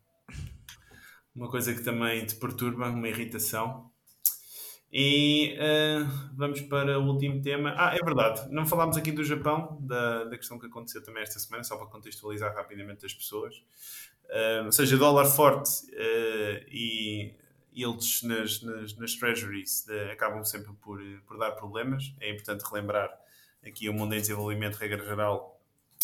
[1.34, 3.90] uma coisa que também te perturba, uma irritação.
[4.92, 7.74] E eh, vamos para o último tema.
[7.76, 11.40] Ah, é verdade, não falámos aqui do Japão, da, da questão que aconteceu também esta
[11.40, 13.60] semana, só para contextualizar rapidamente as pessoas.
[14.28, 17.34] Eh, ou seja, dólar forte eh, e
[17.74, 22.14] eles nas, nas, nas treasuries eh, acabam sempre por, por dar problemas.
[22.20, 23.10] É importante relembrar
[23.66, 25.60] aqui o mundo em desenvolvimento, regra geral,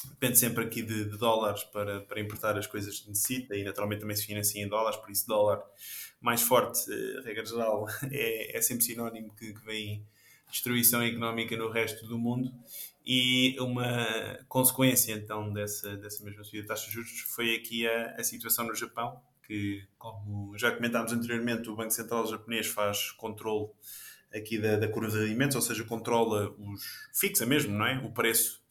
[0.09, 4.01] depende sempre aqui de, de, dólares para, para importar as coisas que necessita e naturalmente
[4.01, 5.63] também se financia em dólares, por isso dólar
[6.21, 10.05] mais forte, uh, regra geral, é, é sempre sinónimo que, que vem
[10.51, 12.53] destruição económica no resto do mundo
[13.07, 18.17] e uma consequência então dessa, dessa mesma subida de taxa de juros foi aqui a,
[18.19, 23.69] a situação no Japão, que como já comentámos anteriormente, o Banco Central japonês faz controle
[24.33, 26.83] aqui da, da curva de rendimentos, ou seja, controla os.
[27.13, 27.99] fixa mesmo, não é?
[27.99, 28.63] O preço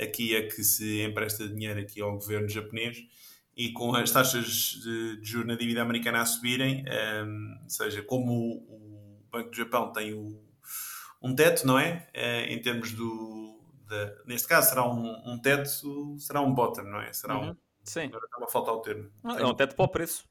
[0.00, 2.98] aqui é que se empresta dinheiro aqui ao governo japonês
[3.56, 7.68] e com as taxas de, de juros na dívida americana a subirem, um, ehm, ou
[7.68, 9.00] seja, como o, o,
[9.30, 10.42] Banco do Japão tem o,
[11.22, 12.08] um teto, não é?
[12.16, 13.60] Uh, em termos do.
[13.86, 17.12] De, neste caso será um, um, teto, será um bottom, não é?
[17.12, 17.50] Será uhum.
[17.50, 17.56] um.
[17.84, 18.06] Sim.
[18.06, 19.10] Agora está a faltar o termo.
[19.22, 20.24] Não, é um teto para o preço.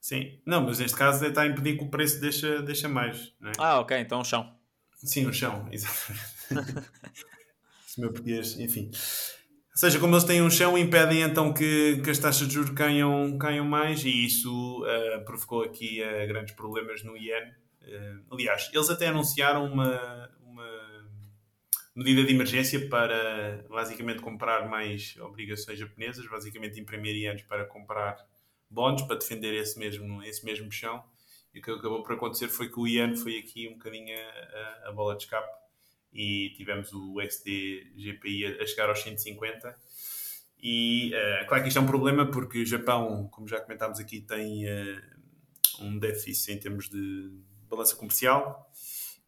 [0.00, 3.34] Sim, não, mas neste caso está a impedir que o preço deixa, deixa mais.
[3.42, 3.52] É?
[3.58, 4.54] Ah, ok, então o chão.
[4.94, 6.88] Sim, o chão, exatamente.
[7.98, 8.90] Esse meu português, enfim.
[8.92, 12.70] Ou seja, como eles têm um chão, impedem então que, que as taxas de juros
[12.70, 17.50] caiam, caiam mais e isso uh, provocou aqui uh, grandes problemas no iene.
[17.82, 20.70] Uh, aliás, eles até anunciaram uma, uma
[21.94, 28.16] medida de emergência para basicamente comprar mais obrigações japonesas, basicamente imprimir ienes para comprar
[28.70, 31.02] bonds para defender esse mesmo, esse mesmo chão.
[31.52, 34.88] E o que acabou por acontecer foi que o Ian foi aqui um bocadinho a,
[34.90, 35.48] a bola de escape
[36.12, 39.74] e tivemos o XD GPI a, chegar aos 150.
[40.60, 44.20] E uh, claro que isto é um problema porque o Japão, como já comentámos aqui,
[44.20, 45.02] tem uh,
[45.80, 47.30] um déficit em termos de
[47.68, 48.68] balança comercial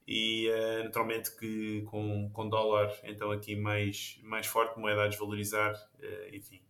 [0.07, 5.74] e uh, naturalmente que com, com dólar então aqui mais, mais forte, moeda a desvalorizar,
[6.32, 6.61] enfim,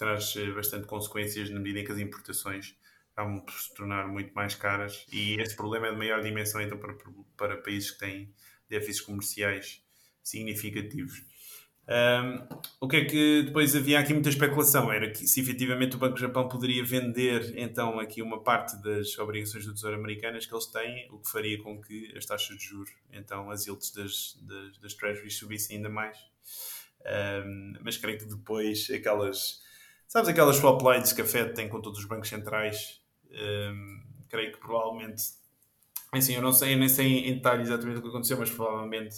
[0.00, 2.74] traz eh, bastante consequências na medida em que as importações
[3.14, 6.78] vão por se tornar muito mais caras e esse problema é de maior dimensão então
[6.78, 6.96] para,
[7.36, 8.34] para países que têm
[8.70, 9.82] déficits comerciais
[10.22, 11.22] significativos.
[11.88, 15.98] Um, o que é que depois havia aqui muita especulação era que se efetivamente o
[15.98, 20.54] Banco do Japão poderia vender então aqui uma parte das obrigações do Tesouro Americanas que
[20.54, 24.38] eles têm, o que faria com que as taxas de juros, então as yields das,
[24.40, 26.16] das, das treasuries subissem ainda mais.
[27.44, 29.60] Um, mas creio que depois aquelas
[30.10, 33.00] Sabes aquelas swap lines que a Fed tem com todos os bancos centrais?
[33.30, 35.22] Um, creio que provavelmente.
[36.12, 39.16] Assim, eu não sei, eu nem sei em detalhe exatamente o que aconteceu, mas provavelmente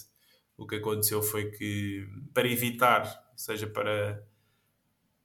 [0.57, 3.05] o que aconteceu foi que, para evitar,
[3.37, 4.27] seja para.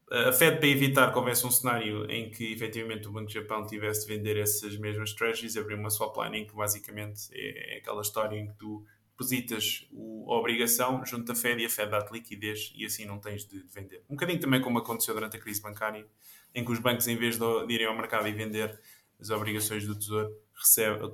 [0.09, 3.67] A Fed, para evitar que houvesse um cenário em que efetivamente o Banco do Japão
[3.67, 8.01] tivesse de vender essas mesmas treasuries, abriu uma swap line que basicamente é, é aquela
[8.01, 12.71] história em que tu depositas a obrigação junto à Fed e a Fed dá-te liquidez
[12.73, 14.01] e assim não tens de, de, vender.
[14.09, 16.07] Um bocadinho também como aconteceu durante a crise bancária,
[16.55, 18.79] em que os bancos, em vez de, de irem ao mercado e vender
[19.19, 20.31] as obrigações do Tesouro,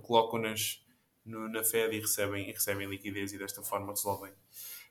[0.02, 0.84] colocam-nas
[1.26, 4.32] na Fed e recebem, e recebem liquidez e desta forma resolvem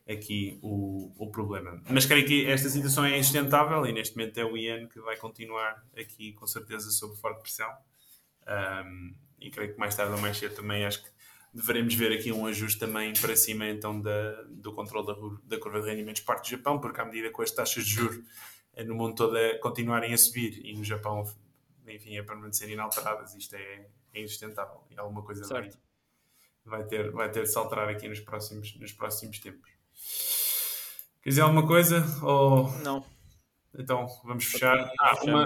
[0.08, 1.80] aqui o, o problema.
[1.88, 5.16] Mas creio que esta situação é insustentável e neste momento é o IEN que vai
[5.16, 7.70] continuar aqui com certeza sob forte pressão.
[8.46, 11.10] Um, e creio que mais tarde ou mais cedo também acho que
[11.54, 15.14] deveremos ver aqui um ajuste também para cima então da, do controle da,
[15.44, 18.20] da curva de rendimentos parte do Japão, porque à medida que as taxas de juros
[18.74, 21.24] eh, no mundo todo continuarem a subir e no Japão,
[21.86, 25.70] enfim, a permanecerem inalteradas, isto é, é insustentável e alguma coisa vai,
[26.64, 29.70] vai, ter, vai ter de se alterar aqui nos próximos, nos próximos tempos.
[31.22, 32.04] Quer dizer alguma coisa?
[32.22, 32.70] Ou...
[32.78, 33.04] Não.
[33.74, 34.92] Então vamos fechar.
[35.00, 35.44] Ah, uma,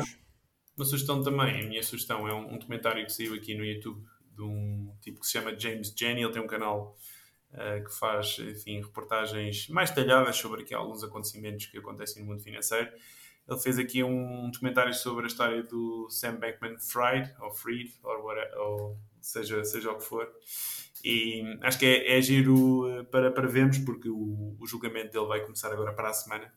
[0.76, 4.04] uma sugestão também, a minha sugestão é um, um documentário que saiu aqui no YouTube
[4.34, 6.22] de um tipo que se chama James Jenny.
[6.22, 6.96] Ele tem um canal
[7.52, 12.42] uh, que faz, enfim, reportagens mais detalhadas sobre aqui alguns acontecimentos que acontecem no mundo
[12.42, 12.90] financeiro.
[13.48, 18.58] Ele fez aqui um documentário sobre a história do Sam Bankman-Fried, ou Fried, ou, whatever,
[18.58, 20.28] ou seja, seja o que for.
[21.04, 25.26] E acho que é, é giro eh, para, para vermos, porque o, o julgamento dele
[25.26, 26.52] vai começar agora para a semana.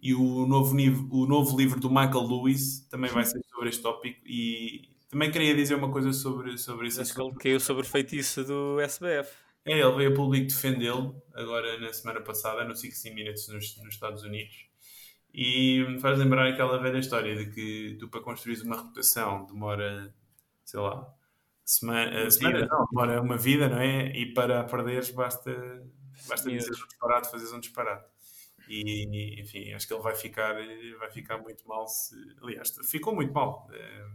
[0.00, 0.76] E o novo,
[1.10, 4.20] o novo livro do Michael Lewis também vai ser sobre este tópico.
[4.26, 7.00] E também queria dizer uma coisa sobre, sobre isso.
[7.00, 9.30] Acho que ele caiu sobre o feitiço do SBF.
[9.64, 13.94] É, ele veio a público defendê-lo agora na semana passada, no 60 Minutes nos, nos
[13.94, 14.66] Estados Unidos.
[15.38, 20.10] E me faz lembrar aquela velha história de que tu, para construir uma reputação, demora,
[20.64, 21.14] sei lá,
[21.62, 24.16] semana, semana não, demora uma vida, não é?
[24.16, 25.52] E para perderes, basta,
[26.26, 28.08] basta dizer um disparate, fazeres um disparate.
[28.66, 30.54] E, enfim, acho que ele vai ficar,
[30.98, 31.86] vai ficar muito mal.
[31.86, 33.68] Se, aliás, ficou muito mal.
[33.74, 34.06] Eh,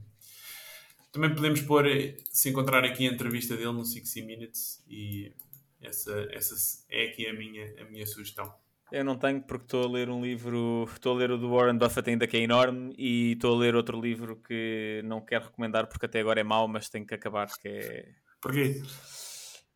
[1.11, 1.85] também podemos pôr,
[2.31, 5.31] se encontrar aqui a entrevista dele no 60 Minutes e
[5.79, 8.51] essa, essa é aqui a minha, a minha sugestão.
[8.91, 11.77] Eu não tenho porque estou a ler um livro, estou a ler o do Warren
[11.77, 15.87] Buffett ainda que é enorme e estou a ler outro livro que não quero recomendar
[15.87, 18.09] porque até agora é mau, mas tenho que acabar, que é...
[18.41, 18.81] Porquê?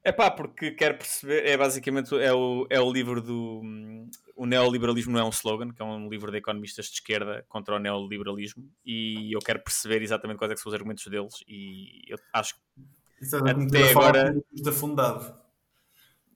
[0.03, 3.61] É pá, porque quero perceber, é basicamente é o, é o livro do
[4.35, 7.75] O Neoliberalismo não é um slogan, que é um livro de economistas de esquerda contra
[7.75, 12.17] o neoliberalismo, e eu quero perceber exatamente quais é são os argumentos deles, e eu
[12.33, 14.35] acho que é até agora...
[14.67, 15.44] Afundado.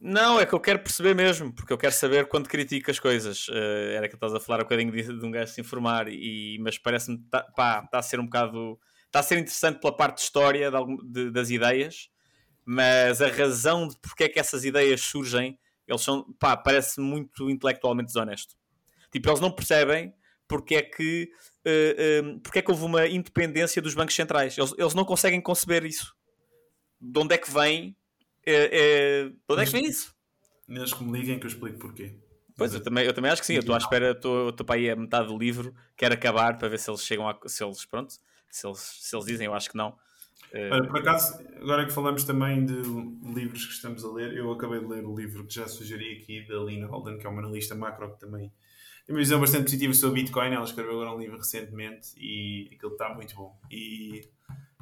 [0.02, 3.50] Não, é que eu quero perceber mesmo, porque eu quero saber quando critica as coisas.
[3.50, 6.58] Uh, era que estás a falar um bocadinho de, de um gajo se informar, e,
[6.62, 8.80] mas parece-me que está tá a ser um bocado.
[9.08, 12.10] Está a ser interessante pela parte de história de, de, das ideias,
[12.64, 17.50] mas a razão de porque é que essas ideias surgem, eles são, pá, parece muito
[17.50, 18.56] intelectualmente desonesto.
[19.12, 20.14] Tipo, eles não percebem
[20.48, 21.30] porque é que,
[21.66, 24.58] uh, um, porque é que houve uma independência dos bancos centrais.
[24.58, 26.16] Eles, eles não conseguem conceber isso.
[27.02, 27.98] De onde é que vem
[28.52, 29.24] é, é...
[29.30, 30.14] De onde é que vem isso?
[30.68, 32.16] Eles que me liguem que eu explico porquê.
[32.56, 33.54] Pois, eu também, eu também acho que sim.
[33.54, 36.78] Eu estou à espera, estou para aí a metade do livro, quero acabar para ver
[36.78, 37.38] se eles chegam a.
[37.46, 38.14] Se eles, pronto,
[38.50, 39.96] se eles, se eles dizem, eu acho que não.
[40.52, 42.82] Eh, Olha, por acaso, agora que falamos também de
[43.34, 46.46] livros que estamos a ler, eu acabei de ler o livro que já sugeri aqui
[46.48, 48.52] da Lina Holden, que é uma analista macro que também
[49.06, 50.54] tem uma visão bastante positiva sobre Bitcoin.
[50.54, 53.58] Ela escreveu agora um livro recentemente e aquilo está muito bom.
[53.72, 54.28] E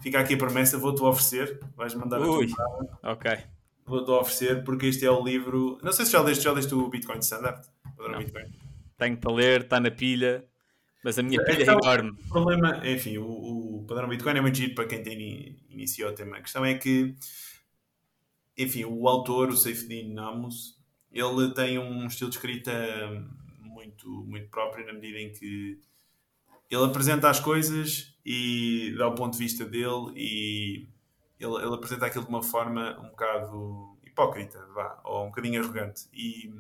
[0.02, 3.57] fica aqui a promessa, vou-te oferecer, vais mandar Ui, a tua Ok.
[3.88, 5.78] Vou-te oferecer porque este é o livro.
[5.82, 7.66] Não sei se já leste, já leste o Bitcoin Standard.
[8.18, 8.52] Bitcoin.
[8.98, 10.46] Tenho para ler, está na pilha,
[11.04, 12.12] mas a minha pilha é, é enorme.
[12.12, 16.16] O problema, enfim, o, o padrão Bitcoin é muito giro para quem tem iniciado o
[16.16, 16.38] tema.
[16.38, 17.16] A questão é que,
[18.58, 20.78] enfim, o autor, o Saifedean Namus,
[21.12, 22.72] ele tem um estilo de escrita
[23.62, 25.80] muito, muito próprio na medida em que
[26.70, 30.88] ele apresenta as coisas e dá o ponto de vista dele e
[31.40, 36.08] ele, ele apresenta aquilo de uma forma um bocado hipócrita, vá, ou um bocadinho arrogante.
[36.14, 36.54] E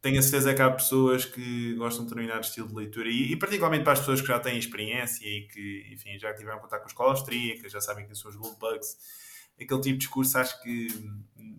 [0.00, 3.36] tenho a certeza que há pessoas que gostam de determinado estilo de leitura e, e,
[3.36, 6.86] particularmente para as pessoas que já têm experiência e que, enfim, já tiveram contato com
[6.86, 8.98] a escola austríaca, já sabem quem são os gold bugs,
[9.54, 10.88] aquele tipo de discurso acho que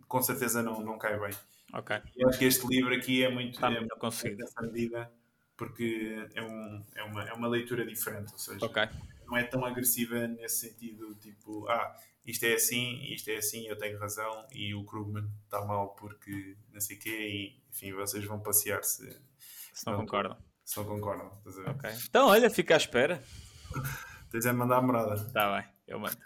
[0.07, 1.33] com certeza não, não cai bem.
[1.73, 1.97] Ok.
[2.15, 5.11] E acho que este livro aqui é muito, tá, é, muito nessa medida
[5.57, 8.87] porque é, um, é, uma, é uma leitura diferente, ou seja, okay.
[9.25, 11.95] não é tão agressiva nesse sentido, tipo, ah,
[12.25, 16.57] isto é assim, isto é assim, eu tenho razão e o Krugman está mal porque
[16.73, 19.07] não sei o quê e enfim, vocês vão passear se,
[19.73, 20.37] se não, não concordam.
[20.63, 21.31] Se não concordam.
[21.45, 21.91] Okay.
[22.09, 23.21] Então, olha, fica à espera.
[24.31, 25.13] Tens é mandar a morada.
[25.13, 26.17] Está bem, eu mando.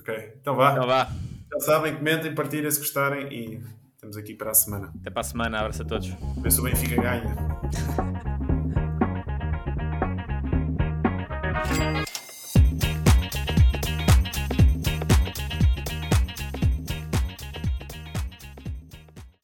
[0.00, 0.72] Ok, então vá.
[0.72, 1.08] Então vá.
[1.52, 3.62] Já sabem, comentem, partilhem se gostarem e
[3.94, 4.92] estamos aqui para a semana.
[4.98, 6.08] Até para a semana, abraço a todos.
[6.40, 7.36] Vê se o Benfica ganha.